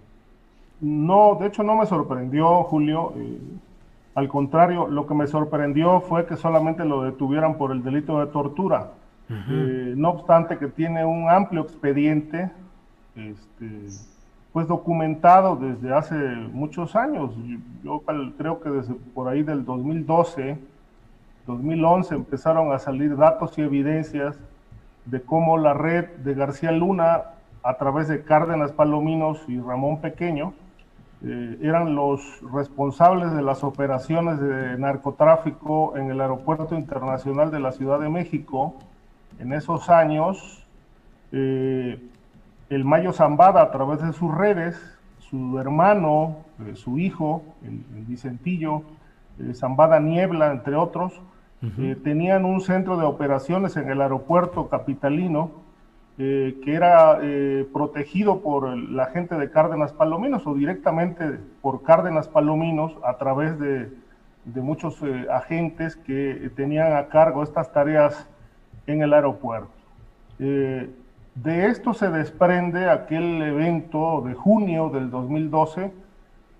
[0.79, 3.13] No, de hecho no me sorprendió, Julio.
[3.17, 3.37] Eh,
[4.15, 8.27] al contrario, lo que me sorprendió fue que solamente lo detuvieran por el delito de
[8.27, 8.93] tortura.
[9.29, 12.49] Eh, no obstante que tiene un amplio expediente,
[13.15, 13.85] este,
[14.53, 17.31] pues documentado desde hace muchos años.
[17.83, 18.01] Yo,
[18.37, 20.57] creo que desde por ahí del 2012,
[21.45, 24.37] 2011 empezaron a salir datos y evidencias
[25.05, 27.23] de cómo la red de García Luna,
[27.63, 30.53] a través de Cárdenas Palominos y Ramón Pequeño,
[31.23, 32.21] eh, eran los
[32.53, 38.75] responsables de las operaciones de narcotráfico en el Aeropuerto Internacional de la Ciudad de México
[39.39, 40.65] en esos años.
[41.31, 42.01] Eh,
[42.69, 44.79] el Mayo Zambada a través de sus redes,
[45.19, 48.83] su hermano, eh, su hijo, el, Vicentillo,
[49.39, 51.21] eh, Zambada Niebla, entre otros,
[51.77, 55.67] eh, tenían un centro de operaciones en el aeropuerto capitalino
[56.15, 57.17] que era
[57.71, 63.89] protegido por la gente de Cárdenas Palominos o directamente por Cárdenas Palominos a través de,
[64.43, 65.01] de muchos
[65.31, 68.27] agentes que tenían a cargo estas tareas
[68.85, 69.71] en el aeropuerto.
[71.35, 75.91] De esto se desprende aquel evento de junio del 2012,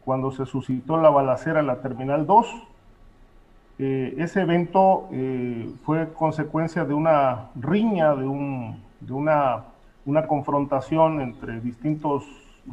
[0.06, 2.48] cuando se suscitó la balacera en la Terminal 2.
[3.80, 9.66] Eh, ese evento eh, fue consecuencia de una riña, de, una,
[10.28, 12.26] confrontación entre distintos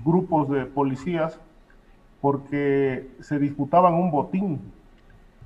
[0.04, 1.40] grupos de policías,
[2.20, 4.60] porque se disputaban un botín.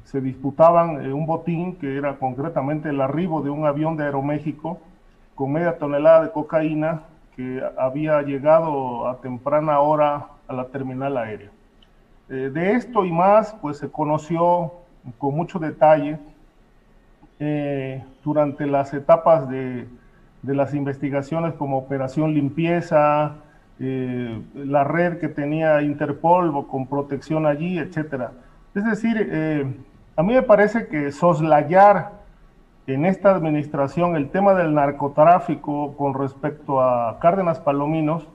[0.04, 4.78] Se disputaban eh, un botín que era concretamente el arribo de un avión de Aeroméxico
[5.40, 7.04] con media tonelada de cocaína
[7.34, 11.48] que había llegado a temprana hora a la terminal aérea.
[12.28, 14.70] Eh, de esto y más, pues se conoció
[15.16, 16.18] con mucho detalle
[17.38, 19.88] eh, durante las etapas de,
[20.42, 23.36] de, las investigaciones como Operación Limpieza,
[23.78, 28.32] eh, la red que tenía Interpol con protección allí, etcétera.
[28.74, 29.16] Es decir,
[30.16, 32.19] a mí me parece que soslayar
[32.92, 38.26] en esta administración el tema del narcotráfico con respecto a Cárdenas Palominos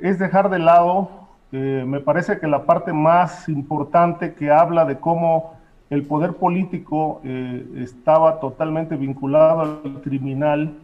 [0.00, 1.10] es dejar de lado,
[1.52, 5.54] eh, me parece que la parte más importante que habla de cómo
[5.90, 10.74] el poder político eh, estaba totalmente vinculado al criminal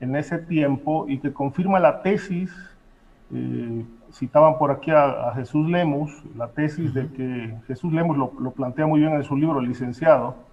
[0.00, 2.52] en ese tiempo y que confirma la tesis,
[3.32, 8.50] eh, citaban por aquí a, Jesús Lemus, la tesis de que Jesús Lemus lo, lo
[8.50, 10.45] plantea muy bien en su libro, licenciado,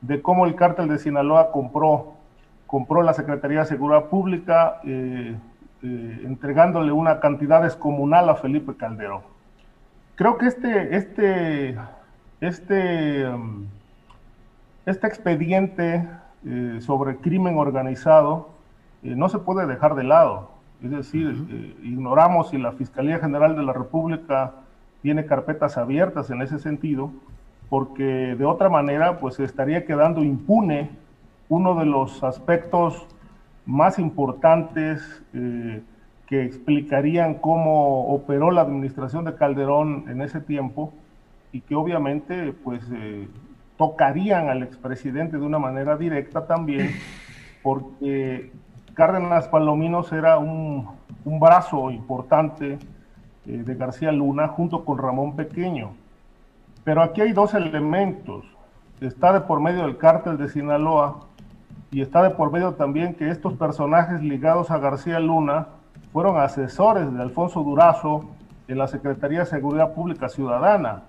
[0.00, 2.14] de cómo el cártel de Sinaloa compró,
[2.66, 5.36] compró la Secretaría de Seguridad Pública, eh,
[5.82, 9.22] eh, entregándole una cantidad descomunal a Felipe Calderón.
[10.14, 11.78] Creo que este, este,
[12.40, 13.66] este, um,
[14.86, 16.08] este expediente
[16.44, 18.50] eh, sobre crimen organizado
[19.02, 20.50] no se puede dejar de lado.
[20.82, 24.54] Es decir, ignoramos si la Fiscalía General de la República
[25.02, 27.12] tiene carpetas abiertas en ese sentido,
[27.68, 30.90] porque de otra manera pues estaría quedando impune
[31.48, 33.06] uno de los aspectos
[33.66, 35.82] más importantes eh,
[36.26, 40.92] que explicarían cómo operó la administración de Calderón en ese tiempo
[41.52, 43.28] y que obviamente pues eh,
[43.76, 46.90] tocarían al expresidente de una manera directa también
[47.62, 48.50] porque
[48.94, 50.88] Cárdenas Palominos era un,
[51.24, 52.78] brazo importante
[53.46, 55.92] eh, de García Luna junto con Ramón Pequeño.
[56.88, 58.46] Pero aquí hay dos elementos.
[59.02, 61.18] Está de por medio del cártel de Sinaloa
[61.90, 65.66] y está de por medio también que estos personajes ligados a García Luna
[66.14, 68.24] fueron asesores de Alfonso Durazo
[68.68, 71.02] en la Secretaría de Seguridad Pública Ciudadana.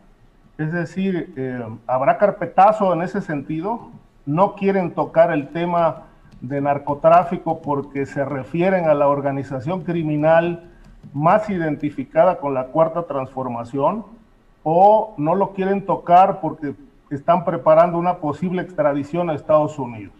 [0.57, 3.89] Es decir, eh, ¿habrá carpetazo en ese sentido?
[4.25, 6.07] No quieren tocar el tema
[6.41, 10.71] de narcotráfico porque se refieren a la organización criminal
[11.13, 14.18] más identificada con la cuarta transformación
[14.63, 16.75] o no lo quieren tocar porque
[17.09, 20.13] están preparando una posible extradición a Estados Unidos.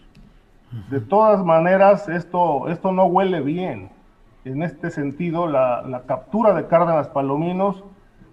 [0.90, 3.90] De todas maneras, esto, esto no huele bien.
[4.46, 7.84] En este sentido, la, la captura de Cárdenas Palominos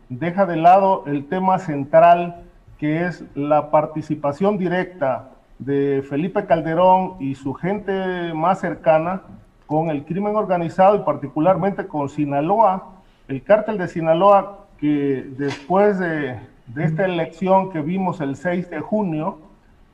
[0.08, 2.42] deja de lado el tema central
[2.78, 9.22] que es la participación directa de Felipe Calderón y su gente más cercana
[9.66, 12.90] con el crimen organizado y particularmente con Sinaloa.
[13.28, 16.38] El cártel de Sinaloa que después de,
[16.76, 19.38] esta elección que vimos el 6 de junio,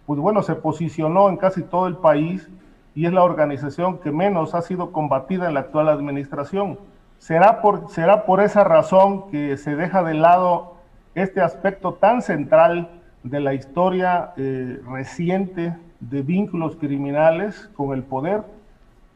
[0.07, 2.49] pues bueno, se posicionó en casi todo el país
[2.95, 6.79] y es la organización que menos ha sido combatida en la actual administración.
[7.19, 10.75] ¿Será por, será por esa razón que se deja de lado
[11.15, 12.91] este aspecto tan central
[13.23, 18.43] de la historia eh, reciente de vínculos criminales con el poder?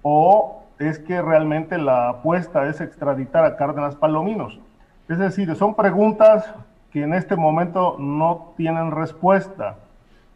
[0.02, 4.60] ¿O es que realmente la apuesta es extraditar a Cárdenas Palominos?
[5.08, 6.52] Es decir, son preguntas
[6.90, 9.76] que en este momento no tienen respuesta,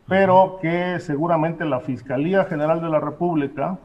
[0.06, 3.78] pero que seguramente la Fiscalía General de la República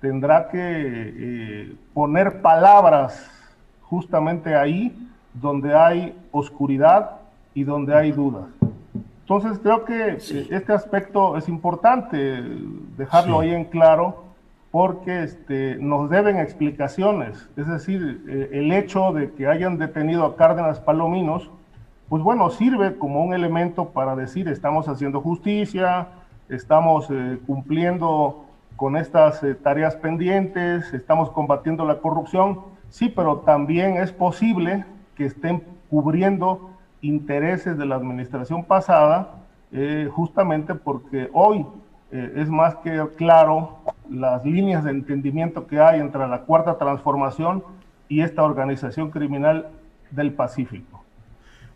[0.00, 3.30] tendrá que eh, poner palabras
[3.82, 7.20] justamente ahí donde hay oscuridad
[7.54, 8.46] y donde hay dudas.
[9.20, 12.42] Entonces creo que eh, este aspecto es importante
[12.96, 14.21] dejarlo ahí en claro
[14.72, 17.48] porque este, nos deben explicaciones.
[17.56, 21.50] Es decir, eh, el hecho de que hayan detenido a Cárdenas Palominos,
[22.08, 26.08] pues bueno, sirve como un elemento para decir estamos haciendo justicia,
[26.48, 28.46] estamos eh, cumpliendo
[28.76, 32.60] con estas eh, tareas pendientes, estamos combatiendo la corrupción.
[32.88, 34.86] Sí, pero también es posible
[35.16, 36.70] que estén cubriendo
[37.02, 39.38] intereses de la administración pasada,
[40.12, 41.64] justamente porque hoy
[42.12, 43.78] es más que claro
[44.10, 47.64] las líneas de entendimiento que hay entre la Cuarta Transformación
[48.08, 49.68] y esta organización criminal
[50.10, 51.02] del Pacífico.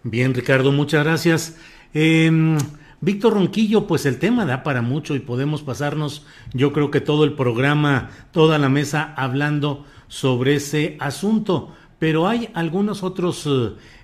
[0.02, 1.58] Bien, Ricardo, muchas gracias.
[1.94, 2.58] Em,
[3.00, 7.24] Víctor Ronquillo, pues el tema da para mucho y podemos pasarnos, yo creo que todo
[7.24, 13.48] el programa, toda la mesa hablando sobre ese asunto, pero hay algunos otros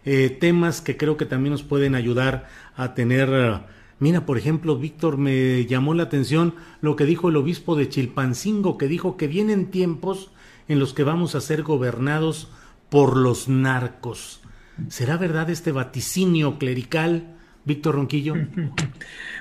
[0.06, 3.60] eh, temas que creo que también nos pueden ayudar a tener...
[4.02, 8.76] Mira, por ejemplo, Víctor, me llamó la atención lo que dijo el obispo de Chilpancingo,
[8.76, 10.32] que dijo que vienen tiempos
[10.66, 12.50] en los que vamos a ser gobernados
[12.88, 14.40] por los narcos.
[14.88, 18.34] ¿Será verdad este vaticinio clerical Víctor Ronquillo.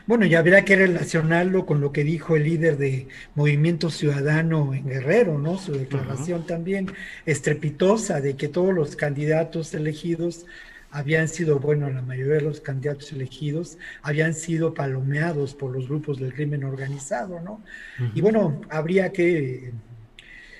[0.07, 4.87] Bueno, ya habrá que relacionarlo con lo que dijo el líder de Movimiento Ciudadano en
[4.87, 5.59] Guerrero, ¿no?
[5.59, 6.91] Su declaración también
[7.27, 10.47] estrepitosa de que todos los candidatos elegidos
[10.91, 16.19] habían sido, bueno, la mayoría de los candidatos elegidos habían sido palomeados por los grupos
[16.19, 17.63] del crimen organizado, ¿no?
[18.13, 19.71] Y bueno, habría que,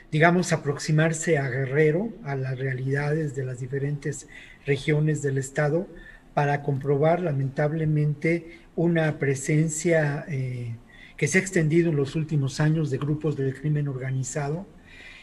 [0.09, 4.27] digamos, aproximarse a Guerrero, a las realidades de las diferentes
[4.65, 5.87] regiones del Estado,
[6.33, 10.75] para comprobar lamentablemente una presencia eh,
[11.17, 14.65] que se ha extendido en los últimos años de grupos del crimen organizado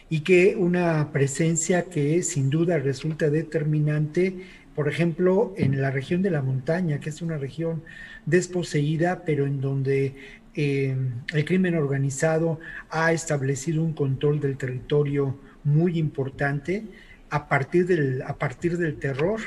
[0.09, 4.37] y que una presencia que sin duda resulta determinante
[4.79, 7.83] por ejemplo, en la región de la montaña, que es una región
[8.25, 10.15] desposeída, pero en donde
[10.55, 10.95] eh,
[11.33, 16.85] el crimen organizado ha establecido un control del territorio muy importante
[17.29, 19.41] a partir del, a partir del terror,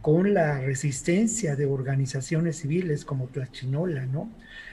[0.00, 4.32] con la resistencia de organizaciones civiles como Tlachinola, ¿no?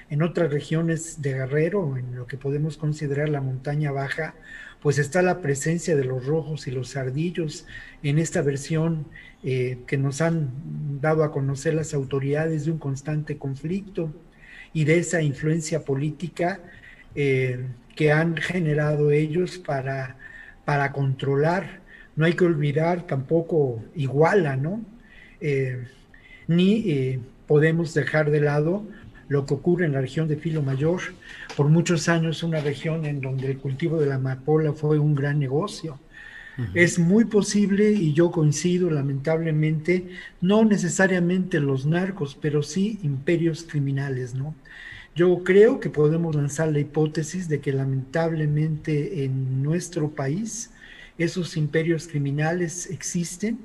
[0.09, 4.33] En otras regiones de Guerrero, en lo que podemos considerar la montaña baja,
[4.81, 7.67] pues está la presencia de los rojos y los ardillos
[8.01, 9.05] en esta versión
[9.41, 14.13] eh, que nos han dado a conocer las autoridades de un constante conflicto
[14.73, 16.59] y de esa influencia política
[17.15, 20.17] eh, que han generado ellos para,
[20.65, 21.79] para controlar.
[22.17, 24.83] No hay que olvidar tampoco Iguala, ¿no?
[25.39, 25.87] Eh,
[26.47, 28.83] ni podemos dejar de lado
[29.29, 30.99] lo que ocurre en la región de Filo Mayor.
[31.55, 35.39] Por muchos años una región en donde el cultivo de la amapola fue un gran
[35.39, 35.97] negocio
[36.73, 40.07] es muy posible, y yo coincido lamentablemente,
[40.41, 44.55] no necesariamente los narcos, pero sí imperios criminales, ¿no?
[45.15, 50.71] Yo creo que podemos lanzar la hipótesis de que lamentablemente en nuestro país
[51.17, 53.59] esos imperios criminales existen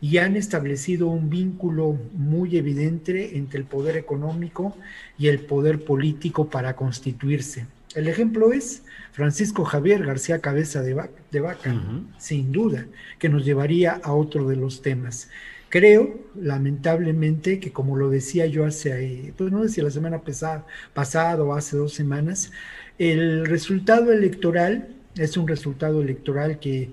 [0.00, 4.76] y han establecido un vínculo muy evidente entre el poder económico
[5.18, 7.66] y el poder político para constituirse.
[7.94, 8.82] El ejemplo es
[9.12, 11.74] Francisco Javier García Cabeza de, Vaca,
[12.18, 12.86] sin duda,
[13.18, 15.30] que nos llevaría a otro de los temas.
[15.70, 21.42] Creo, lamentablemente, que como lo decía yo hace, pues no decía la semana pasada, pasada
[21.42, 22.52] o hace dos semanas,
[22.98, 26.92] el resultado electoral es un resultado electoral que,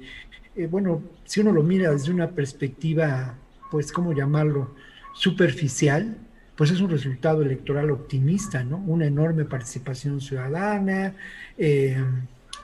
[0.56, 3.38] eh, bueno, si uno lo mira desde una perspectiva,
[3.72, 4.76] pues, ¿cómo llamarlo?
[5.14, 6.18] Superficial,
[6.56, 8.78] pues es un resultado electoral optimista, ¿no?
[8.78, 11.14] Una enorme participación ciudadana,
[11.58, 12.02] eh,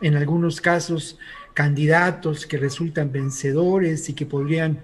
[0.01, 1.19] en algunos casos
[1.53, 4.79] candidatos que resultan vencedores y que podrían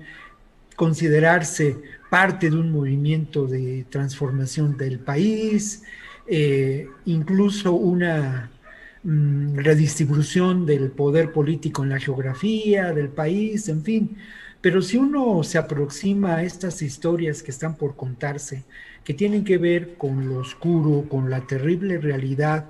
[0.75, 1.77] considerarse
[2.09, 5.83] parte de un movimiento de transformación del país,
[6.27, 8.51] eh, incluso una
[9.03, 14.17] mm, redistribución del poder político en la geografía del país, en fin.
[14.61, 18.65] Pero si uno se aproxima a estas historias que están por contarse,
[19.07, 22.65] que tienen que ver con lo oscuro, con la terrible realidad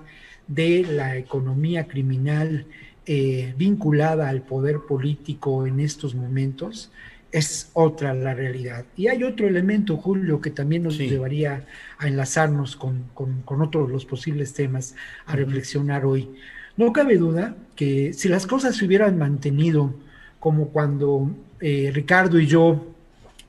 [0.47, 2.67] de la economía criminal
[3.07, 6.91] eh, vinculada al poder político en estos momentos,
[7.31, 8.85] es otra la realidad.
[8.95, 11.65] Y hay otro elemento, Julio, que también nos llevaría
[11.97, 14.93] a enlazarnos con, con, otros de los posibles temas
[15.25, 16.29] a reflexionar hoy.
[16.77, 19.91] No cabe duda que si las cosas se hubieran mantenido
[20.39, 21.31] como cuando
[21.61, 22.93] eh, Ricardo y yo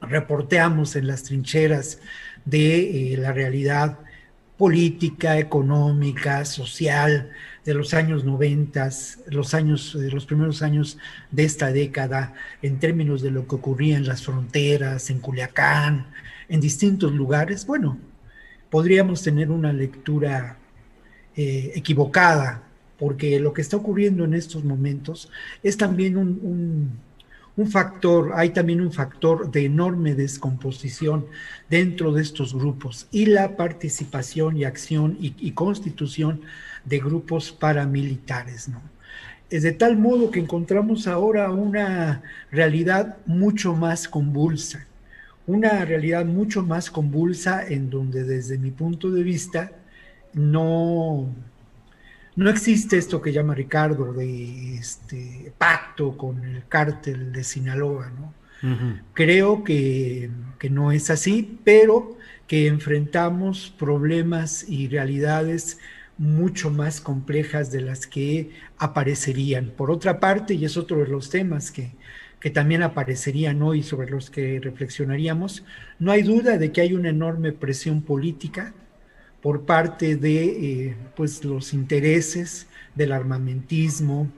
[0.00, 2.00] reporteamos en las trincheras
[2.48, 3.98] de eh, la realidad
[4.56, 7.30] política, económica, social
[7.64, 8.90] de los años 90,
[9.26, 10.98] los años, de los primeros años
[11.30, 16.06] de esta década, en términos de lo que ocurría en las fronteras, en Culiacán,
[16.48, 17.98] en distintos lugares, bueno,
[18.70, 20.56] podríamos tener una lectura
[21.36, 22.62] eh, equivocada,
[22.98, 25.30] porque lo que está ocurriendo en estos momentos
[25.62, 27.07] es también un
[27.66, 31.26] factor, hay también un factor de enorme descomposición
[31.68, 36.42] dentro de estos grupos y la participación y acción y, constitución
[36.84, 38.80] de grupos paramilitares, ¿no?
[39.50, 42.22] Es de tal modo que encontramos ahora una
[42.52, 44.86] realidad mucho más convulsa,
[45.46, 49.72] una realidad mucho más convulsa en donde desde mi punto de vista
[50.34, 51.26] no,
[52.38, 58.32] no existe esto que llama Ricardo de este pacto con el cártel de Sinaloa, ¿no?
[59.12, 62.16] Creo que, que, no es así, pero
[62.46, 65.78] que enfrentamos problemas y realidades
[66.16, 69.70] mucho más complejas de las que aparecerían.
[69.76, 71.90] Por otra parte, y es otro de los temas que,
[72.38, 75.64] que también aparecerían hoy sobre los que reflexionaríamos,
[75.98, 78.74] no hay duda de que hay una enorme presión política
[79.42, 84.28] por parte de eh, pues los intereses del armamentismo,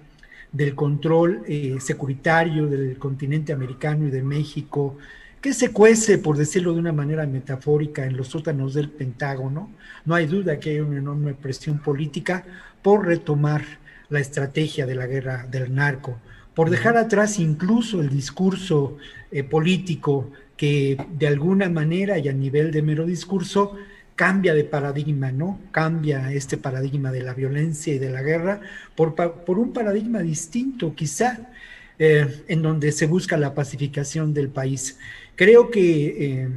[0.52, 4.96] del control eh, securitario del continente americano y de México
[5.40, 9.70] que se cuece, por decirlo de una manera metafórica, en los sótanos del Pentágono.
[10.04, 12.44] No hay duda que hay una enorme presión política
[12.82, 13.62] por retomar
[14.10, 16.18] la estrategia de la guerra del narco,
[16.54, 18.98] por dejar atrás incluso el discurso
[19.30, 23.76] eh, político que de alguna manera y a nivel de mero discurso
[24.16, 25.58] cambia de paradigma, ¿no?
[25.70, 28.60] Cambia este paradigma de la violencia y de la guerra
[28.94, 31.50] por, por un paradigma distinto, quizá,
[31.98, 34.98] eh, en donde se busca la pacificación del país.
[35.36, 36.48] Creo que eh,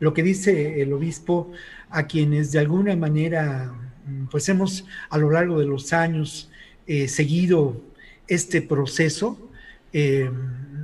[0.00, 1.52] lo que dice el obispo
[1.90, 3.72] a quienes de alguna manera,
[4.06, 6.50] mm, pues hemos a lo largo de los años
[6.86, 7.80] eh, seguido
[8.28, 9.38] este proceso,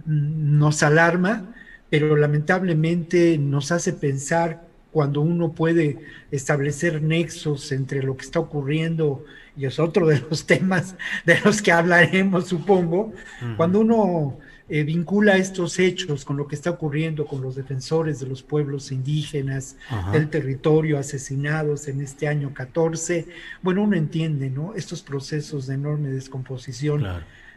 [0.07, 1.55] nos alarma,
[1.91, 5.99] pero lamentablemente nos hace pensar cuando uno puede
[6.31, 9.25] establecer nexos entre lo que está ocurriendo,
[9.57, 10.95] y es otro de los temas
[11.25, 13.13] de los que hablaremos, supongo,
[13.57, 14.39] cuando uno
[14.69, 18.93] eh, vincula estos hechos con lo que está ocurriendo con los defensores de los pueblos
[18.93, 19.77] indígenas
[20.13, 23.27] del territorio asesinados en este año 14,
[23.63, 24.75] bueno, uno entiende, ¿no?
[24.75, 27.05] Estos procesos de enorme descomposición,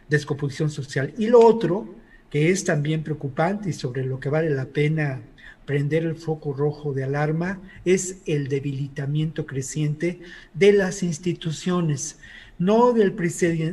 [0.08, 1.14] descomposición social.
[1.18, 1.86] Y lo otro,
[2.30, 5.20] que es también preocupante y sobre lo que vale la pena
[5.66, 10.20] prender el foco rojo de alarma es el debilitamiento creciente
[10.54, 12.18] de las instituciones,
[12.58, 13.14] no del,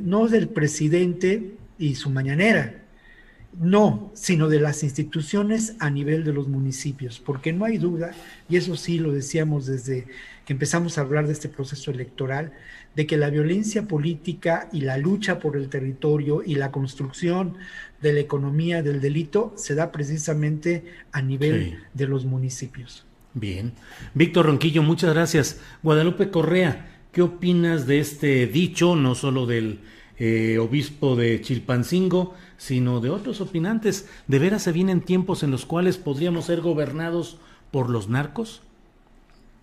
[0.04, 2.82] no del presidente y su mañanera,
[3.60, 8.12] no, sino de las instituciones a nivel de los municipios, porque no hay duda,
[8.50, 10.08] y eso sí lo decíamos desde
[10.46, 12.52] que empezamos a hablar de este proceso electoral,
[12.96, 17.56] de que la violencia política y la lucha por el territorio y la construcción
[18.02, 23.06] de la economía del delito se da precisamente a nivel de los municipios.
[23.34, 23.74] Bien.
[24.14, 25.60] Víctor Ronquillo, muchas gracias.
[25.82, 29.80] Guadalupe Correa, ¿qué opinas de este dicho, no solo del
[30.20, 34.08] eh, obispo de Chilpancingo, sino de otros opinantes?
[34.28, 37.40] ¿De veras se vienen tiempos en los cuales podríamos ser gobernados
[37.72, 38.62] por los narcos?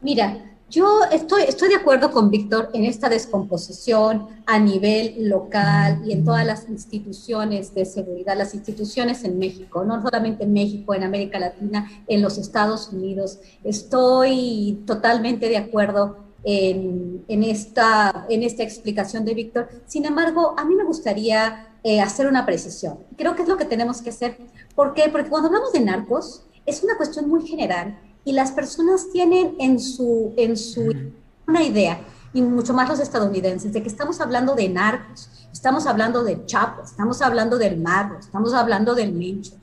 [0.03, 6.13] Mira, yo estoy, estoy de acuerdo con Víctor en esta descomposición a nivel local y
[6.13, 11.03] en todas las instituciones de seguridad, las instituciones en México, no solamente en México, en
[11.03, 13.41] América Latina, en los Estados Unidos.
[13.65, 19.69] Estoy totalmente de acuerdo en, esta, en esta explicación de Víctor.
[19.87, 23.01] Sin embargo, a mí me gustaría eh, hacer una precisión.
[23.17, 24.39] Creo que es lo que tenemos que hacer.
[24.77, 25.09] ¿Por qué?
[25.11, 29.81] Porque cuando hablamos de narcos, es una cuestión muy general y las personas tienen en
[29.81, 30.93] su, en su
[31.47, 32.01] una idea,
[32.33, 36.83] y mucho más los estadounidenses, de que estamos hablando de narcos, estamos hablando de Chapo,
[36.83, 39.55] estamos hablando del Marro, estamos hablando del Mencho.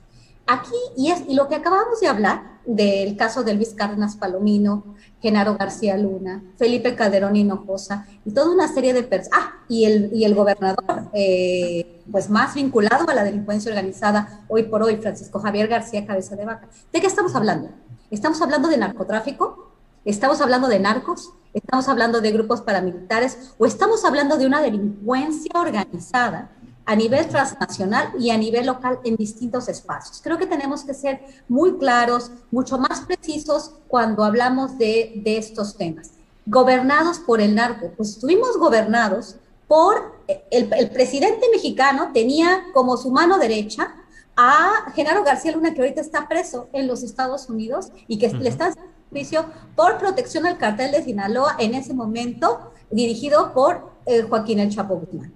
[0.46, 4.84] Aquí, y, es, y lo que acabamos de hablar del caso de Luis Cárdenas Palomino,
[5.22, 10.10] Genaro García Luna, Felipe Calderón Hinojosa, y toda una serie de personas, ah, y el,
[10.14, 15.40] y el gobernador, eh, pues más vinculado a la delincuencia organizada hoy por hoy, Francisco
[15.40, 16.68] Javier García Cabeza de Vaca.
[16.92, 17.70] ¿De qué estamos hablando?
[18.10, 19.74] ¿Estamos hablando de narcotráfico?
[20.06, 21.34] ¿Estamos hablando de narcos?
[21.54, 23.54] ¿Estamos hablando de grupos paramilitares?
[23.58, 26.50] ¿O estamos hablando de una delincuencia organizada
[26.86, 30.22] a nivel transnacional y a nivel local en distintos espacios?
[30.24, 31.20] Creo que tenemos que ser
[31.50, 36.12] muy claros, mucho más precisos cuando hablamos de, estos temas.
[36.46, 39.36] Gobernados por el narco, pues estuvimos gobernados
[39.68, 40.16] por
[40.50, 43.94] el, el presidente mexicano, tenía como su mano derecha
[44.38, 48.48] a Genaro García Luna, que ahorita está preso en los Estados Unidos y que le
[48.48, 49.46] está haciendo juicio
[49.76, 54.96] por protección al cartel de Sinaloa en ese momento, dirigido por eh, Joaquín El Chapo
[54.98, 55.34] Guzmán.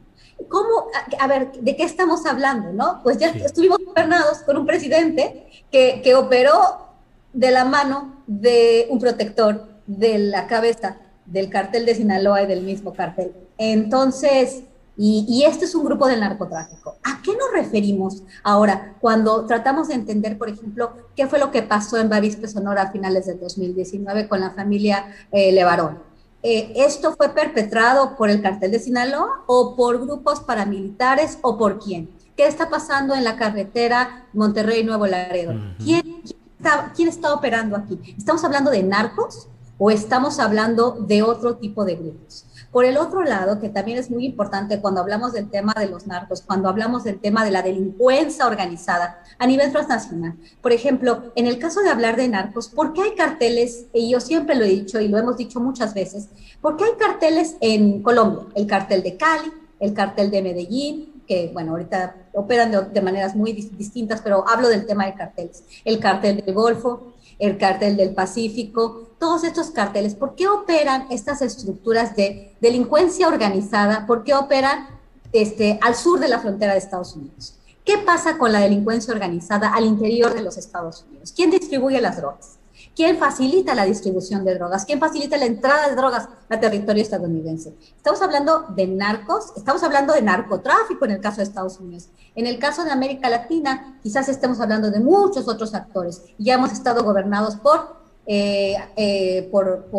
[0.47, 0.85] ¿Cómo,
[1.19, 3.01] a, ver, de qué estamos hablando, no?
[3.03, 6.89] Pues ya estuvimos gobernados con un presidente que, que operó
[7.33, 12.61] de la mano de un protector de la cabeza del cartel de Sinaloa y del
[12.61, 13.33] mismo cartel.
[13.57, 14.63] Entonces,
[14.97, 16.97] y, este es un grupo del narcotráfico.
[17.03, 21.63] ¿A qué nos referimos ahora cuando tratamos de entender, por ejemplo, qué fue lo que
[21.63, 25.99] pasó en Bavispe, Sonora a finales del 2019 con la familia eh, Levarón?
[26.43, 31.79] Eh, ¿Esto fue perpetrado por el cartel de Sinaloa o por grupos paramilitares o por
[31.79, 32.09] quién?
[32.35, 35.53] ¿Qué está pasando en la carretera Monterrey-Nuevo Laredo?
[35.83, 36.23] ¿Quién,
[36.57, 37.99] está, ¿Quién está operando aquí?
[38.17, 39.47] ¿Estamos hablando de narcos
[39.77, 42.45] o estamos hablando de otro tipo de grupos?
[42.71, 46.07] Por el otro lado, que también es muy importante cuando hablamos del tema de los
[46.07, 50.35] narcos, cuando hablamos del tema de la delincuencia organizada a nivel transnacional.
[50.61, 53.87] Por ejemplo, en el caso de hablar de narcos, ¿por qué hay carteles?
[53.93, 56.29] Y yo siempre lo he dicho y lo hemos dicho muchas veces,
[56.61, 58.45] ¿por qué hay carteles en Colombia?
[58.55, 63.51] El cartel de Cali, el cartel de Medellín, que bueno, ahorita operan de, maneras muy
[63.51, 65.63] distintas, pero hablo del tema de carteles.
[65.83, 71.43] El cartel del Golfo, el cartel del Pacífico, todos estos carteles, ¿por qué operan estas
[71.43, 74.07] estructuras de delincuencia organizada?
[74.07, 74.87] ¿Por qué operan
[75.31, 77.53] este, al sur de la frontera de Estados Unidos?
[77.85, 81.31] ¿Qué pasa con la delincuencia organizada al interior de los Estados Unidos?
[81.35, 82.57] ¿Quién distribuye las drogas?
[82.95, 84.85] ¿Quién facilita la distribución de drogas?
[84.85, 87.75] ¿Quién facilita la entrada de drogas al territorio estadounidense?
[87.95, 92.09] Estamos hablando de narcos, estamos hablando de narcotráfico en el caso de Estados Unidos.
[92.33, 96.23] En el caso de América Latina, quizás estemos hablando de muchos otros actores.
[96.39, 99.89] Ya hemos estado gobernados por eh, eh, por,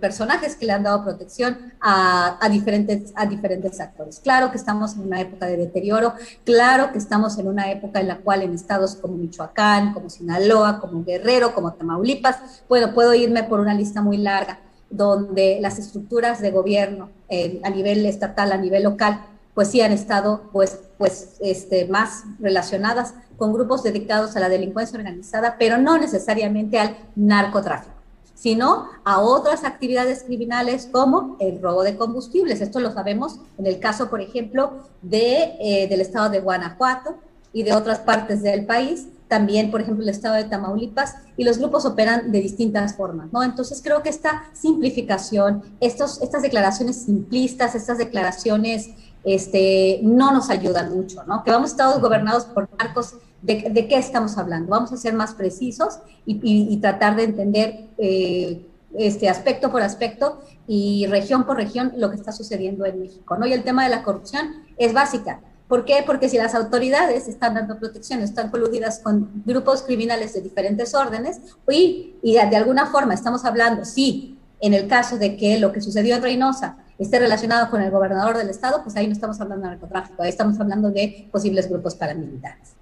[0.00, 4.20] personajes que le han dado protección a, a, diferentes, a diferentes actores.
[4.20, 8.08] Claro que estamos en una época de deterioro, claro que estamos en una época en
[8.08, 13.44] la cual en estados como Michoacán, como Sinaloa, como Guerrero, como Tamaulipas, bueno, puedo irme
[13.44, 18.56] por una lista muy larga, donde las estructuras de gobierno eh, a nivel estatal, a
[18.56, 19.24] nivel local,
[19.54, 24.98] pues sí han estado pues, pues, este, más relacionadas con grupos dedicados a la delincuencia
[24.98, 27.94] organizada, pero no necesariamente al narcotráfico,
[28.34, 32.60] sino a otras actividades criminales como el robo de combustibles.
[32.60, 37.16] Esto lo sabemos en el caso, por ejemplo, de, eh, del estado de Guanajuato
[37.54, 41.56] y de otras partes del país, también, por ejemplo, el estado de Tamaulipas, y los
[41.56, 43.42] grupos operan de distintas formas, ¿no?
[43.42, 48.90] Entonces creo que esta simplificación, estos, estas declaraciones simplistas, estas declaraciones
[49.24, 51.42] este, no nos ayudan mucho, ¿no?
[51.42, 54.70] Que vamos a estar gobernados por marcos, ¿de, qué estamos hablando?
[54.70, 61.06] Vamos a ser más precisos y, tratar de entender eh, este aspecto por aspecto y
[61.06, 63.46] región por región lo que está sucediendo en México, ¿no?
[63.46, 65.40] Y el tema de la corrupción es básica.
[65.68, 66.02] ¿Por qué?
[66.04, 71.40] Porque si las autoridades están dando protección, están coludidas con grupos criminales de diferentes órdenes
[71.70, 75.80] y, y de alguna forma estamos hablando, sí, en el caso de que lo que
[75.80, 79.64] sucedió en Reynosa esté relacionado con el gobernador del estado, pues ahí no estamos hablando
[79.64, 82.79] de narcotráfico, ahí estamos hablando de posibles grupos paramilitares.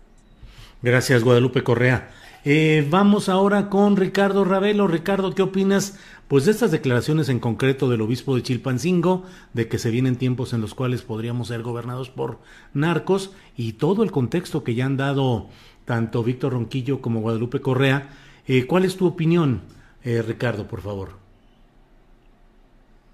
[0.80, 2.08] Gracias, Guadalupe Correa.
[2.44, 4.86] Eh, vamos ahora con Ricardo Ravelo.
[4.86, 5.98] Ricardo, ¿qué opinas
[6.28, 9.24] pues de estas declaraciones en concreto del obispo de Chilpancingo,
[9.54, 12.38] de que se vienen tiempos en los cuales podríamos ser gobernados por
[12.74, 15.48] narcos y todo el contexto que ya han dado
[15.84, 18.10] tanto Víctor Ronquillo como Guadalupe Correa?
[18.46, 19.62] Eh, ¿Cuál es tu opinión,
[20.04, 21.10] eh, Ricardo, por favor?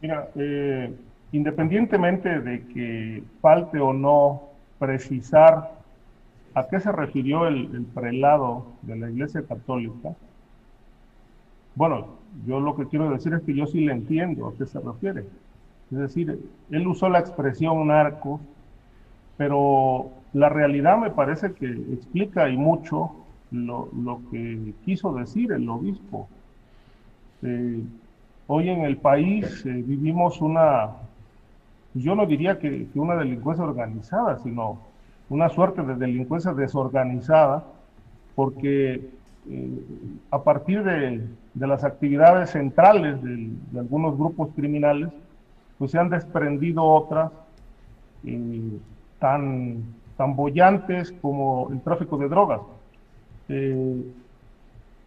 [0.03, 0.93] Mira, eh,
[1.32, 5.84] independientemente de que falte o no precisar
[6.55, 10.14] a qué se refirió el, prelado de la Iglesia Católica,
[11.74, 12.06] bueno,
[12.47, 15.24] yo lo que quiero decir es que yo sí le entiendo a qué se refiere.
[15.90, 16.40] Es decir,
[16.70, 18.40] él usó la expresión narco,
[19.36, 23.12] pero la realidad me parece que explica y mucho
[23.51, 26.28] lo, que quiso decir el obispo.
[27.43, 27.82] Eh,
[28.47, 30.90] Hoy en el país eh, vivimos una,
[31.94, 34.78] yo no diría que, una delincuencia organizada, sino
[35.28, 37.64] una suerte de delincuencia desorganizada,
[38.34, 39.09] porque
[39.51, 39.84] eh,
[40.30, 45.09] a partir de, las actividades centrales de, algunos grupos criminales,
[45.78, 47.30] pues se han desprendido otras
[48.24, 48.78] eh,
[49.18, 49.82] tan,
[50.16, 52.60] tan bollantes como el tráfico de drogas.
[53.48, 54.10] el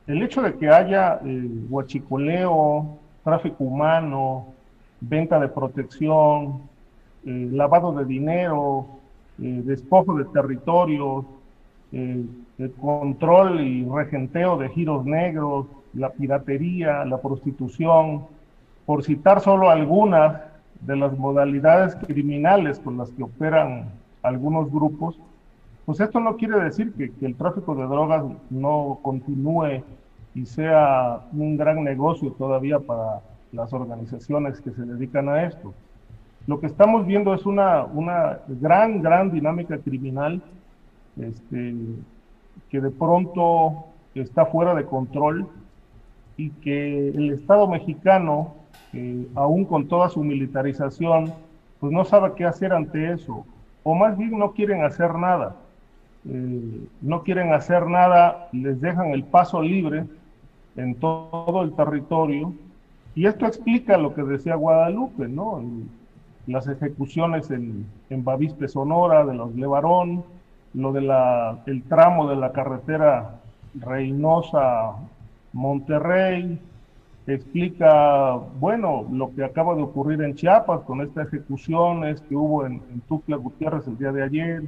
[0.07, 1.19] hecho de que haya
[1.69, 4.45] huachicoleo, tráfico humano,
[5.01, 6.61] venta de protección,
[7.25, 8.87] eh, lavado de dinero,
[9.41, 11.25] eh, despojo de territorios,
[11.91, 12.25] eh,
[12.81, 18.25] control y regenteo de giros negros, la piratería, la prostitución,
[18.85, 20.41] por citar solo algunas
[20.81, 23.89] de las modalidades criminales con las que operan
[24.21, 25.19] algunos grupos,
[25.85, 29.83] pues esto no quiere decir que el tráfico de drogas no continúe
[30.35, 35.73] y sea un gran negocio todavía para las organizaciones que se dedican a esto.
[36.47, 40.41] Lo que estamos viendo es una, una gran, gran dinámica criminal
[41.19, 41.75] este,
[42.69, 45.47] que de pronto está fuera de control
[46.37, 48.55] y que el Estado mexicano,
[48.93, 51.33] eh, aún con toda su militarización,
[51.79, 53.45] pues no sabe qué hacer ante eso,
[53.83, 55.55] o más bien no quieren hacer nada.
[56.29, 60.05] Eh, no quieren hacer nada, les dejan el paso libre
[60.75, 62.53] en todo el territorio.
[63.15, 65.63] Y esto explica lo que decía Guadalupe, ¿no?
[66.47, 70.23] Las ejecuciones en, en Bavispe, Sonora, de los Levarón,
[70.73, 71.09] lo del
[71.65, 73.35] el tramo de la carretera
[73.79, 76.59] Reynosa-Monterrey,
[77.27, 82.81] explica, bueno, lo que acaba de ocurrir en Chiapas con estas ejecuciones que hubo en,
[82.91, 84.63] en Tuxtla Gutiérrez el día de ayer,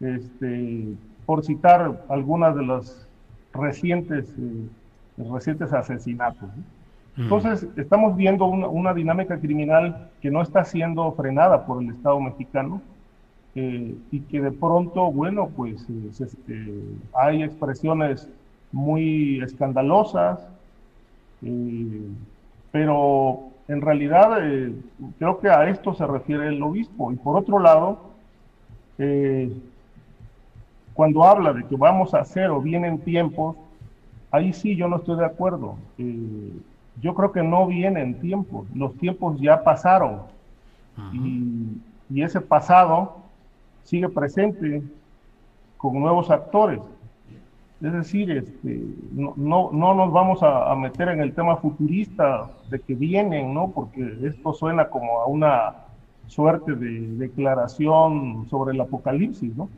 [0.00, 3.06] este, por citar algunas de las
[3.52, 4.68] recientes eh,
[5.16, 6.50] recientes asesinatos.
[7.16, 12.82] Entonces, estamos viendo una, dinámica criminal que no está siendo frenada por el Estado mexicano
[13.54, 16.82] eh, y que de pronto, bueno, pues eh, este,
[17.14, 18.28] hay expresiones
[18.72, 20.40] muy escandalosas,
[21.42, 22.02] eh,
[22.72, 24.38] pero en realidad
[25.18, 27.12] creo que a esto se refiere el obispo.
[27.12, 28.10] Y por otro lado,
[30.94, 33.56] cuando habla de que vamos a hacer o vienen tiempos,
[34.30, 35.76] ahí sí yo no estoy de acuerdo.
[35.98, 36.50] Eh,
[37.00, 40.22] yo creo que no vienen tiempos, los tiempos ya pasaron
[41.12, 43.16] y, y, ese pasado
[43.82, 44.82] sigue presente
[45.76, 46.80] con nuevos actores.
[47.82, 48.80] Es decir, este,
[49.12, 53.52] no, no, no nos vamos a, a, meter en el tema futurista de que vienen,
[53.52, 53.72] ¿no?
[53.72, 55.74] Porque esto suena como a una
[56.26, 59.68] suerte de declaración sobre el apocalipsis, ¿no?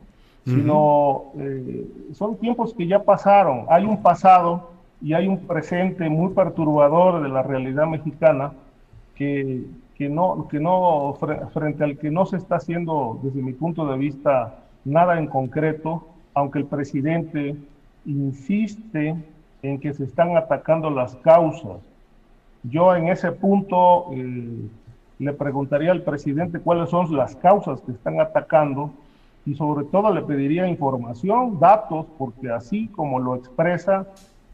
[0.45, 3.65] Sino eh, son tiempos que ya pasaron.
[3.67, 4.71] Hay un pasado
[5.01, 8.53] y hay un presente muy perturbador de la realidad mexicana
[9.15, 9.65] que,
[9.95, 11.17] que, no, que no,
[11.53, 16.07] frente al que no se está haciendo, desde mi punto de vista, nada en concreto,
[16.33, 17.55] aunque el presidente
[18.05, 19.15] insiste
[19.61, 21.79] en que se están atacando las causas.
[22.63, 24.67] Yo en ese punto eh,
[25.19, 28.91] le preguntaría al presidente cuáles son las causas que están atacando
[29.45, 34.05] y sobre todo le pediría información, datos, porque así como lo expresa,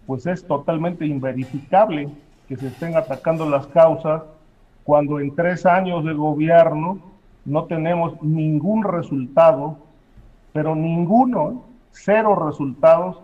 [0.05, 2.09] pues es totalmente inverificable
[2.47, 4.23] que se estén atacando las causas
[4.83, 6.99] cuando en tres años de gobierno
[7.45, 9.77] no tenemos ningún resultado,
[10.51, 13.21] pero ninguno, cero resultados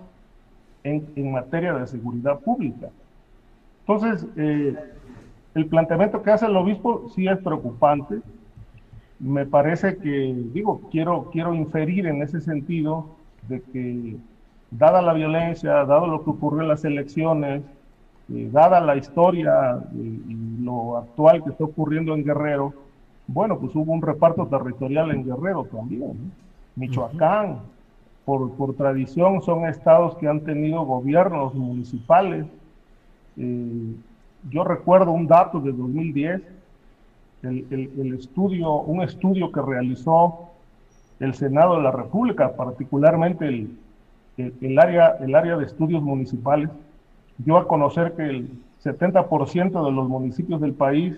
[0.83, 2.89] en, en materia de seguridad pública.
[3.87, 4.75] Entonces, eh,
[5.55, 8.19] el planteamiento que hace el obispo sí es preocupante.
[9.19, 13.07] Me parece que, digo, quiero, quiero inferir en ese sentido
[13.47, 14.17] de que,
[14.71, 17.63] dada la violencia, dado lo que ocurrió en las elecciones,
[18.27, 22.73] dada la historia y lo actual que está ocurriendo en Guerrero,
[23.27, 26.31] bueno, pues hubo un reparto territorial en Guerrero también.
[26.75, 27.59] Michoacán,
[28.25, 32.45] por, por, tradición, son estados que han tenido gobiernos municipales.
[33.37, 33.95] Eh,
[34.49, 36.41] yo recuerdo un dato de 2010,
[37.43, 40.49] el, el, estudio, un estudio que realizó
[41.19, 43.77] el Senado de la República, particularmente el,
[44.39, 46.69] el, área, el área de estudios municipales,
[47.37, 48.49] dio a conocer que el
[48.83, 51.17] 70% de los municipios del país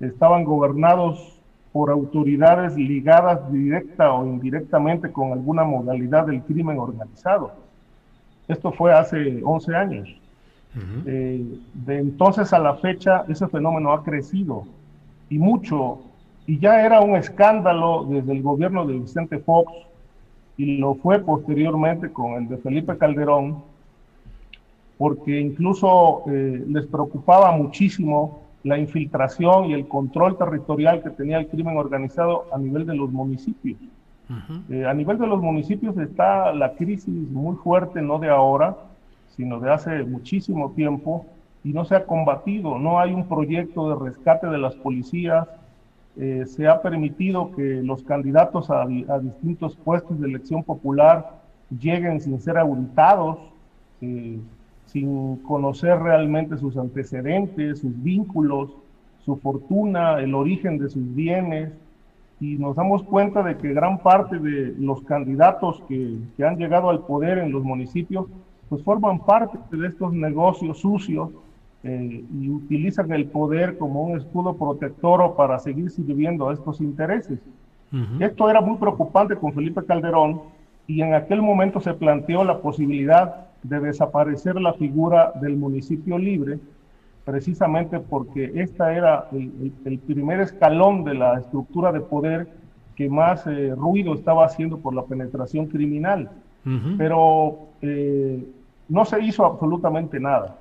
[0.00, 1.38] estaban gobernados
[1.72, 7.52] por autoridades ligadas directa o indirectamente con alguna modalidad del crimen organizado.
[8.46, 10.08] Esto fue hace 11 años.
[11.06, 11.44] Eh,
[11.74, 14.64] de entonces a la fecha, ese fenómeno ha crecido
[15.28, 16.00] y mucho,
[16.46, 19.70] y ya era un escándalo desde el gobierno de Vicente Fox
[20.78, 23.62] lo fue posteriormente con el de Felipe Calderón,
[24.98, 31.48] porque incluso eh, les preocupaba muchísimo la infiltración y el control territorial que tenía el
[31.48, 33.78] crimen organizado a nivel de los municipios.
[34.70, 38.76] Eh, a nivel de los municipios está la crisis muy fuerte, no de ahora,
[39.36, 41.26] sino de hace muchísimo tiempo,
[41.64, 42.78] y no se ha combatido.
[42.78, 45.48] No hay un proyecto de rescate de las policías.
[46.16, 51.42] Eh, se ha permitido que los candidatos a, distintos puestos de elección popular
[51.80, 53.38] lleguen sin ser auditados,
[54.02, 54.38] eh,
[54.86, 58.74] sin conocer realmente sus antecedentes, sus vínculos,
[59.24, 61.72] su fortuna, el origen de sus bienes.
[62.40, 66.90] Y nos damos cuenta de que gran parte de los candidatos que, que han llegado
[66.90, 68.26] al poder en los municipios
[68.68, 71.30] pues forman parte de estos negocios sucios
[71.84, 77.40] eh, y utilizan el poder como un escudo protector para seguir sirviendo a estos intereses.
[78.20, 80.40] Esto era muy preocupante con Felipe Calderón
[80.86, 86.58] y en aquel momento se planteó la posibilidad de desaparecer la figura del municipio libre,
[87.26, 92.48] precisamente porque esta era el, primer escalón de la estructura de poder
[92.96, 96.30] que más eh, ruido estaba haciendo por la penetración criminal.
[96.96, 98.46] Pero eh,
[98.88, 100.58] no se hizo absolutamente nada,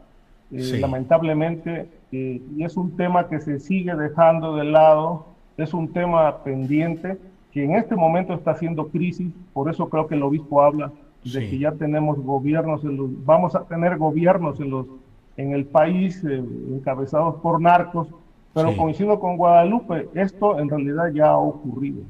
[0.54, 5.94] eh, lamentablemente, eh, y es un tema que se sigue dejando de lado, es un
[5.94, 7.18] tema pendiente
[7.54, 10.92] que en este momento está haciendo crisis, por eso creo que el obispo habla
[11.24, 14.88] de que ya tenemos gobiernos, en los, vamos a tener gobiernos en, los,
[15.38, 18.10] en el país eh, encabezados por narcos,
[18.54, 22.02] pero coincido con Guadalupe, esto en realidad ya ha ocurrido.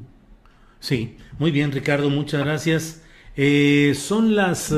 [0.80, 3.04] Sí, muy bien Ricardo, muchas gracias.
[3.94, 4.74] son las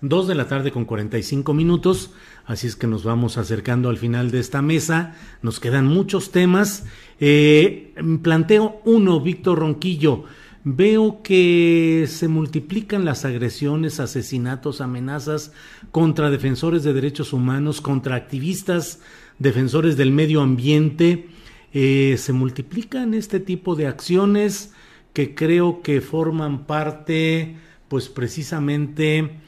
[0.00, 2.12] 2 de la tarde con 45 minutos,
[2.46, 6.84] así es que nos vamos acercando al final de esta mesa, nos quedan muchos temas.
[7.20, 10.24] Eh, planteo uno, Víctor Ronquillo,
[10.64, 15.52] veo que se multiplican las agresiones, asesinatos, amenazas
[15.90, 19.00] contra defensores de derechos humanos, contra activistas,
[19.38, 21.28] defensores del medio ambiente.
[21.72, 24.72] Eh, se multiplican este tipo de acciones
[25.12, 27.56] que creo que forman parte,
[27.88, 29.38] pues precisamente,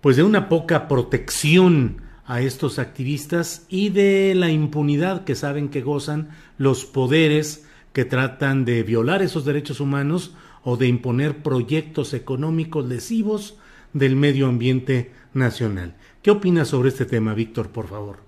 [0.00, 5.80] pues de una poca protección a estos activistas y de la impunidad que saben que
[5.80, 6.28] gozan
[6.58, 13.58] los poderes que tratan de violar esos derechos humanos o de imponer proyectos económicos lesivos
[13.94, 15.96] del medio ambiente nacional.
[16.22, 18.20] ¿Qué opinas sobre este tema, Víctor, por favor?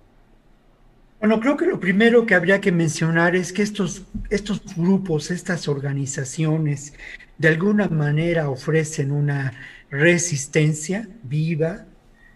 [1.21, 5.69] Bueno, creo que lo primero que habría que mencionar es que estos, estos grupos, estas
[5.69, 6.95] organizaciones,
[7.39, 9.53] de alguna manera ofrecen una
[9.91, 11.87] resistencia viva,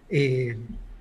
[0.09, 0.57] eh,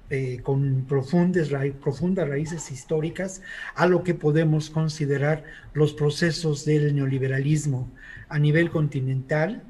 [0.09, 1.49] eh, con profundas,
[1.81, 3.41] profundas raíces históricas
[3.73, 7.89] a lo que podemos considerar los procesos del neoliberalismo
[8.29, 9.63] a nivel continental.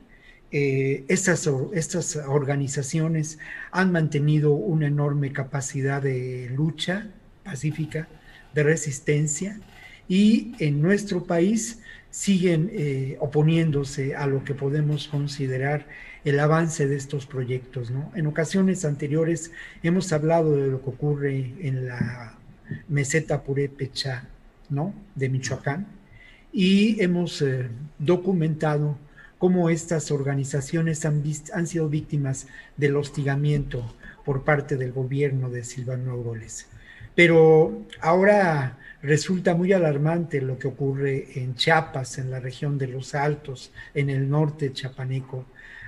[0.52, 3.40] Eh, estas, estas organizaciones
[3.72, 7.08] han mantenido una enorme capacidad de lucha
[7.44, 8.08] pacífica,
[8.54, 9.60] de resistencia,
[10.08, 11.80] y en nuestro país
[12.12, 15.88] siguen eh, oponiéndose a lo que podemos considerar
[16.26, 17.92] el avance de estos proyectos.
[17.92, 18.12] ¿no?
[18.16, 19.52] En ocasiones anteriores
[19.84, 22.36] hemos hablado de lo que ocurre en la
[22.90, 24.28] meseta purépecha
[24.70, 24.94] ¿no?
[25.14, 25.88] de Michoacán
[26.52, 27.70] y hemos eh,
[28.00, 28.98] documentado
[29.38, 32.48] cómo estas organizaciones han, sido víctimas
[32.78, 36.68] del hostigamiento por parte del gobierno de Silvano Auroles.
[37.14, 43.14] Pero ahora resulta muy alarmante lo que ocurre en Chiapas, en la región de los
[43.14, 45.46] Altos, en el norte chapaneco,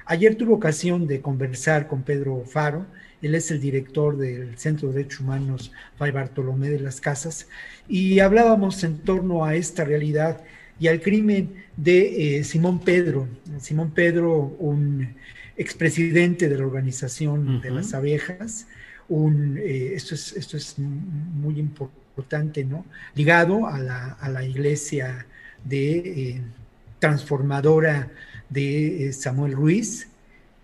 [0.10, 2.86] Ayer tuve ocasión de conversar con Pedro Faro,
[3.22, 7.48] él es el director del Centro de Derechos Humanos Fray Bartolomé de las Casas,
[7.90, 10.44] y hablábamos en torno a esta realidad
[10.80, 13.28] y al crimen de eh, Simón Pedro.
[13.60, 15.16] Simón Pedro, un
[15.58, 18.68] expresidente de la organización de las abejas,
[19.10, 22.86] un, eh, esto, es, esto es muy importante, ¿no?
[23.16, 25.26] Ligado a la, iglesia
[25.66, 26.42] de eh,
[27.00, 28.10] transformadora
[28.50, 30.08] de eh, Samuel Ruiz.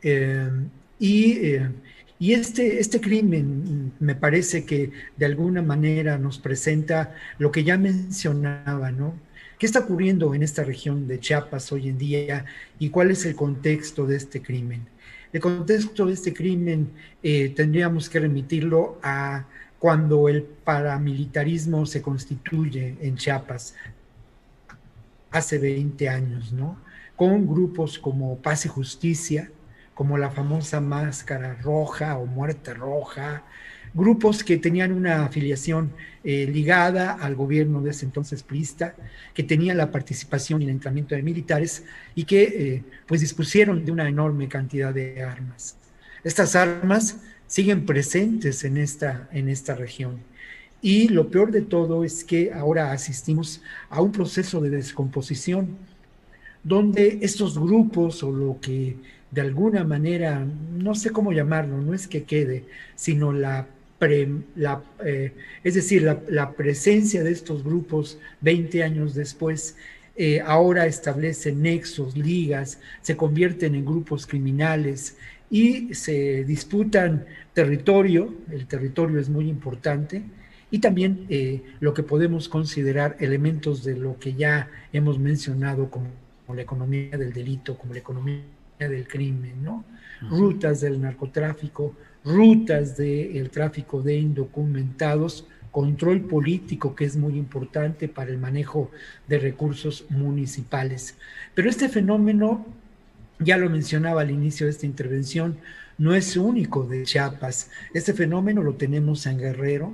[0.01, 0.49] Eh,
[0.99, 1.69] eh,
[2.19, 7.77] y, este, este crimen me parece que de alguna manera nos presenta lo que ya
[7.77, 9.15] mencionaba, ¿no?
[9.59, 12.45] ¿Qué está ocurriendo en esta región de Chiapas hoy en día
[12.79, 14.81] y cuál es el contexto de este crimen?
[15.31, 16.89] El contexto de este crimen
[17.21, 19.45] tendríamos que remitirlo a
[19.79, 23.75] cuando el paramilitarismo se constituye en Chiapas
[25.31, 26.77] hace 20 años, ¿no?
[27.15, 29.51] Con grupos como Paz y Justicia,
[29.93, 33.43] como la famosa Máscara Roja o Muerte Roja,
[33.93, 35.91] grupos que tenían una afiliación
[36.23, 38.95] eh, ligada al gobierno de ese entonces prista,
[39.33, 41.83] que tenían la participación y el entrenamiento de militares
[42.15, 45.77] y que eh, pues dispusieron de una enorme cantidad de armas.
[46.23, 50.21] Estas armas siguen presentes en esta, en esta región.
[50.81, 55.77] Y lo peor de todo es que ahora asistimos a un proceso de descomposición
[56.63, 58.95] donde estos grupos o lo que
[59.31, 60.45] de alguna manera,
[60.75, 62.65] no sé cómo llamarlo, no es que quede,
[62.95, 63.67] sino la,
[64.55, 65.31] la eh,
[65.63, 69.75] es decir, la, presencia de estos grupos 20 años después,
[70.15, 75.17] eh, ahora establecen nexos, ligas, se convierten en grupos criminales
[75.49, 80.21] y se disputan territorio, el territorio es muy importante,
[80.69, 86.07] y también eh, lo que podemos considerar elementos de lo que ya hemos mencionado como
[86.45, 88.43] como la economía del delito, como la economía
[88.79, 89.83] del crimen, ¿no?
[90.29, 98.29] Rutas del narcotráfico, rutas del tráfico de indocumentados, control político que es muy importante para
[98.31, 98.91] el manejo
[99.27, 101.17] de recursos municipales.
[101.55, 102.65] Pero este fenómeno,
[103.39, 105.57] ya lo mencionaba al inicio de esta intervención,
[105.97, 107.69] no es único de Chiapas.
[107.93, 109.93] Este fenómeno lo tenemos en Guerrero,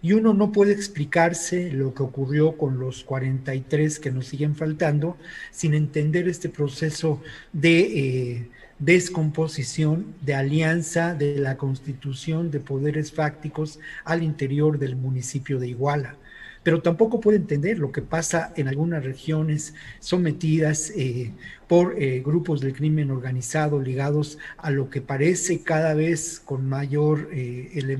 [0.00, 5.16] y uno no puede explicarse lo que ocurrió con los 43 que nos siguen faltando
[5.50, 7.20] sin entender este proceso
[7.52, 8.48] de eh,
[8.78, 16.16] descomposición, de alianza de la constitución de poderes fácticos al interior del municipio de Iguala
[16.62, 21.32] pero tampoco puede entender lo que pasa en algunas regiones sometidas eh,
[21.66, 27.28] por eh, grupos del crimen organizado ligados a lo que parece cada vez con mayor,
[27.32, 27.98] eh,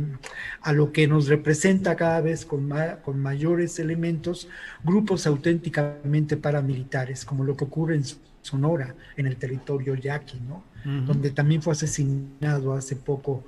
[0.62, 2.72] a lo que nos representa cada vez con,
[3.02, 4.48] con mayores elementos,
[4.84, 8.04] grupos auténticamente paramilitares, como lo que ocurre en
[8.42, 10.64] Sonora, en el territorio yaqui, ¿no?
[10.84, 13.44] Donde también fue asesinado hace poco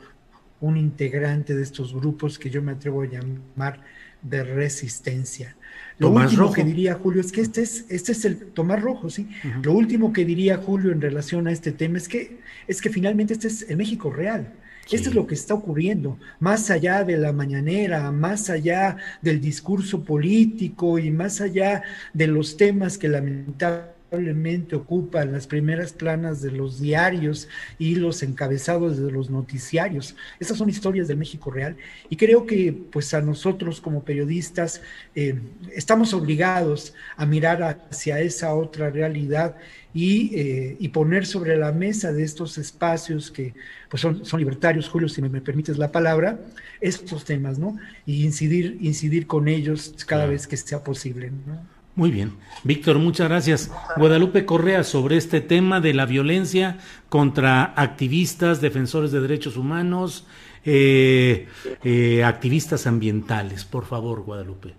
[0.61, 3.81] un integrante de estos grupos que yo me atrevo a llamar
[4.23, 5.57] de resistencia.
[5.99, 9.29] Lo último que diría Julio es que este es, este es el Tomás Rojo, sí.
[9.63, 13.35] Lo último que diría Julio en relación a este tema es que, es que finalmente
[13.35, 14.55] este es el México real.
[14.91, 20.03] Esto es lo que está ocurriendo, más allá de la mañanera, más allá del discurso
[20.03, 26.51] político y más allá de los temas que lamentablemente lamentablemente ocupan las primeras planas de
[26.51, 30.17] los diarios y los encabezados de los noticiarios.
[30.39, 31.77] Estas son historias del México real
[32.09, 34.83] y creo que pues a nosotros como periodistas
[35.15, 35.39] eh,
[35.75, 39.57] estamos obligados a mirar hacia esa otra realidad
[39.93, 43.55] y, eh, y, poner sobre la mesa de estos espacios que
[43.89, 46.39] pues son, son libertarios, Julio, si me permites la palabra,
[46.81, 47.77] estos temas, ¿no?
[48.07, 51.61] Y incidir, incidir con ellos cada vez que sea posible, ¿no?
[51.97, 52.35] Muy bien.
[52.63, 53.71] Víctor, muchas gracias.
[53.97, 60.27] Guadalupe Correa, sobre este tema de la violencia contra activistas, defensores de derechos humanos,
[60.65, 61.49] eh,
[61.83, 63.65] eh, activistas ambientales.
[63.65, 64.75] Por favor, Guadalupe.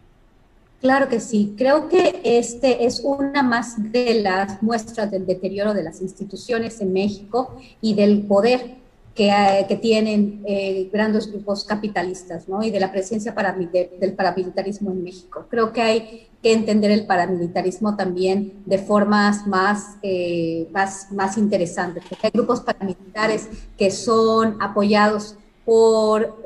[0.81, 1.53] Claro que sí.
[1.57, 6.91] Creo que este es una más de las muestras del deterioro de las instituciones en
[6.91, 8.80] México y del poder
[9.15, 12.63] que, eh, que tienen eh, grandes grupos capitalistas ¿no?
[12.63, 15.45] y de la presencia del paramilitarismo en México.
[15.49, 22.03] Creo que hay que entender el paramilitarismo también de formas más, eh, más, más interesantes,
[22.07, 25.35] porque hay grupos paramilitares que son apoyados
[25.65, 26.41] por,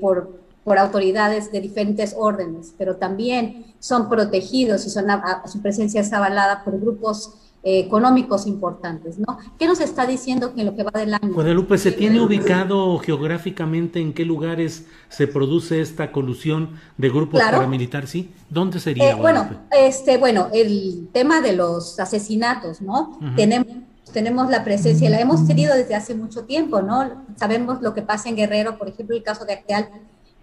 [0.00, 6.62] por, por autoridades de diferentes órdenes, pero también son protegidos y su presencia es avalada
[6.64, 9.38] por grupos económicos importantes, ¿no?
[9.58, 11.32] ¿Qué nos está diciendo que en lo que va del año?
[11.34, 18.10] Guadalupe, ¿se tiene ubicado geográficamente en qué lugares se produce esta colusión de grupos paramilitares?
[18.10, 18.30] ¿Sí?
[18.48, 19.10] ¿Dónde sería?
[19.10, 23.18] Eh, bueno, este, bueno, el tema de los asesinatos, ¿no?
[23.36, 23.66] Tenemos
[24.12, 27.24] tenemos la presencia, la hemos tenido desde hace mucho tiempo, ¿no?
[27.36, 29.88] Sabemos lo que pasa en Guerrero, por ejemplo, el caso de Acteal,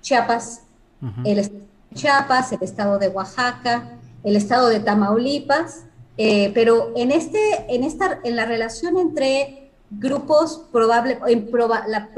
[0.02, 0.64] Chiapas,
[1.24, 5.86] el estado de Chiapas, el estado de Oaxaca, el estado de Tamaulipas,
[6.18, 12.10] eh, pero en, este, en, esta, en la relación entre grupos, probable, en la,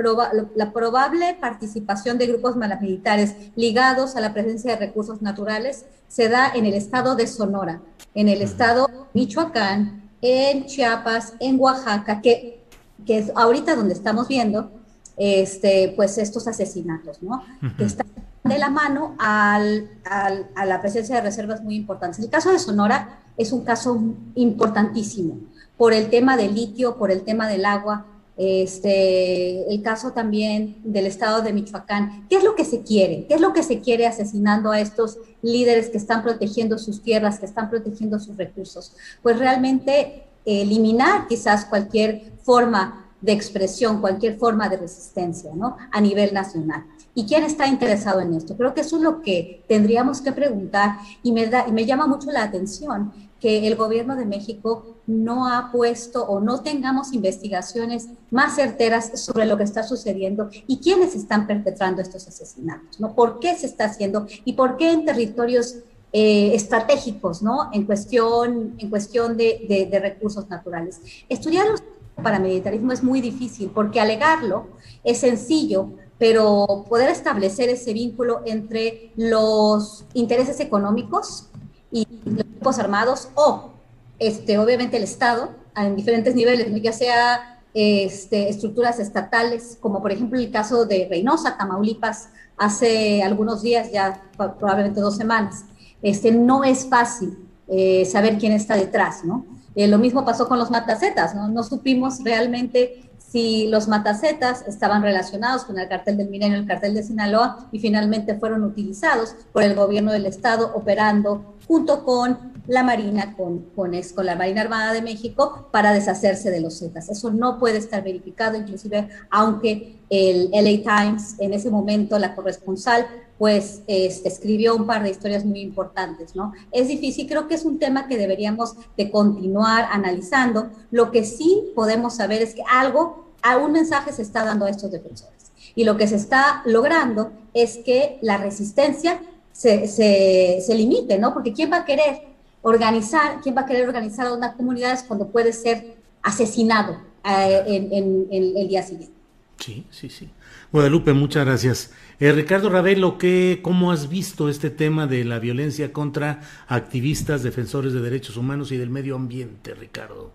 [0.56, 6.52] la, probable participación de grupos paramilitares ligados a la presencia de recursos naturales se da
[6.54, 7.82] en el estado de Sonora,
[8.16, 12.64] en el estado de Michoacán, en Chiapas, en Oaxaca, que,
[13.06, 14.72] que es ahorita donde estamos viendo
[15.18, 17.44] este, pues estos asesinatos, ¿no?
[17.78, 18.08] Que están
[18.44, 22.20] de la mano al, al, a la presencia de reservas muy importantes.
[22.20, 24.02] El caso de Sonora es un caso
[24.36, 25.38] importantísimo
[25.78, 28.06] por el tema del litio, por el tema del agua,
[28.36, 32.28] este, el caso también del estado de Michoacán.
[32.30, 33.26] ¿Qué es lo que se quiere?
[33.28, 37.40] ¿Qué es lo que se quiere asesinando a estos líderes que están protegiendo sus tierras,
[37.40, 38.94] que están protegiendo sus recursos?
[39.24, 45.76] Pues realmente eliminar quizás cualquier forma de expresión, cualquier forma de resistencia, ¿no?
[45.92, 46.86] A nivel nacional.
[47.16, 48.56] ¿Y quién está interesado en esto?
[48.56, 52.06] Creo que eso es lo que tendríamos que preguntar y me, da, y me llama
[52.06, 58.10] mucho la atención que el gobierno de México no ha puesto o no tengamos investigaciones
[58.32, 63.14] más certeras sobre lo que está sucediendo y quiénes están perpetrando estos asesinatos, ¿no?
[63.14, 65.78] ¿Por qué se está haciendo y por qué en territorios
[66.14, 67.70] eh, estratégicos, ¿no?
[67.74, 71.02] En cuestión, en cuestión de, de, recursos naturales.
[71.28, 71.84] Estudiar los
[72.24, 74.68] paramilitarismo es muy difícil porque alegarlo
[75.04, 81.47] es sencillo, pero poder establecer ese vínculo entre los intereses económicos
[81.92, 83.72] y los grupos armados o,
[84.20, 90.40] este, obviamente, el Estado en diferentes niveles, ya sea este, estructuras estatales, como por ejemplo
[90.40, 95.66] el caso de Reynosa, Tamaulipas, hace algunos días, ya probablemente dos semanas.
[96.02, 97.38] Este, no es fácil
[97.68, 99.46] eh, saber quién está detrás, ¿no?
[99.76, 101.50] Eh, lo mismo pasó con los matacetas, ¿no?
[101.50, 106.96] No supimos realmente si los matacetas estaban relacionados con el cartel del Milenio, el cartel
[106.96, 112.84] de Sinaloa, y finalmente fueron utilizados por el gobierno del Estado operando junto con la
[112.84, 117.10] Marina, con, con, con, la Marina Armada de México, para deshacerse de los Zetas.
[117.10, 123.08] Eso no puede estar verificado, inclusive aunque el LA Times, en ese momento, la corresponsal,
[123.38, 126.54] pues escribió un par de historias muy importantes, ¿no?
[126.72, 130.70] Es difícil, creo que es un tema que deberíamos de continuar analizando.
[130.92, 134.92] Lo que sí podemos saber es que algo, algún mensaje se está dando a estos
[134.92, 135.52] defensores.
[135.76, 139.22] Y lo que se está logrando es que la resistencia
[139.58, 141.34] se, se, limite, ¿no?
[141.34, 142.22] Porque ¿quién va a querer
[142.62, 148.28] organizar, quién va a querer organizar a unas comunidades cuando puede ser asesinado eh, en,
[148.32, 149.18] el día siguiente?
[149.58, 150.30] Sí, sí, sí.
[150.72, 151.94] Guadalupe, muchas gracias.
[152.20, 157.94] Eh, Ricardo Ravelo, ¿qué, ¿cómo has visto este tema de la violencia contra activistas, defensores
[157.94, 160.32] de derechos humanos y del medio ambiente, Ricardo?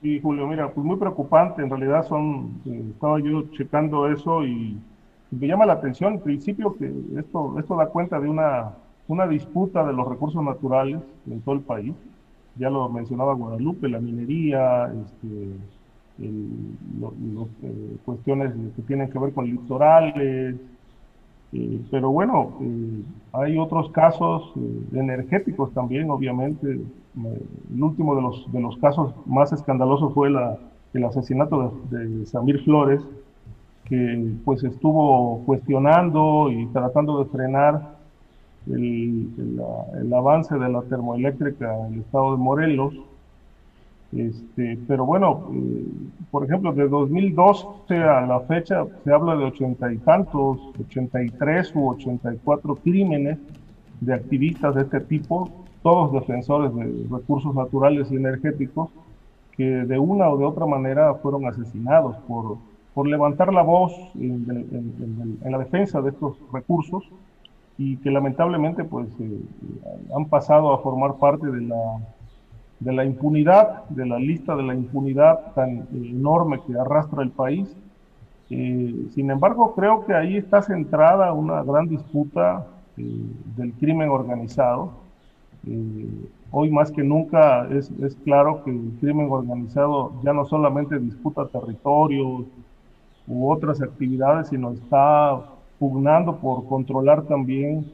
[0.00, 1.60] Sí, Julio, mira, pues muy preocupante.
[1.60, 4.78] En realidad son, eh, estaba yo checando eso y
[5.32, 8.72] me llama la atención, en principio, que esto, esto da cuenta de una,
[9.08, 11.94] una disputa de los recursos naturales en todo el país.
[12.56, 15.52] Ya lo mencionaba Guadalupe, la minería, este,
[16.20, 20.56] eh, cuestiones que tienen que ver con litorales,
[21.90, 22.58] pero bueno,
[23.32, 24.52] hay otros casos
[24.92, 26.80] energéticos también, obviamente.
[27.14, 30.58] el último de los, de los casos más escandalosos fue la,
[30.94, 33.02] el asesinato de Samir Flores,
[33.84, 37.96] que pues estuvo cuestionando y tratando de frenar
[38.66, 39.28] el,
[40.00, 42.94] el, avance de la termoeléctrica en el estado de Morelos.
[44.12, 45.84] Este, pero bueno, eh,
[46.30, 51.88] por ejemplo, de 2012 a la fecha se habla de ochenta y tantos, 83 u
[51.88, 53.38] 84 crímenes
[54.00, 55.50] de activistas de este tipo,
[55.82, 58.90] todos defensores de recursos naturales y energéticos,
[59.56, 62.58] que de una o de otra manera fueron asesinados por
[62.94, 67.04] por levantar la voz en, la defensa de estos recursos
[67.78, 69.40] y que lamentablemente pues eh,
[70.14, 71.98] han pasado a formar parte de la,
[72.80, 77.74] de la impunidad, de la lista de la impunidad tan enorme que arrastra el país.
[78.50, 82.66] Eh, sin embargo, creo que ahí está centrada una gran disputa
[82.98, 83.02] eh,
[83.56, 85.00] del crimen organizado.
[86.50, 91.46] hoy más que nunca es, es claro que el crimen organizado ya no solamente disputa
[91.46, 92.44] territorios,
[93.26, 95.40] u otras actividades, sino está
[95.78, 97.84] pugnando por controlar también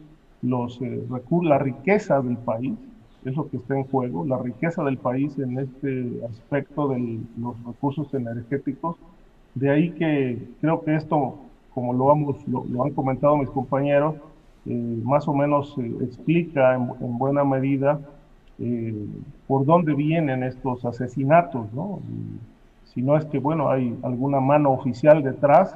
[0.42, 1.02] los eh,
[1.42, 2.74] la riqueza del país,
[3.24, 8.12] eso que está en juego, la riqueza del país en este aspecto de los recursos
[8.14, 8.96] energéticos.
[9.54, 11.36] De ahí que creo que esto,
[11.74, 14.14] como lo, vamos, lo, han comentado mis compañeros,
[14.66, 18.00] eh, más o menos eh, explica en, buena medida
[19.46, 22.00] por dónde vienen estos asesinatos, ¿no?
[22.98, 25.72] Si no es que, bueno, hay alguna mano oficial detrás,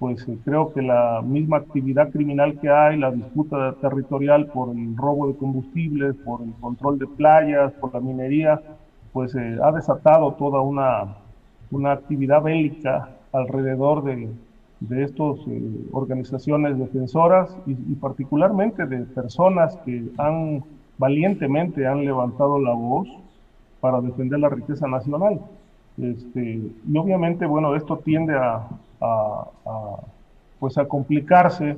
[0.00, 4.96] pues eh, creo que la misma actividad criminal que hay, la disputa territorial por el
[4.96, 8.60] robo de combustibles, por el control de playas, por la minería,
[9.12, 11.04] pues eh, ha desatado toda una,
[11.70, 14.28] una actividad bélica alrededor de,
[14.80, 20.64] de estas eh, organizaciones defensoras y, y, particularmente de personas que han
[20.98, 23.06] valientemente han levantado la voz
[23.78, 25.40] para defender la riqueza nacional.
[25.98, 28.68] Este, y obviamente, bueno, esto tiende a,
[30.58, 31.76] pues a complicarse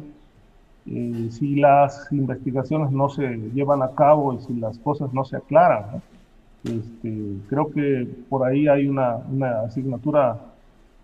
[0.87, 5.37] eh, si las investigaciones no se llevan a cabo y si las cosas no se
[5.37, 6.03] aclaran.
[6.65, 9.21] Este, creo que por ahí hay una,
[9.65, 10.39] asignatura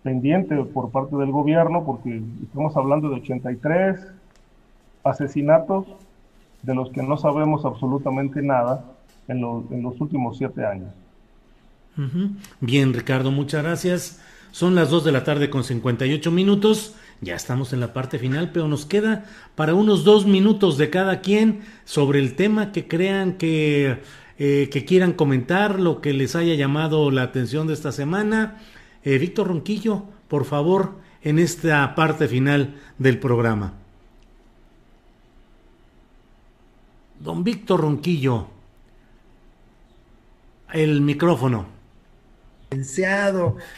[0.03, 4.12] pendiente por parte del gobierno porque estamos hablando de 83
[5.03, 5.86] asesinatos
[6.62, 8.85] de los que no sabemos absolutamente nada
[9.28, 9.39] en,
[9.70, 10.93] en los últimos siete años.
[12.60, 14.20] Bien, Ricardo, muchas gracias.
[14.50, 16.94] Son las 2 de la tarde con 58 minutos.
[17.20, 21.20] Ya estamos en la parte final, pero nos queda para unos dos minutos de cada
[21.20, 24.00] quien sobre el tema que crean que,
[24.38, 28.60] eh, que quieran comentar, lo que les haya llamado la atención de esta semana.
[29.04, 33.74] Eh, Víctor Ronquillo, por favor, en esta parte final del programa.
[37.20, 38.48] Don Víctor Ronquillo,
[40.72, 41.73] el micrófono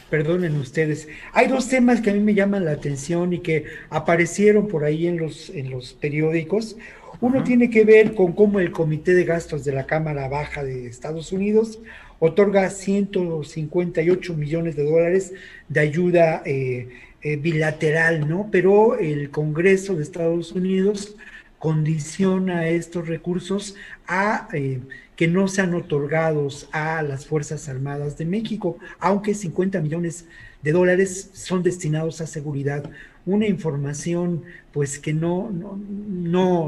[0.09, 1.07] perdonen ustedes.
[1.33, 5.07] Hay dos temas que a mí me llaman la atención y que aparecieron por ahí
[5.07, 6.77] en los, en los periódicos.
[7.19, 10.87] Uno tiene que ver con cómo el Comité de Gastos de la Cámara Baja de
[10.87, 11.79] Estados Unidos
[12.19, 15.33] otorga 158 millones de dólares
[15.67, 16.89] de ayuda eh,
[17.21, 18.49] eh, bilateral, ¿no?
[18.51, 21.15] Pero el Congreso de Estados Unidos
[21.59, 23.75] condiciona estos recursos
[24.07, 24.47] a...
[24.53, 24.79] Eh,
[25.17, 30.25] que no sean otorgados a las Fuerzas Armadas de México, aunque 50 millones
[30.61, 32.89] de dólares son destinados a seguridad.
[33.25, 35.75] Una información pues que no, no,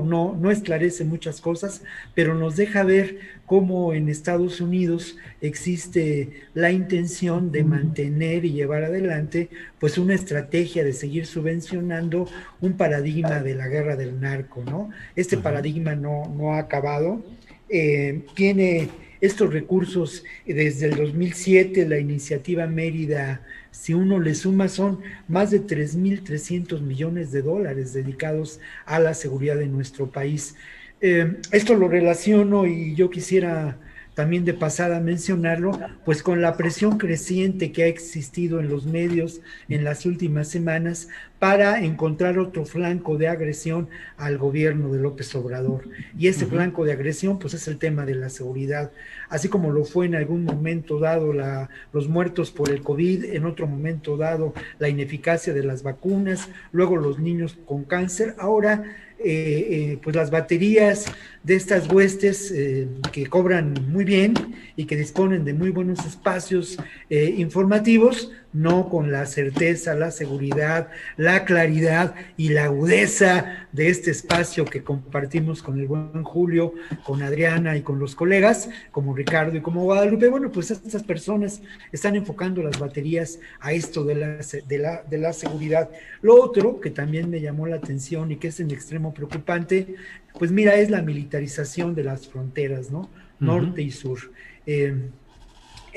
[0.03, 1.84] no, no, esclarece muchas cosas,
[2.15, 8.84] pero nos deja ver cómo en Estados Unidos existe la intención de mantener y llevar
[8.84, 9.49] adelante
[9.80, 12.27] pues una estrategia de seguir subvencionando
[12.61, 14.89] un paradigma de la guerra del narco, ¿no?
[15.15, 17.23] Este paradigma no, no ha acabado
[17.70, 18.90] eh, tiene
[19.22, 23.41] estos recursos desde el 2007, la iniciativa Mérida,
[23.72, 29.58] si uno le suma, son más de 3.300 millones de dólares dedicados a la seguridad
[29.58, 30.56] de nuestro país.
[31.02, 33.78] Eh, esto lo relaciono y yo quisiera
[34.20, 39.40] también de pasada mencionarlo, pues con la presión creciente que ha existido en los medios
[39.70, 41.08] en las últimas semanas
[41.40, 43.88] para encontrar otro flanco de agresión
[44.18, 45.88] al gobierno de López Obrador.
[46.18, 48.91] Y ese flanco de agresión, pues es el tema de la seguridad,
[49.30, 53.46] así como lo fue en algún momento dado la, los muertos por el COVID, en
[53.46, 58.84] otro momento dado la ineficacia de las vacunas, luego los niños con cáncer, ahora
[59.22, 61.06] eh, eh, pues las baterías
[61.44, 64.34] de estas huestes eh, que cobran muy bien
[64.78, 66.78] y que disponen de muy buenos espacios
[67.10, 74.65] informativos, no con la certeza, la seguridad, la claridad y la agudeza de este espacio
[74.65, 76.73] que compartimos con el buen Julio,
[77.03, 80.30] con Adriana y con los colegas, como Ricardo y como Guadalupe.
[80.30, 81.61] Bueno, pues estas personas
[81.91, 84.27] están enfocando las baterías a esto de la,
[84.67, 85.89] de la, de la seguridad.
[86.21, 89.95] Lo otro que también me llamó la atención y que es en extremo preocupante,
[90.38, 93.09] pues mira, es la militarización de las fronteras, ¿no?
[93.39, 94.19] Norte y sur.
[94.65, 95.09] Eh,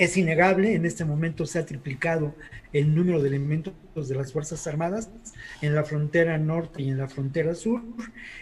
[0.04, 2.34] es innegable, en este momento se ha triplicado
[2.72, 3.74] el número de elementos
[4.08, 5.10] de las Fuerzas Armadas
[5.60, 7.82] en la frontera norte y en la frontera sur.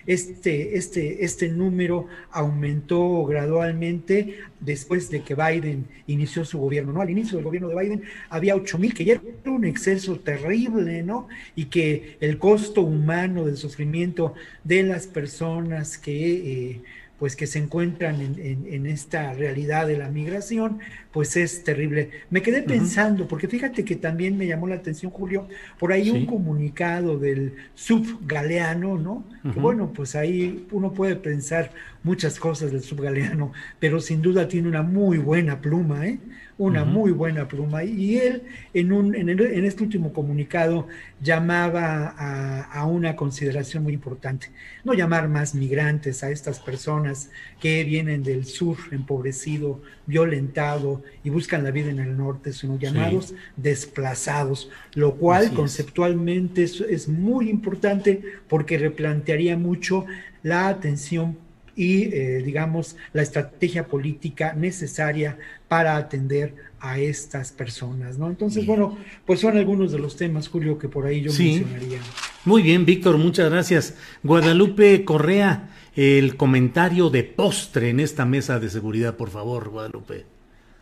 [0.06, 7.00] Este, este, este número aumentó gradualmente después de que Biden inició su gobierno, ¿no?
[7.00, 11.02] Al inicio del gobierno de Biden había 8 mil, que ya era un exceso terrible,
[11.02, 11.28] ¿no?
[11.56, 14.34] Y que el costo humano del sufrimiento
[14.64, 16.70] de las personas que...
[16.70, 16.82] Eh,
[17.20, 20.78] pues que se encuentran en, esta realidad de la migración,
[21.12, 22.09] pues es terrible.
[22.30, 25.47] Me quedé pensando, porque fíjate que también me llamó la atención, Julio,
[25.78, 29.24] por ahí un comunicado del subgaleano, ¿no?
[29.52, 31.72] Que bueno, pues ahí uno puede pensar
[32.02, 36.18] muchas cosas del subgaleano, pero sin duda tiene una muy buena pluma, ¿eh?
[36.60, 37.84] Una muy buena pluma.
[37.84, 38.42] Y él,
[38.74, 40.86] en, un, en, en este último comunicado,
[41.22, 42.14] llamaba
[42.70, 44.50] a, una consideración muy importante.
[44.84, 47.30] No llamar más migrantes a estas personas
[47.60, 53.34] que vienen del sur empobrecido, violentado y buscan la vida en el norte, sino llamados
[53.56, 60.04] desplazados, lo cual conceptualmente es, es muy importante porque replantearía mucho
[60.42, 61.38] la atención
[61.81, 68.28] y, eh, digamos, la estrategia política necesaria para atender a estas personas, ¿no?
[68.28, 72.01] Entonces, bueno, pues son algunos de los temas, Julio, que por ahí yo mencionaría.
[72.44, 73.94] Muy bien, Víctor, muchas gracias.
[74.23, 80.27] Guadalupe Correa, el comentario de postre en esta mesa de seguridad, por favor, Guadalupe.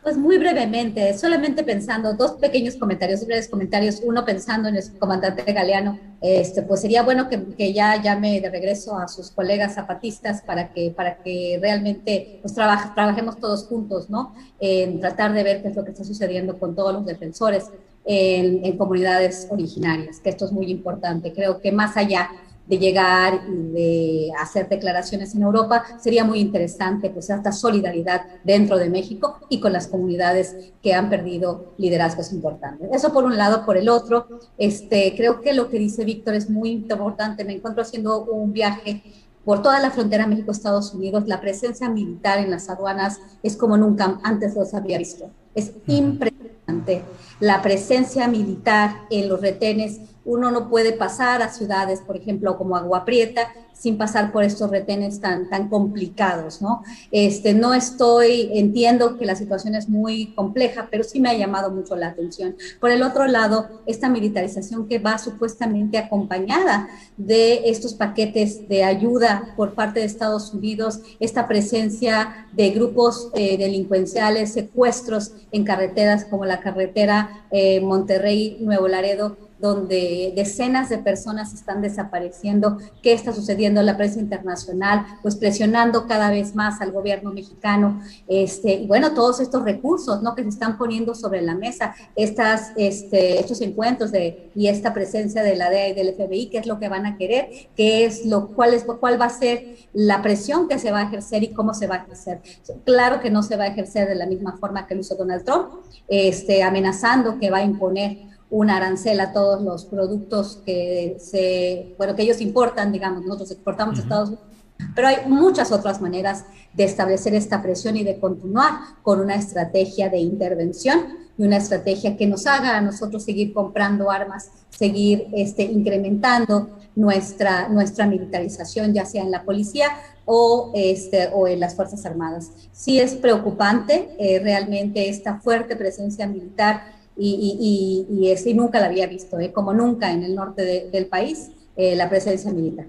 [0.09, 5.43] Pues muy brevemente, solamente pensando, dos pequeños comentarios, breves comentarios, uno pensando en el comandante
[5.53, 10.73] Galeano, este, pues sería bueno que, ya llame de regreso a sus colegas zapatistas para
[10.73, 14.35] que, para que realmente pues, trabajemos todos juntos, ¿no?
[14.59, 17.67] En tratar de ver qué es lo que está sucediendo con todos los defensores
[18.07, 21.35] en, en comunidades originarias, que esto es muy importante.
[21.35, 22.31] Creo que más allá
[22.69, 28.77] de llegar y de hacer declaraciones en Europa, sería muy interesante pues esta solidaridad dentro
[28.77, 32.89] de México y con las comunidades que han perdido liderazgos importantes.
[32.93, 34.27] Eso por un lado, por el otro,
[34.59, 37.45] este, creo que lo que dice Víctor es muy importante.
[37.45, 39.03] Me encuentro haciendo un viaje
[39.45, 44.21] por toda la frontera México-Estados Unidos, la presencia militar en las aduanas es como nunca
[44.23, 45.31] antes los había visto.
[45.55, 47.03] Es impresionante
[47.41, 52.77] la presencia militar en los retenes uno no puede pasar a ciudades, por ejemplo, como
[52.77, 56.83] Agua Prieta, sin pasar por estos retenes tan, tan complicados, ¿no?
[57.13, 61.71] Este, no estoy, entiendo que la situación es muy compleja, pero sí me ha llamado
[61.71, 62.57] mucho la atención.
[62.79, 69.55] Por el otro lado, esta militarización que va supuestamente acompañada de estos paquetes de ayuda
[69.57, 76.45] por parte de Estados Unidos, esta presencia de grupos eh, delincuenciales, secuestros en carreteras como
[76.45, 83.87] la carretera eh, Monterrey-Nuevo Laredo, donde decenas de personas están desapareciendo, qué está sucediendo en
[83.87, 89.41] la prensa internacional, pues presionando cada vez más al gobierno mexicano, este, y bueno, todos
[89.41, 90.35] estos recursos, ¿no?
[90.35, 95.43] Que se están poniendo sobre la mesa, estas, este, estos encuentros de, y esta presencia
[95.43, 98.25] de la DEA y del FBI, qué es lo que van a querer, qué es
[98.25, 101.49] lo, cuál es, cuál va a ser la presión que se va a ejercer y
[101.49, 102.41] cómo se va a ejercer.
[102.85, 105.45] Claro que no se va a ejercer de la misma forma que lo hizo Donald
[105.45, 105.69] Trump,
[106.07, 112.15] este, amenazando que va a imponer un arancel a todos los productos que se, bueno,
[112.17, 114.49] que ellos importan, digamos, nosotros exportamos a Estados Unidos,
[114.95, 118.73] pero hay muchas otras maneras de establecer esta presión y de continuar
[119.03, 124.11] con una estrategia de intervención y una estrategia que nos haga a nosotros seguir comprando
[124.11, 129.89] armas, seguir este, incrementando nuestra, nuestra militarización, ya sea en la policía
[130.25, 132.51] o, este, o en las Fuerzas Armadas.
[132.73, 139.07] Sí es preocupante eh, realmente esta fuerte presencia militar y, y, y, nunca la había
[139.07, 139.53] visto, ¿eh?
[139.53, 142.87] como nunca en el norte del país, eh, la presencia militar.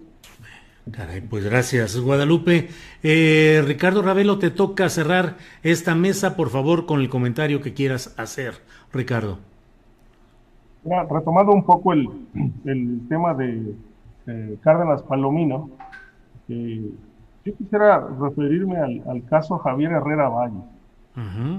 [0.92, 2.70] Caray, pues gracias, Guadalupe.
[3.04, 8.14] Eh, Ricardo Ravelo, te toca cerrar esta mesa, por favor, con el comentario que quieras
[8.18, 8.56] hacer,
[8.92, 9.40] Ricardo.
[10.84, 12.08] retomando un poco el,
[12.66, 13.76] el tema de
[14.62, 15.70] Cárdenas Palomino,
[16.48, 20.79] yo quisiera referirme al, al caso Javier Herrera Valle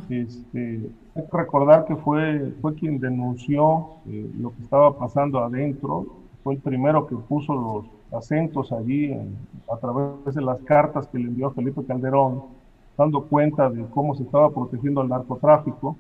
[0.09, 6.07] este, hay que recordar que fue, fue quien denunció eh, lo que estaba pasando adentro,
[6.43, 7.87] fue el primero que puso los
[8.19, 9.13] acentos allí
[9.71, 12.45] a través de las cartas que le envió Felipe Calderón,
[12.97, 15.97] dando cuenta de cómo se estaba protegiendo el narcotráfico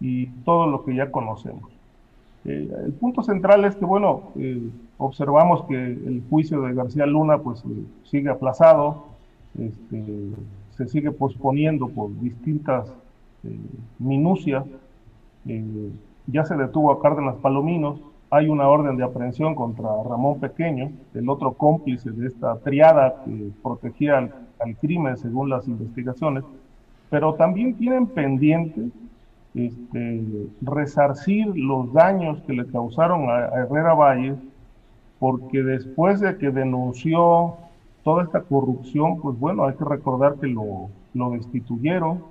[0.00, 1.70] y todo lo que ya conocemos.
[2.44, 7.38] Eh, el punto central es que, bueno, eh, observamos que el juicio de García Luna
[7.38, 7.62] pues
[8.04, 9.06] sigue aplazado,
[9.58, 10.30] este,
[10.76, 12.92] se sigue posponiendo por distintas
[13.98, 14.64] minucias.
[16.26, 18.00] ya se detuvo a Cárdenas Palominos,
[18.30, 23.50] hay una orden de aprehensión contra Ramón Pequeño, el otro cómplice de esta triada que
[23.62, 26.42] protegía al, crimen según las investigaciones,
[27.08, 28.88] pero también tienen pendiente
[29.54, 34.34] este, resarcir los daños que le causaron a, Herrera Valle,
[35.20, 37.54] porque después de que denunció
[38.06, 42.22] toda esta corrupción, pues bueno, hay que recordar que lo, lo destituyeron,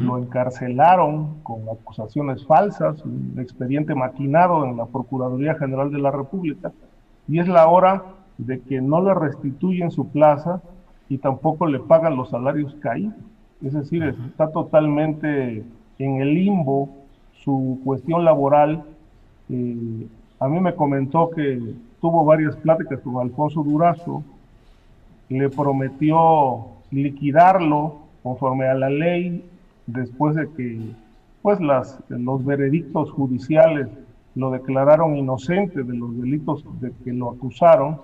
[0.00, 6.70] lo encarcelaron con acusaciones falsas, un expediente maquinado en la Procuraduría General de la República,
[7.26, 8.04] y es la hora
[8.38, 10.62] de que no le restituyen su plaza
[11.08, 13.14] y tampoco le pagan los salarios caídos.
[13.60, 15.64] Es decir, está totalmente
[15.98, 16.90] en el limbo
[17.42, 18.84] su cuestión laboral.
[19.48, 20.06] Eh,
[20.38, 21.60] a mí me comentó que
[22.00, 24.22] tuvo varias pláticas con Alfonso Durazo,
[25.28, 29.44] le prometió liquidarlo conforme a la ley
[29.86, 30.80] después de que
[31.42, 33.88] pues las, los veredictos judiciales
[34.34, 38.00] lo declararon inocente de los delitos de que lo acusaron,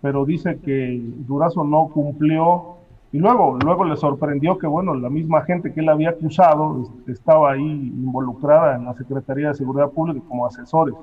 [0.00, 2.76] pero dice que Durazo no cumplió
[3.12, 7.52] y luego, luego le sorprendió que, bueno, la misma gente que él había acusado estaba
[7.52, 10.94] ahí involucrada en la Secretaría de Seguridad Pública como asesores.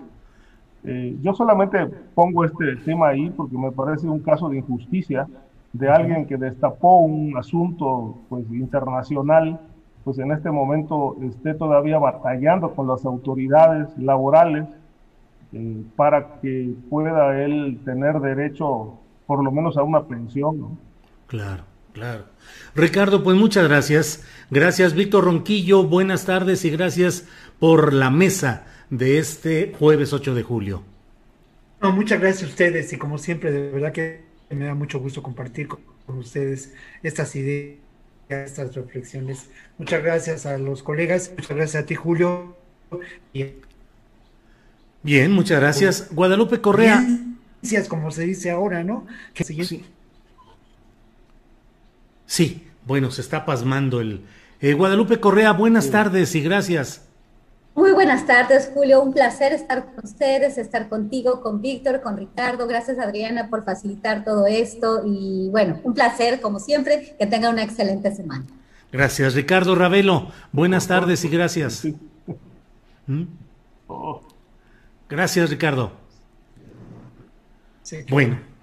[0.86, 1.86] Eh, yo solamente
[2.16, 5.28] pongo este tema ahí porque me parece un caso de injusticia
[5.78, 9.60] de alguien que destapó un asunto pues, internacional
[10.08, 14.66] pues en este momento esté todavía batallando con las autoridades laborales
[15.52, 18.94] eh, para que pueda él tener derecho
[19.26, 20.80] por lo menos a una pensión.
[21.28, 22.24] Claro, claro.
[22.74, 24.26] Ricardo, pues muchas gracias.
[24.50, 25.84] Gracias, Víctor Ronquillo.
[25.84, 27.28] Buenas tardes y gracias
[27.60, 30.84] por la mesa de este jueves 8 de julio.
[31.82, 35.22] No, muchas gracias a ustedes y como siempre, de verdad que me da mucho gusto
[35.22, 35.82] compartir con
[36.18, 37.88] ustedes estas ideas
[38.30, 39.50] estas reflexiones.
[39.78, 42.58] Muchas gracias a los colegas, muchas gracias a ti, Julio.
[45.04, 46.10] Bien, muchas gracias.
[46.12, 47.06] Guadalupe Correa.
[47.62, 49.08] Gracias, como se dice ahora, ¿no?
[49.34, 49.86] sí.
[52.26, 52.68] sí.
[52.86, 54.22] bueno, se está pasmando el...
[54.60, 57.07] Eh, Guadalupe Correa, buenas tardes y gracias.
[57.78, 59.04] Muy buenas tardes, Julio.
[59.04, 62.66] Un placer estar con ustedes, estar contigo, con Víctor, con Ricardo.
[62.66, 65.04] Gracias, Adriana, por facilitar todo esto.
[65.06, 68.48] Y bueno, un placer, como siempre, que tenga una excelente semana.
[68.92, 70.32] Gracias, Ricardo Ravelo.
[70.52, 71.88] Buenas tardes y gracias.
[73.06, 73.26] ¿Mm?
[75.08, 75.92] Gracias, Ricardo.
[78.10, 78.57] Bueno.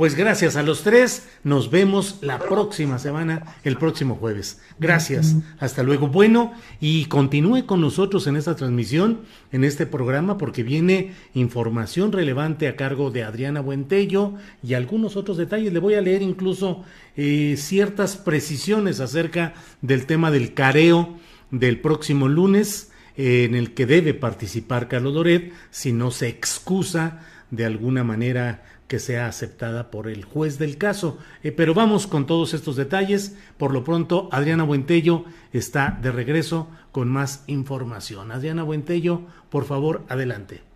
[0.00, 1.28] Pues gracias a los tres.
[1.44, 4.58] Nos vemos la próxima semana, el próximo jueves.
[4.78, 5.36] Gracias.
[5.58, 6.08] Hasta luego.
[6.08, 9.20] Bueno, y continúe con nosotros en esta transmisión,
[9.52, 15.36] en este programa, porque viene información relevante a cargo de Adriana Buentello y algunos otros
[15.36, 15.70] detalles.
[15.70, 16.82] Le voy a leer incluso
[17.14, 19.52] eh, ciertas precisiones acerca
[19.82, 21.18] del tema del careo
[21.50, 27.20] del próximo lunes, eh, en el que debe participar Carlos Loret, si no se excusa
[27.50, 31.16] de alguna manera que sea aceptada por el juez del caso.
[31.44, 33.36] Eh, pero vamos con todos estos detalles.
[33.56, 38.32] Por lo pronto, Adriana Buentello está de regreso con más información.
[38.32, 40.69] Adriana Buentello, por favor, adelante.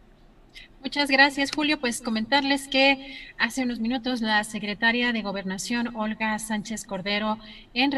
[0.84, 1.80] Muchas gracias, Julio.
[1.80, 7.38] Pues comentarles que hace unos minutos la secretaria de Gobernación, Olga Sánchez Cordero,
[7.72, 7.90] en,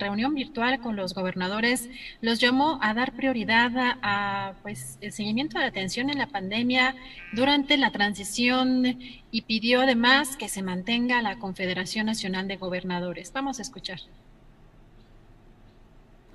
[0.00, 1.90] reunión virtual con los gobernadores,
[2.22, 6.96] los llamó a dar prioridad a, pues, el seguimiento de atención en la pandemia
[7.34, 8.98] durante la transición
[9.30, 13.30] y pidió además que se mantenga la Confederación Nacional de Gobernadores.
[13.34, 14.00] Vamos a escuchar.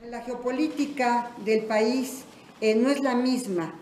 [0.08, 2.24] La geopolítica del país
[2.62, 3.74] eh, no es la misma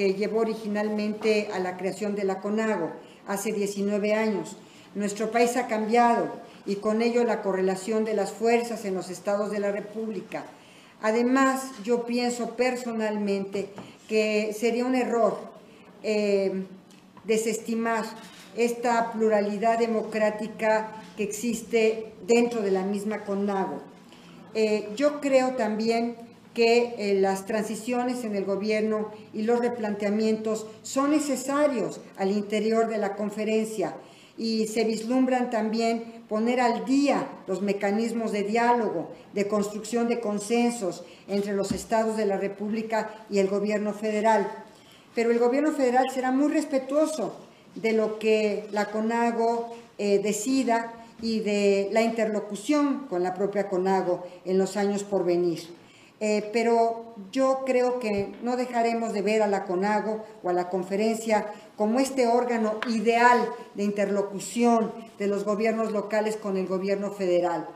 [0.00, 2.90] que llevó originalmente a la creación de la CONAGO
[3.28, 4.56] hace 19 años.
[4.94, 6.26] Nuestro país ha cambiado
[6.64, 10.46] y con ello la correlación de las fuerzas en los estados de la República.
[11.02, 13.68] Además, yo pienso personalmente
[14.08, 15.36] que sería un error
[16.02, 16.64] eh,
[17.24, 18.06] desestimar
[18.56, 23.82] esta pluralidad democrática que existe dentro de la misma CONAGO.
[24.54, 26.16] Eh, yo creo también
[26.54, 32.98] que eh, las transiciones en el gobierno y los replanteamientos son necesarios al interior de
[32.98, 33.94] la conferencia
[34.36, 41.04] y se vislumbran también poner al día los mecanismos de diálogo, de construcción de consensos
[41.28, 44.50] entre los estados de la República y el gobierno federal.
[45.14, 47.36] Pero el gobierno federal será muy respetuoso
[47.74, 54.26] de lo que la CONAGO eh, decida y de la interlocución con la propia CONAGO
[54.46, 55.79] en los años por venir.
[56.20, 60.68] Eh, pero yo creo que no dejaremos de ver a la CONAGO o a la
[60.68, 67.68] conferencia como este órgano ideal de interlocución de los gobiernos locales con el gobierno federal.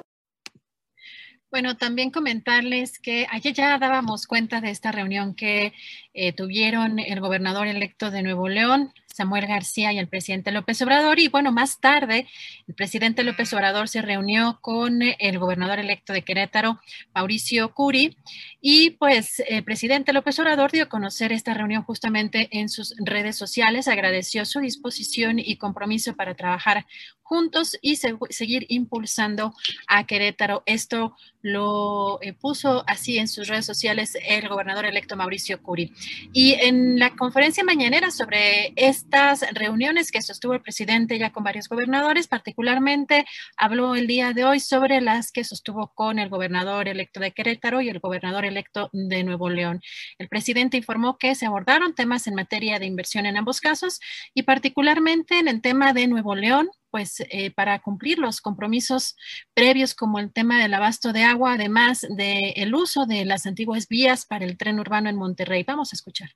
[1.51, 5.73] Bueno, también comentarles que ayer ya dábamos cuenta de esta reunión que
[6.13, 11.21] eh, tuvieron el gobernador electo de Nuevo León, Samuel García y el presidente López Obrador.
[11.21, 12.27] Y bueno, más tarde,
[12.67, 16.81] el presidente López Obrador se reunió con el gobernador electo de Querétaro,
[17.15, 18.17] Mauricio Curi.
[18.61, 23.37] Y pues el presidente López Obrador dio a conocer esta reunión justamente en sus redes
[23.37, 23.87] sociales.
[23.87, 26.85] Agradeció su disposición y compromiso para trabajar
[27.23, 29.55] juntos y seguir impulsando
[29.89, 30.63] a Querétaro.
[30.67, 35.93] Esto lo eh, puso así en sus redes sociales el gobernador electo Mauricio Curi.
[36.33, 38.73] Y en la conferencia mañanera sobre
[39.05, 43.25] estas reuniones que sostuvo el presidente ya con varios gobernadores, particularmente
[43.57, 47.81] habló el día de hoy sobre las que sostuvo con el gobernador electo de Querétaro
[47.81, 49.81] y el gobernador electo de Nuevo León.
[50.19, 54.01] El presidente informó que se abordaron temas en materia de inversión en ambos casos
[54.35, 59.17] y particularmente en el tema de Nuevo León, pues eh, para cumplir los compromisos
[59.53, 64.27] previos como el tema del abasto de agua, además del uso de las antiguas vías
[64.27, 65.63] para el tren urbano en Monterrey.
[65.67, 66.31] Vamos a escuchar.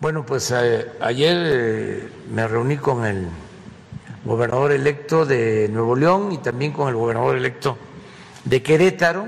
[0.00, 3.26] Bueno, pues ayer eh, me reuní con el
[4.24, 7.76] gobernador electo de Nuevo León y también con el gobernador electo
[8.44, 9.26] de Querétaro.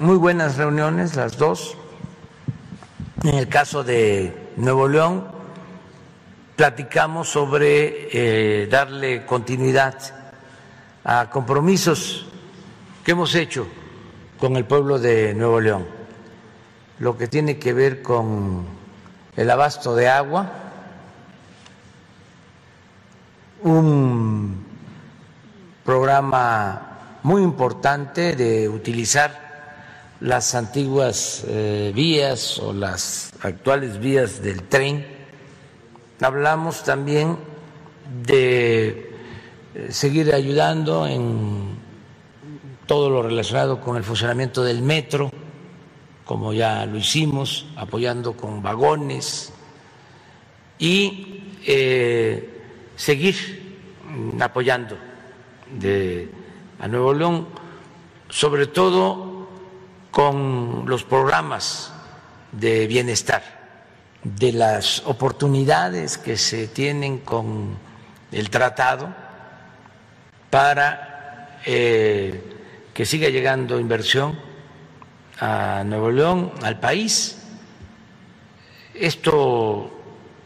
[0.00, 1.76] Muy buenas reuniones las dos.
[3.22, 5.28] En el caso de Nuevo León,
[6.56, 9.94] platicamos sobre eh, darle continuidad
[11.04, 12.26] a compromisos
[13.04, 13.68] que hemos hecho
[14.40, 15.86] con el pueblo de Nuevo León,
[16.98, 18.77] lo que tiene que ver con
[19.38, 20.50] el abasto de agua,
[23.62, 24.66] un
[25.84, 35.06] programa muy importante de utilizar las antiguas eh, vías o las actuales vías del tren.
[36.20, 37.38] Hablamos también
[38.26, 38.88] de
[39.76, 41.78] eh, seguir ayudando en
[42.86, 45.30] todo lo relacionado con el funcionamiento del metro,
[46.28, 49.50] como ya lo hicimos, apoyando con vagones
[50.78, 52.60] y eh,
[52.96, 53.78] seguir
[54.38, 54.98] apoyando
[55.72, 56.28] de,
[56.80, 57.48] a Nuevo León,
[58.28, 59.48] sobre todo
[60.10, 61.94] con los programas
[62.52, 63.42] de bienestar
[64.22, 67.74] de las oportunidades que se tienen con
[68.32, 69.14] el tratado
[70.50, 72.42] para eh,
[72.92, 74.47] que siga llegando inversión
[75.40, 77.38] a Nuevo León, al país.
[78.94, 79.90] Esto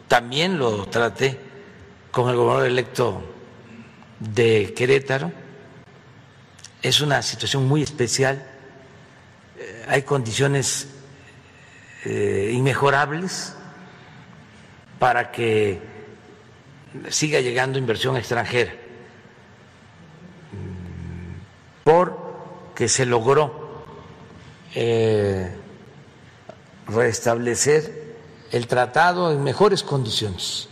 [0.09, 1.39] también lo traté
[2.10, 3.23] con el gobernador electo
[4.19, 5.32] de Querétaro.
[6.82, 8.47] Es una situación muy especial.
[9.59, 10.89] Eh, hay condiciones
[12.05, 13.55] eh, inmejorables
[14.98, 15.81] para que
[17.09, 18.73] siga llegando inversión extranjera,
[21.85, 23.61] porque se logró
[24.74, 25.50] eh,
[26.86, 28.16] restablecer
[28.52, 30.68] el tratado en mejores condiciones.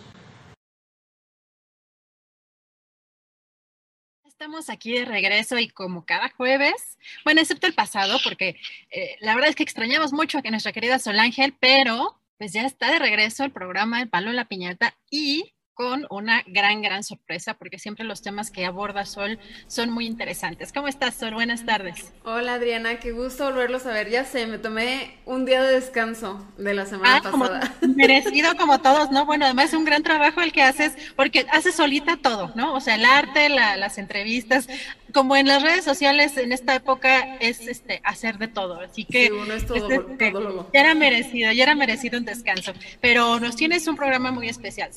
[4.27, 8.57] Estamos aquí de regreso y como cada jueves, bueno, excepto el pasado, porque
[8.91, 12.65] eh, la verdad es que extrañamos mucho a nuestra querida Sol Ángel, pero pues ya
[12.65, 17.55] está de regreso el programa El Palo la Piñata y con una gran, gran sorpresa,
[17.55, 20.73] porque siempre los temas que aborda Sol son muy interesantes.
[20.73, 21.35] ¿Cómo estás, Sol?
[21.35, 22.13] Buenas tardes.
[22.25, 24.11] Hola, Adriana, qué gusto volverlos a ver.
[24.11, 27.75] Ya sé, me tomé un día de descanso de la semana ah, pasada.
[27.97, 29.25] merecido como todos, ¿no?
[29.27, 32.75] Bueno, además es un gran trabajo el que haces, porque haces solita todo, ¿no?
[32.75, 34.69] O sea, el arte, las entrevistas,
[35.13, 39.27] como en las redes sociales en esta época es este hacer de todo, así que
[39.27, 40.33] sí, uno es todo, este,
[40.73, 44.91] ya era merecido, ya era merecido un descanso, pero nos tienes un programa muy especial.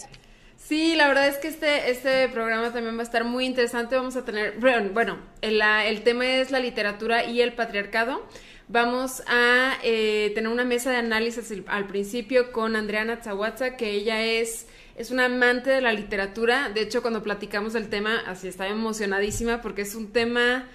[0.57, 3.95] Sí, la verdad es que este, este programa también va a estar muy interesante.
[3.95, 8.25] Vamos a tener, bueno, el, el tema es la literatura y el patriarcado.
[8.69, 14.23] Vamos a eh, tener una mesa de análisis al principio con Andrea Zawatza, que ella
[14.23, 16.69] es, es una amante de la literatura.
[16.69, 20.69] De hecho, cuando platicamos del tema, así estaba emocionadísima porque es un tema,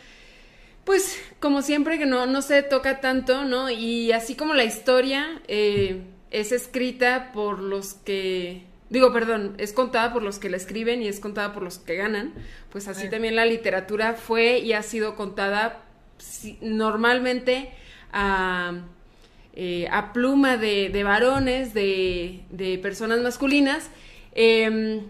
[0.84, 3.70] pues, como siempre, que no, no se toca tanto, ¿no?
[3.70, 10.12] Y así como la historia eh, es escrita por los que digo, perdón, es contada
[10.12, 12.34] por los que la escriben y es contada por los que ganan,
[12.70, 15.82] pues así también la literatura fue y ha sido contada
[16.60, 17.70] normalmente
[18.12, 18.72] a,
[19.54, 23.90] eh, a pluma de, de varones, de, de, personas masculinas.
[24.32, 25.02] Em,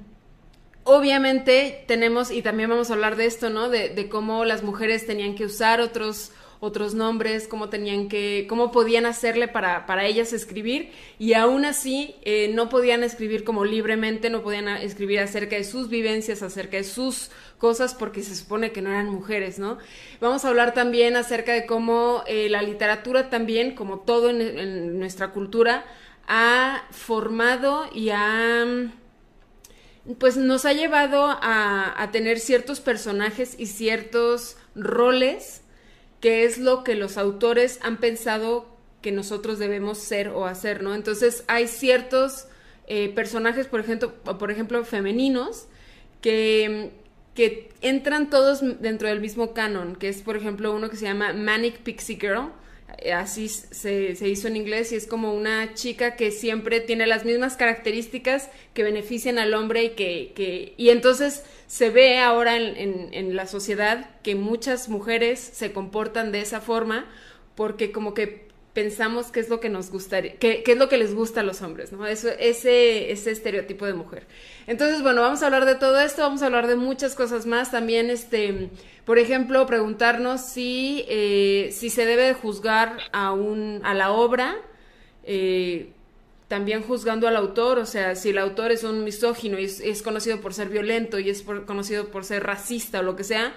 [0.84, 3.68] obviamente tenemos, y también vamos a hablar de esto, ¿no?
[3.68, 8.72] De, de, cómo las mujeres tenían que usar otros, otros nombres, cómo tenían que, cómo
[8.72, 14.28] podían hacerle para, para ellas escribir y aún así eh, no podían escribir como libremente,
[14.28, 18.82] no podían escribir acerca de sus vivencias, acerca de sus cosas porque se supone que
[18.82, 19.78] no eran mujeres, ¿no?
[20.20, 25.30] Vamos a hablar también acerca de cómo eh, la literatura también, como todo en, nuestra
[25.30, 25.84] cultura,
[26.26, 28.66] ha formado y ha
[30.18, 35.60] pues nos ha llevado a, a, tener ciertos personajes y ciertos roles
[36.20, 38.66] que es lo que los autores han pensado
[39.02, 40.94] que nosotros debemos ser o hacer, ¿no?
[40.94, 42.47] Entonces hay ciertos
[42.86, 45.66] eh, personajes, por ejemplo, por ejemplo, femeninos,
[46.20, 46.90] que,
[47.34, 51.32] que entran todos dentro del mismo canon, que es, por ejemplo, uno que se llama
[51.32, 52.50] Manic Pixie Girl,
[52.98, 57.06] eh, así se, se, hizo en inglés y es como una chica que siempre tiene
[57.06, 62.56] las mismas características que benefician al hombre y que, que y entonces se ve ahora
[62.56, 67.05] en, la sociedad que muchas mujeres se comportan de esa forma
[67.55, 71.14] porque como que pensamos qué es lo que nos gustaría, qué es lo que les
[71.14, 72.06] gusta a los hombres, ¿no?
[72.06, 74.26] Eso, ese, ese estereotipo de mujer.
[74.66, 77.70] Entonces, bueno, vamos a hablar de todo esto, vamos a hablar de muchas cosas más.
[77.70, 78.70] También, este,
[79.05, 84.56] por ejemplo, preguntarnos si, eh, si se debe juzgar a, un, a la obra,
[85.24, 85.92] eh,
[86.49, 90.41] también juzgando al autor, o sea, si el autor es un misógino y es, conocido
[90.41, 93.55] por ser violento y es conocido por ser racista o lo que sea,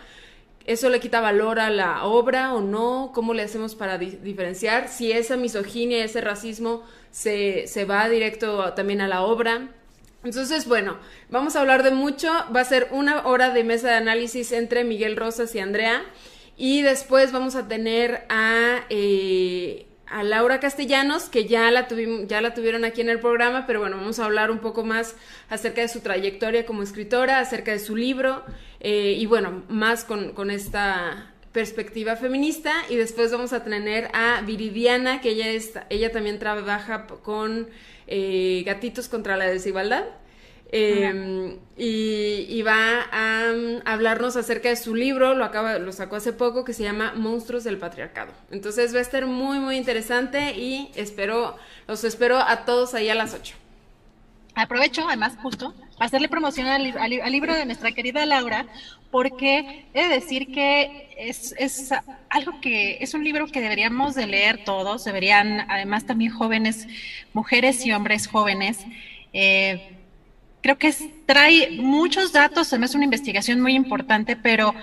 [0.66, 3.12] ¿Eso le quita valor a la obra o no?
[3.16, 4.90] ¿Cómo le hacemos para diferenciar?
[4.90, 9.70] Si esa misoginia, ese racismo se, se va directo también a la obra.
[10.24, 10.98] Entonces, bueno,
[11.32, 12.32] vamos a hablar de mucho.
[12.56, 16.04] Va a ser una hora de mesa de análisis entre Miguel Rosas y Andrea.
[16.58, 22.42] Y después vamos a tener a eh, a Laura Castellanos, que ya la, tuvimos, ya
[22.42, 25.16] la tuvieron aquí en el programa, pero bueno, vamos a hablar un poco más
[25.50, 28.44] acerca de su trayectoria como escritora, acerca de su libro
[28.80, 35.22] eh, y bueno, más con, esta perspectiva feminista y después vamos a tener a Viridiana,
[35.22, 35.48] que ella,
[35.90, 37.68] ella también trabaja con
[38.08, 40.06] eh, Gatitos contra la Desigualdad.
[40.74, 46.32] Em, y, va a, um, hablarnos acerca de su libro, lo, acaba, lo sacó hace
[46.32, 48.32] poco, que se llama Monstruos del Patriarcado.
[48.52, 53.16] Entonces va a estar muy, muy interesante y espero, los espero a todos ahí a
[53.16, 53.56] las 8.
[54.56, 56.84] Aprovecho, además, justo, para hacerle promoción al,
[57.32, 58.66] libro de nuestra querida Laura,
[59.12, 61.92] porque he de decir que es, es,
[62.30, 66.88] algo que es un libro que deberíamos de leer todos, deberían, además también jóvenes,
[67.34, 68.80] mujeres y hombres jóvenes,
[69.34, 70.01] eh,
[70.62, 70.94] creo que
[71.26, 74.74] trae muchos datos, además una investigación muy importante, pero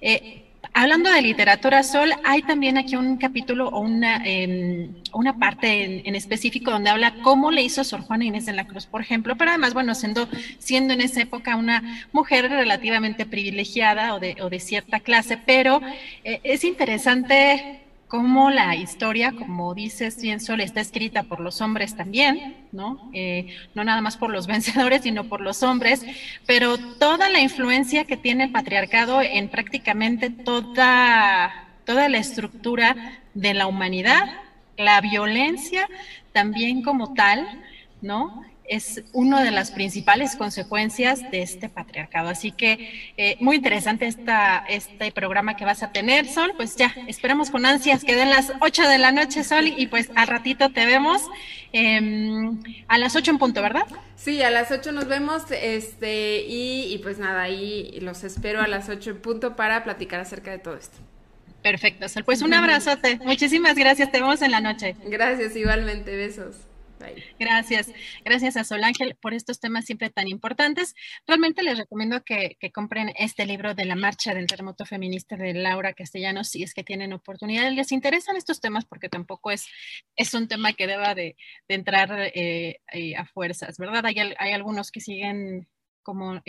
[0.00, 0.44] eh,
[0.74, 4.94] hablando de literatura sol, hay también aquí un capítulo o una, em,
[5.38, 9.00] parte en, específico donde habla cómo le hizo Sor Juana Inés de la Cruz, por
[9.00, 14.36] ejemplo, pero además, bueno, siendo, siendo en esa época una mujer relativamente privilegiada o de,
[14.40, 15.80] o de cierta clase, pero
[16.24, 17.77] eh, es interesante
[18.08, 23.10] cómo la historia, como dices bien Sol, está escrita por los hombres también, ¿no?
[23.12, 26.04] Eh, no nada más por los vencedores, sino por los hombres,
[26.46, 32.96] pero toda la influencia que tiene el patriarcado en prácticamente toda, toda la estructura
[33.34, 34.24] de la humanidad,
[34.76, 35.88] la violencia
[36.32, 37.46] también como tal,
[38.00, 38.44] ¿no?
[38.68, 42.28] Es una de las principales consecuencias de este patriarcado.
[42.28, 46.52] Así que eh, muy interesante esta, este programa que vas a tener, Sol.
[46.56, 50.10] Pues ya, esperamos con ansias que den las 8 de la noche, Sol, y pues
[50.14, 51.22] al ratito te vemos
[51.72, 53.86] em, a las 8 en punto, ¿verdad?
[54.16, 58.68] Sí, a las 8 nos vemos, este, y, y pues nada, ahí los espero a
[58.68, 60.98] las 8 en punto para platicar acerca de todo esto.
[61.62, 62.24] Perfecto, Sol.
[62.24, 63.18] Pues un abrazote.
[63.24, 64.10] Muchísimas gracias.
[64.12, 64.96] Te vemos en la noche.
[65.06, 66.16] Gracias, igualmente.
[66.16, 66.67] Besos.
[67.38, 67.92] Gracias,
[68.24, 70.94] gracias a Sol Ángel por estos temas siempre tan importantes.
[71.26, 75.92] Realmente les recomiendo que, compren este libro de la marcha del terremoto feminista de Laura
[75.92, 77.70] Castellanos si es que tienen oportunidad.
[77.72, 79.66] Les interesan estos temas porque tampoco es,
[80.16, 81.36] es un tema que deba de,
[81.68, 84.04] entrar eh, eh, a fuerzas, ¿verdad?
[84.06, 85.68] Hay, hay algunos que siguen
[86.08, 86.40] como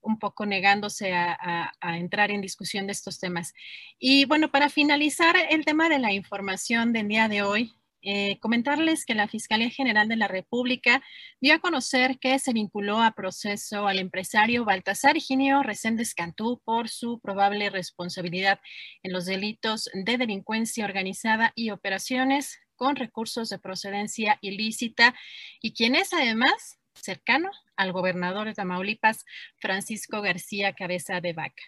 [0.00, 3.52] un poco negándose a, entrar en discusión de estos temas.
[3.98, 9.06] Y bueno, para finalizar el tema de la información del día de hoy, eh, comentarles
[9.06, 11.02] que la Fiscalía General de la República
[11.40, 16.88] dio a conocer que se vinculó a proceso al empresario Baltasar Ginio Reséndez Cantú por
[16.88, 18.60] su probable responsabilidad
[19.02, 25.14] en los delitos de delincuencia organizada y operaciones con recursos de procedencia ilícita
[25.60, 29.24] y quien es además cercano al gobernador de Tamaulipas,
[29.58, 31.62] Francisco García Cabeza de Vaca.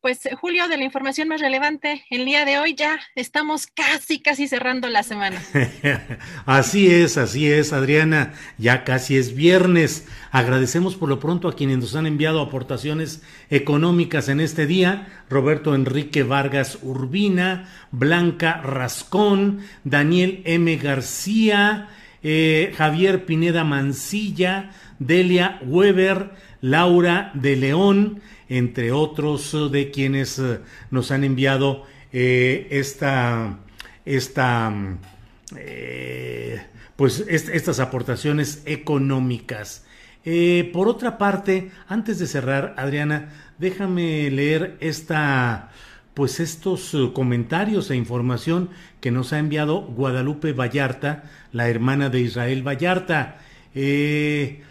[0.00, 4.22] Pues eh, Julio, de la información más relevante, el día de hoy ya estamos casi,
[4.22, 5.42] casi cerrando la semana.
[6.46, 10.08] así es, así es, Adriana, ya casi es viernes.
[10.30, 15.24] Agradecemos por lo pronto a quienes nos han enviado aportaciones económicas en este día.
[15.28, 20.76] Roberto Enrique Vargas Urbina, Blanca Rascón, Daniel M.
[20.76, 21.88] García,
[22.22, 30.60] eh, Javier Pineda Mancilla, Delia Weber, Laura de León, entre otros eh, de quienes eh,
[30.90, 33.60] nos han enviado esta,
[34.04, 34.98] esta
[36.96, 39.84] pues estas aportaciones económicas.
[40.72, 45.70] por otra parte, antes de cerrar, Adriana, déjame leer esta
[46.14, 52.66] pues estos comentarios e información que nos ha enviado Guadalupe Vallarta, la hermana de Israel
[52.66, 53.38] Vallarta.
[53.74, 54.62] Eh,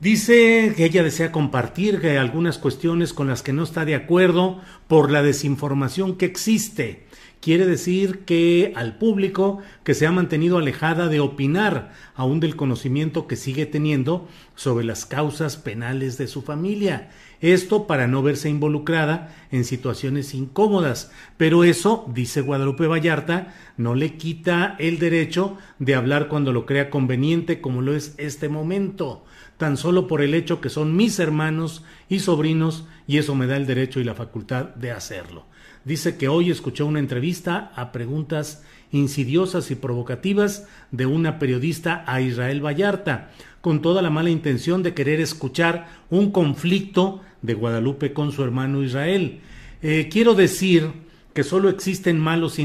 [0.00, 5.10] dice que ella desea compartir algunas cuestiones con las que no está de acuerdo por
[5.10, 7.06] la desinformación que existe.
[7.40, 13.28] Quiere decir que al público que se ha mantenido alejada de opinar, aún del conocimiento
[13.28, 17.10] que sigue teniendo sobre las causas penales de su familia.
[17.40, 21.12] Esto para no verse involucrada en situaciones incómodas.
[21.36, 26.90] Pero eso, dice Guadalupe Vallarta, no le quita el derecho de hablar cuando lo crea
[26.90, 29.24] conveniente, como lo es este momento,
[29.56, 33.56] tan solo por el hecho que son mis hermanos y sobrinos, y eso me da
[33.56, 35.46] el derecho y la facultad de hacerlo.
[35.84, 42.20] Dice que hoy escuchó una entrevista a preguntas insidiosas y provocativas de una periodista a
[42.20, 48.32] Israel Vallarta, con toda la mala intención de querer escuchar un conflicto de Guadalupe con
[48.32, 49.40] su hermano Israel.
[49.82, 50.90] Eh, quiero decir
[51.34, 52.58] que solo existen malos,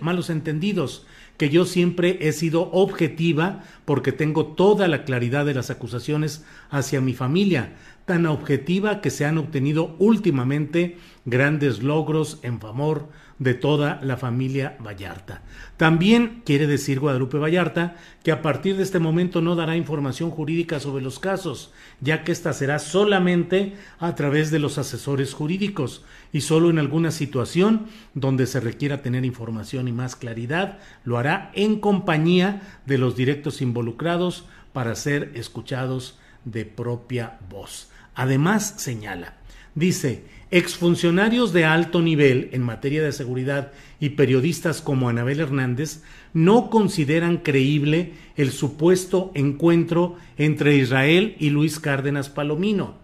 [0.00, 1.06] malos entendidos,
[1.36, 7.00] que yo siempre he sido objetiva porque tengo toda la claridad de las acusaciones hacia
[7.00, 13.08] mi familia, tan objetiva que se han obtenido últimamente grandes logros en favor
[13.40, 15.42] de toda la familia Vallarta.
[15.78, 20.78] También quiere decir Guadalupe Vallarta que a partir de este momento no dará información jurídica
[20.78, 26.04] sobre los casos, ya que ésta será solamente a través de los asesores jurídicos
[26.34, 31.50] y solo en alguna situación donde se requiera tener información y más claridad, lo hará
[31.54, 34.44] en compañía de los directos involucrados
[34.74, 37.88] para ser escuchados de propia voz.
[38.14, 39.36] Además, señala,
[39.74, 46.70] dice, exfuncionarios de alto nivel en materia de seguridad y periodistas como Anabel Hernández no
[46.70, 52.98] consideran creíble el supuesto encuentro entre Israel y Luis Cárdenas Palomino.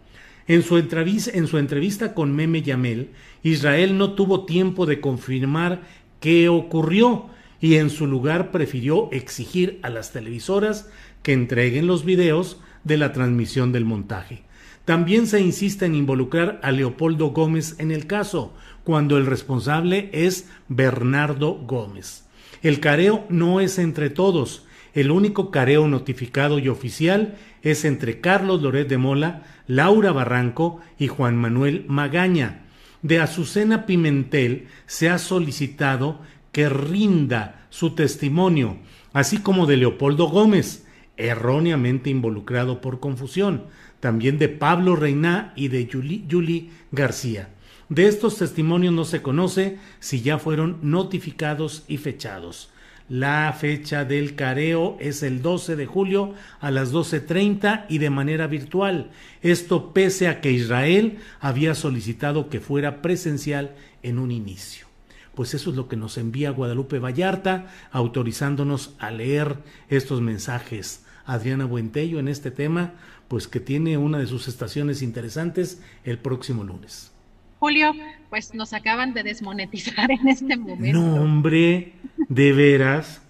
[0.48, 3.10] En su, entrevista, con Meme Yamel,
[3.42, 5.82] Israel no tuvo tiempo de confirmar
[6.20, 7.26] qué ocurrió
[7.60, 10.88] y en su lugar prefirió exigir a las televisoras
[11.22, 14.44] que entreguen los videos de la transmisión del montaje.
[14.86, 20.48] También se insiste en involucrar a Leopoldo Gómez en el caso, cuando el responsable es
[20.68, 22.24] Bernardo Gómez.
[22.62, 28.62] El careo no es entre todos, el único careo notificado y oficial es entre Carlos
[28.62, 32.62] Loret de Mola, Laura Barranco y Juan Manuel Magaña.
[33.02, 36.20] De Azucena Pimentel se ha solicitado
[36.52, 38.78] que rinda su testimonio,
[39.12, 43.64] así como de Leopoldo Gómez, erróneamente involucrado por confusión
[44.06, 47.48] también de Pablo Reina y de Yuli, García.
[47.88, 52.70] De estos testimonios no se conoce si ya fueron notificados y fechados.
[53.08, 58.46] La fecha del careo es el 12 de julio a las 12.30 y de manera
[58.46, 59.10] virtual.
[59.42, 64.86] Esto pese a que Israel había solicitado que fuera presencial en un inicio.
[65.34, 69.56] Pues eso es lo que nos envía Guadalupe Vallarta, autorizándonos a leer
[69.88, 71.02] estos mensajes.
[71.26, 72.94] Adriana Buentello en este tema
[73.28, 77.12] pues que tiene una de sus estaciones interesantes el próximo lunes.
[77.58, 77.92] Julio,
[78.30, 80.98] pues nos acaban de desmonetizar en este momento.
[80.98, 81.94] No, hombre,
[82.28, 83.22] de veras.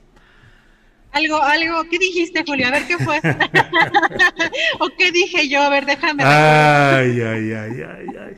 [1.13, 2.67] Algo, algo, ¿qué dijiste, Julio?
[2.67, 3.19] A ver qué fue.
[4.81, 5.63] ¿O qué dije yo?
[5.63, 6.25] A ver, déjame.
[6.25, 8.37] Ay, ay, ay, ay, ay.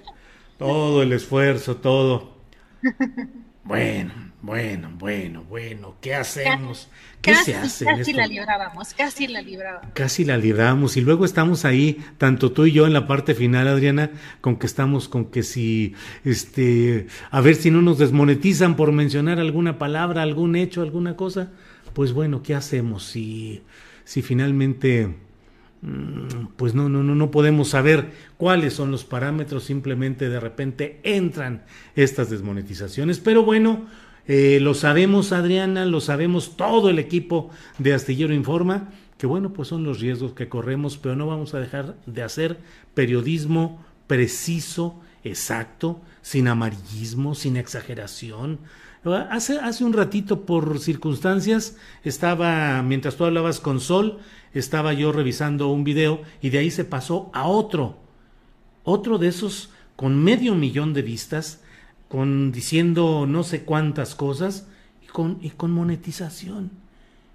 [0.58, 2.36] Todo el esfuerzo, todo.
[3.64, 6.88] Bueno, bueno, bueno, bueno, ¿qué hacemos?
[7.20, 7.84] ¿Qué se hace?
[7.84, 9.90] Casi la librábamos, casi la librábamos.
[9.94, 13.66] Casi la libramos y luego estamos ahí, tanto tú y yo en la parte final,
[13.66, 15.94] Adriana, con que estamos con que si,
[16.24, 21.50] este, a ver si no nos desmonetizan por mencionar alguna palabra, algún hecho, alguna cosa,
[21.92, 23.62] pues bueno, ¿qué hacemos si,
[24.04, 25.16] si finalmente,
[25.82, 31.00] mm, pues no, no, no, no podemos saber cuáles son los parámetros, simplemente de repente
[31.02, 31.64] entran
[31.96, 33.88] estas desmonetizaciones, pero bueno,
[34.28, 39.68] eh, lo sabemos, Adriana, lo sabemos todo el equipo de Astillero Informa, que bueno, pues
[39.68, 42.58] son los riesgos que corremos, pero no vamos a dejar de hacer
[42.94, 48.60] periodismo preciso, exacto, sin amarillismo, sin exageración.
[49.04, 54.18] Hace, hace un ratito, por circunstancias, estaba, mientras tú hablabas con Sol,
[54.52, 57.96] estaba yo revisando un video y de ahí se pasó a otro,
[58.84, 61.62] otro de esos con medio millón de vistas,
[62.08, 64.66] con diciendo no sé cuántas cosas
[65.02, 66.70] y con, y con monetización.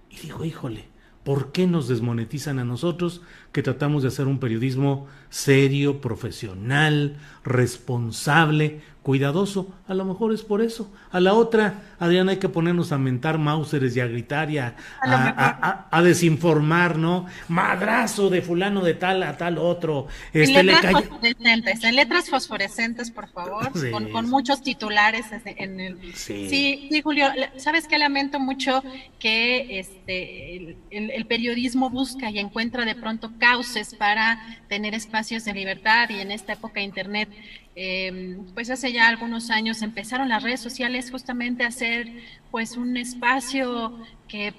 [0.09, 0.85] Y digo, híjole,
[1.23, 3.21] ¿por qué nos desmonetizan a nosotros
[3.51, 9.71] que tratamos de hacer un periodismo serio, profesional, responsable, cuidadoso.
[9.87, 10.91] A lo mejor es por eso.
[11.11, 14.75] A la otra, Adrián, hay que ponernos a mentar Mauseres y a gritar y a,
[15.01, 17.27] a, desinformar, ¿no?
[17.49, 20.07] Madrazo de fulano de tal a tal otro.
[20.31, 23.71] Este, en letras fosforescentes, en letras fosforescentes, por favor,
[24.11, 26.15] con, muchos titulares en el...
[26.15, 26.47] Sí.
[26.49, 27.01] sí.
[27.03, 28.81] Julio, sabes que lamento mucho
[29.19, 36.09] que este el periodismo busca y encuentra de pronto cauces para tener espacios de libertad
[36.09, 37.29] y en esta época Internet,
[37.75, 42.09] eh, pues hace ya algunos años empezaron las redes sociales justamente a ser
[42.51, 43.97] pues un espacio
[44.27, 44.53] que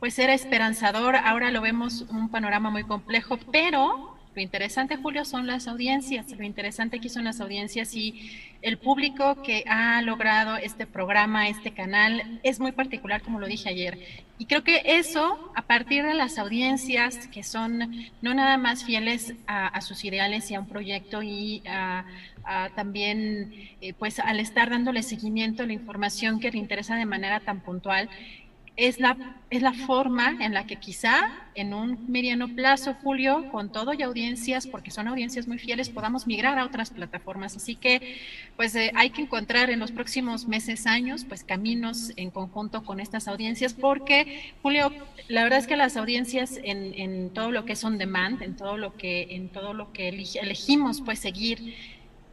[0.00, 5.48] pues era esperanzador, ahora lo vemos un panorama muy complejo, pero lo interesante, Julio, son
[5.48, 6.30] las audiencias.
[6.30, 8.30] Lo interesante aquí son las audiencias y
[8.62, 13.68] el público que ha logrado este programa, este canal, es muy particular, como lo dije
[13.68, 13.98] ayer.
[14.38, 19.34] Y creo que eso, a partir de las audiencias que son no nada más fieles
[19.48, 22.04] a, sus ideales y a un proyecto y a,
[22.74, 27.40] también, eh, pues al estar dándole seguimiento a la información que le interesa de manera
[27.40, 28.08] tan puntual,
[28.80, 29.16] es la,
[29.50, 31.20] es la forma en la que quizá
[31.54, 36.26] en un mediano plazo, Julio, con todo y audiencias, porque son audiencias muy fieles, podamos
[36.26, 37.56] migrar a otras plataformas.
[37.56, 38.16] Así que,
[38.56, 43.00] pues eh, hay que encontrar en los próximos meses, años, pues caminos en conjunto con
[43.00, 44.92] estas audiencias, porque, Julio,
[45.28, 48.56] la verdad es que las audiencias en, en todo lo que es on demand, en
[48.56, 51.74] todo lo que, en todo lo que elegimos, pues seguir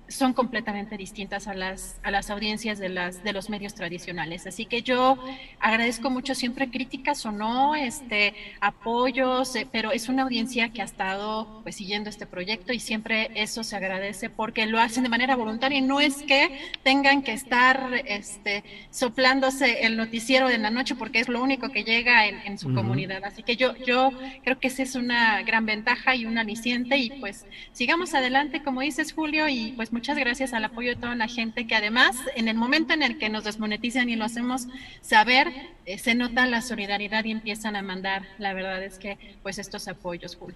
[0.08, 4.48] son completamente distintas a las, a las audiencias de, las, de los medios tradicionales.
[4.48, 5.18] Así que yo
[5.60, 10.86] agradezco mucho siempre críticas o no, este, apoyos, eh, pero es una audiencia que ha
[10.86, 15.36] estado pues, siguiendo este proyecto y siempre eso se agradece porque lo hacen de manera
[15.36, 20.96] voluntaria y no es que tengan que estar este, soplándose el noticiero de la noche
[20.96, 23.24] porque es lo único que llega en, su comunidad.
[23.24, 24.12] Así que yo, yo
[24.44, 28.82] creo que esa es una gran ventaja y un aliciente y pues sigamos adelante, como
[28.82, 32.48] dices Julio, y pues muchas gracias al apoyo de toda la gente que además en
[32.48, 34.68] el momento en el que nos desmonetizan y lo hacemos
[35.02, 35.48] saber,
[35.88, 39.88] eh, se nota la solidaridad y empiezan a mandar, la verdad es que pues estos
[39.88, 40.56] apoyos, Julio.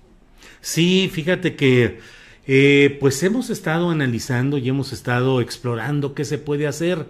[0.59, 1.97] Sí, fíjate que
[2.45, 7.07] eh, pues hemos estado analizando y hemos estado explorando qué se puede hacer.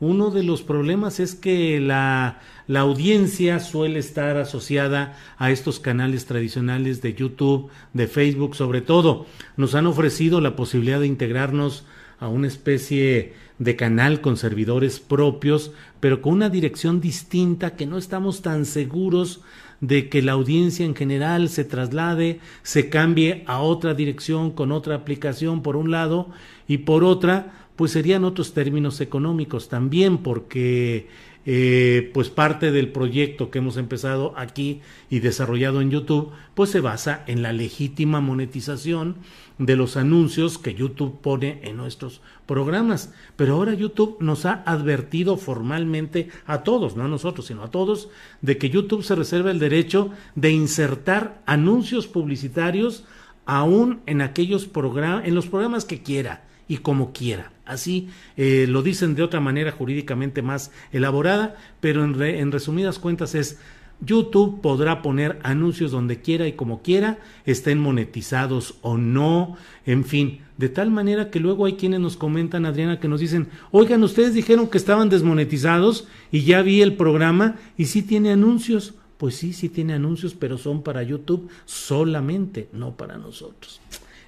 [0.00, 6.26] Uno de los problemas es que la, la, audiencia suele estar asociada a estos canales
[6.26, 9.26] tradicionales de YouTube, de Facebook sobre todo.
[9.56, 11.84] Nos han ofrecido la posibilidad de integrarnos
[12.18, 17.98] a una especie de canal con servidores propios, pero con una dirección distinta que no
[17.98, 19.42] estamos tan seguros
[19.80, 24.96] de que la audiencia en general se traslade, se cambie a otra dirección con otra
[24.96, 26.30] aplicación por un lado
[26.66, 31.08] y por otra pues serían otros términos económicos también, porque
[31.46, 34.80] eh, pues parte del proyecto que hemos empezado aquí
[35.10, 39.16] y desarrollado en YouTube, pues se basa en la legítima monetización
[39.58, 43.12] de los anuncios que YouTube pone en nuestros programas.
[43.36, 48.08] Pero ahora YouTube nos ha advertido formalmente a todos, no a nosotros, sino a todos,
[48.40, 53.04] de que YouTube se reserva el derecho de insertar anuncios publicitarios
[53.44, 57.53] aún en aquellos programas, en los programas que quiera y como quiera.
[57.64, 63.34] Así eh, lo dicen de otra manera jurídicamente más elaborada, pero en, en resumidas cuentas
[63.34, 63.58] es
[64.00, 70.40] YouTube podrá poner anuncios donde quiera y como quiera, estén monetizados o no, en fin,
[70.58, 74.34] de tal manera que luego hay quienes nos comentan, Adriana, que nos dicen, oigan, ustedes
[74.34, 78.94] dijeron que estaban desmonetizados y ya vi el programa y sí tiene anuncios.
[79.16, 83.80] Pues sí, sí tiene anuncios, pero son para YouTube solamente, no para nosotros.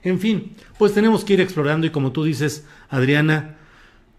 [0.07, 3.57] En fin, pues tenemos que ir explorando y como tú dices, Adriana,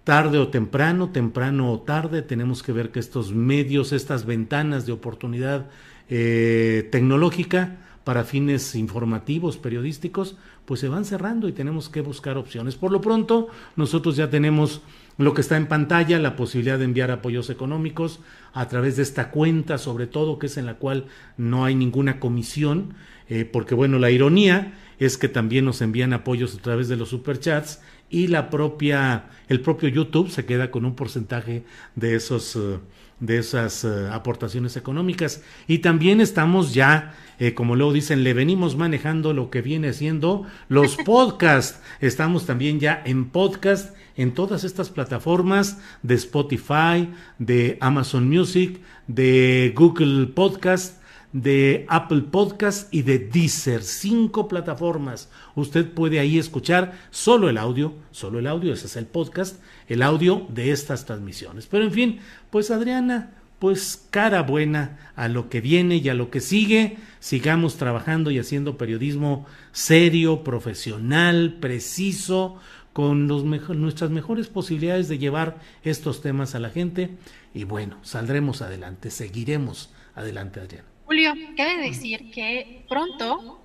[0.04, 4.92] tarde o temprano, temprano o tarde, tenemos que ver que estos medios, estas ventanas de
[4.92, 5.68] oportunidad
[6.10, 10.36] eh, tecnológica para fines informativos, periodísticos,
[10.66, 12.76] pues se van cerrando y tenemos que buscar opciones.
[12.76, 14.82] Por lo pronto, nosotros ya tenemos
[15.18, 18.20] lo que está en pantalla, la posibilidad de enviar apoyos económicos
[18.52, 21.06] a través de esta cuenta, sobre todo, que es en la cual
[21.38, 22.94] no hay ninguna comisión,
[23.30, 27.10] eh, porque bueno, la ironía es que también nos envían apoyos a través de los
[27.10, 31.64] superchats y la propia, el propio YouTube se queda con un porcentaje
[31.96, 32.80] de esos, eh,
[33.20, 35.44] de esas eh, aportaciones económicas.
[35.68, 40.46] Y también estamos ya, eh, como luego dicen, le venimos manejando lo que viene siendo
[40.70, 41.82] los podcasts.
[42.00, 49.74] Estamos también ya en podcast en todas estas plataformas de Spotify, de Amazon Music, de
[49.76, 50.97] Google Podcast,
[51.34, 53.84] de Apple Podcast y de Deezer.
[53.84, 55.30] Cinco plataformas.
[55.56, 60.02] Usted puede ahí escuchar solo el audio, solo el audio, ese es el podcast, el
[60.02, 61.68] audio de estas transmisiones.
[61.68, 66.30] Pero en fin, pues Adriana, pues cara buena a lo que viene y a lo
[66.30, 66.98] que sigue.
[67.20, 72.58] Sigamos trabajando y haciendo periodismo serio, profesional, preciso,
[72.94, 77.12] con nuestras mejores posibilidades de llevar estos temas a la gente.
[77.54, 80.97] Y bueno, saldremos adelante, seguiremos adelante, Adriana.
[81.08, 83.62] Julio, cabe decir que pronto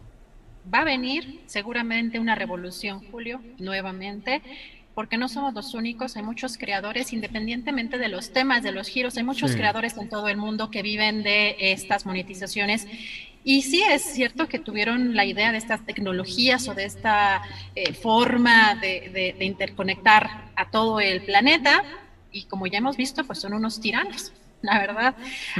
[0.72, 4.42] va a venir seguramente una revolución, Julio, nuevamente,
[4.94, 9.16] porque no somos los únicos, hay muchos creadores, independientemente de los temas, de los giros,
[9.16, 12.86] hay muchos creadores en todo el mundo que viven de estas monetizaciones.
[13.42, 17.42] Y sí es cierto que tuvieron la idea de estas tecnologías o de esta
[17.74, 21.82] eh, forma de interconectar a todo el planeta,
[22.30, 25.14] y como ya hemos visto, pues son unos tiranos la verdad.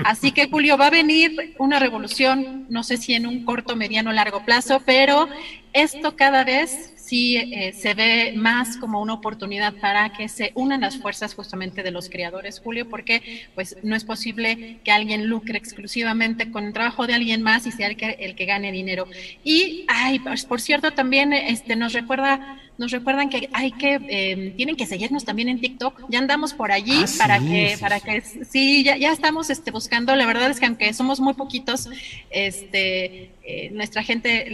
[0.05, 4.13] Así que Julio, va a venir una revolución, no sé si en un corto, mediano,
[4.13, 5.29] largo plazo, pero
[5.73, 10.83] esto cada vez sí eh, se ve más como una oportunidad para que se unan
[10.83, 15.59] las fuerzas justamente de los creadores, Julio, porque pues no es posible que alguien lucre
[15.59, 19.07] exclusivamente con el trabajo de alguien más y sea el que, el que gane dinero.
[19.45, 24.57] Y, ay, pues, por cierto, también este, nos recuerda nos recuerdan que hay que em,
[24.57, 26.07] tienen que seguirnos también en TikTok.
[26.09, 30.17] Ya andamos por allí ah, para que para que sí ya, ya estamos este buscando.
[30.17, 31.89] La verdad es que aunque somos muy poquitos,
[32.31, 34.53] este eh, nuestra gente,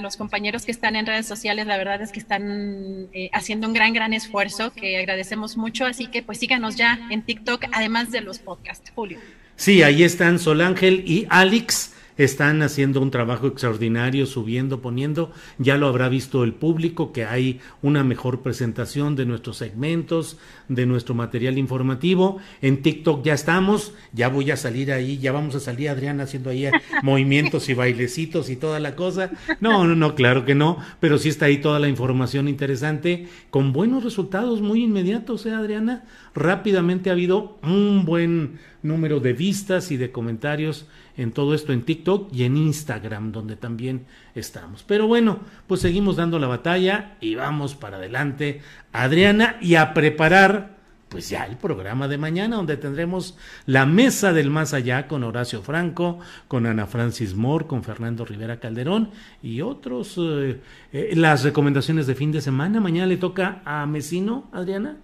[0.00, 3.72] los compañeros que están en redes sociales, la verdad es que están eh, haciendo un
[3.72, 5.86] gran, gran esfuerzo que agradecemos mucho.
[5.86, 9.18] Así que pues síganos ya en TikTok, además de los podcasts, Julio.
[9.56, 15.32] Sí, ahí están Sol Ángel y Alex están haciendo un trabajo extraordinario, subiendo, poniendo.
[15.58, 20.38] Ya lo habrá visto el público, que hay una mejor presentación de nuestros segmentos,
[20.68, 22.38] de nuestro material informativo.
[22.62, 26.50] En TikTok ya estamos, ya voy a salir ahí, ya vamos a salir Adriana haciendo
[26.50, 26.68] ahí
[27.02, 29.30] movimientos y bailecitos y toda la cosa.
[29.60, 33.72] No, no, no, claro que no, pero sí está ahí toda la información interesante, con
[33.72, 36.04] buenos resultados muy inmediatos, ¿eh, Adriana?
[36.34, 40.86] Rápidamente ha habido un buen número de vistas y de comentarios
[41.16, 44.82] en todo esto en TikTok y en Instagram, donde también estamos.
[44.82, 48.60] Pero bueno, pues seguimos dando la batalla y vamos para adelante,
[48.92, 50.76] Adriana, y a preparar
[51.08, 55.62] pues ya el programa de mañana, donde tendremos la mesa del más allá con Horacio
[55.62, 59.10] Franco, con Ana Francis Moore, con Fernando Rivera Calderón
[59.42, 60.16] y otros.
[60.18, 60.60] Eh,
[60.92, 62.80] eh, las recomendaciones de fin de semana.
[62.80, 64.96] Mañana le toca a Mesino, Adriana.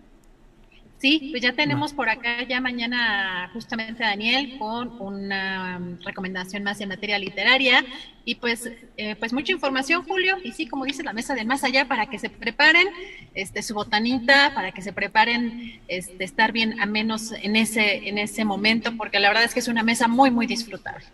[1.02, 6.62] Sí, pues ya tenemos por acá ya mañana justamente a Daniel con una um, recomendación
[6.62, 7.84] más en materia literaria.
[8.24, 10.36] Y pues eh, pues mucha información Julio.
[10.44, 12.86] Y sí como dice la mesa del más allá para que se preparen
[13.34, 18.18] este su botanita para que se preparen este estar bien a menos en ese en
[18.18, 21.04] ese momento porque la verdad es que es una mesa muy muy disfrutable.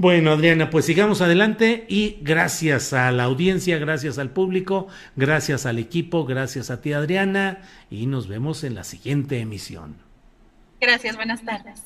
[0.00, 5.78] Bueno, Adriana, pues sigamos adelante y gracias a la audiencia, gracias al público, gracias al
[5.78, 7.58] equipo, gracias a ti, Adriana,
[7.90, 9.96] y nos vemos en la siguiente emisión.
[10.80, 11.82] Gracias, buenas tardes.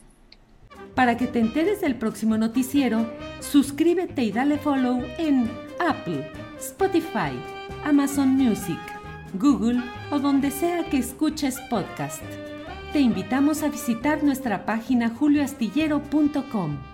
[0.95, 7.33] Para que te enteres del próximo noticiero, suscríbete y dale follow en Apple, Spotify,
[7.85, 8.79] Amazon Music,
[9.33, 12.23] Google o donde sea que escuches podcast.
[12.93, 16.94] Te invitamos a visitar nuestra página julioastillero.com.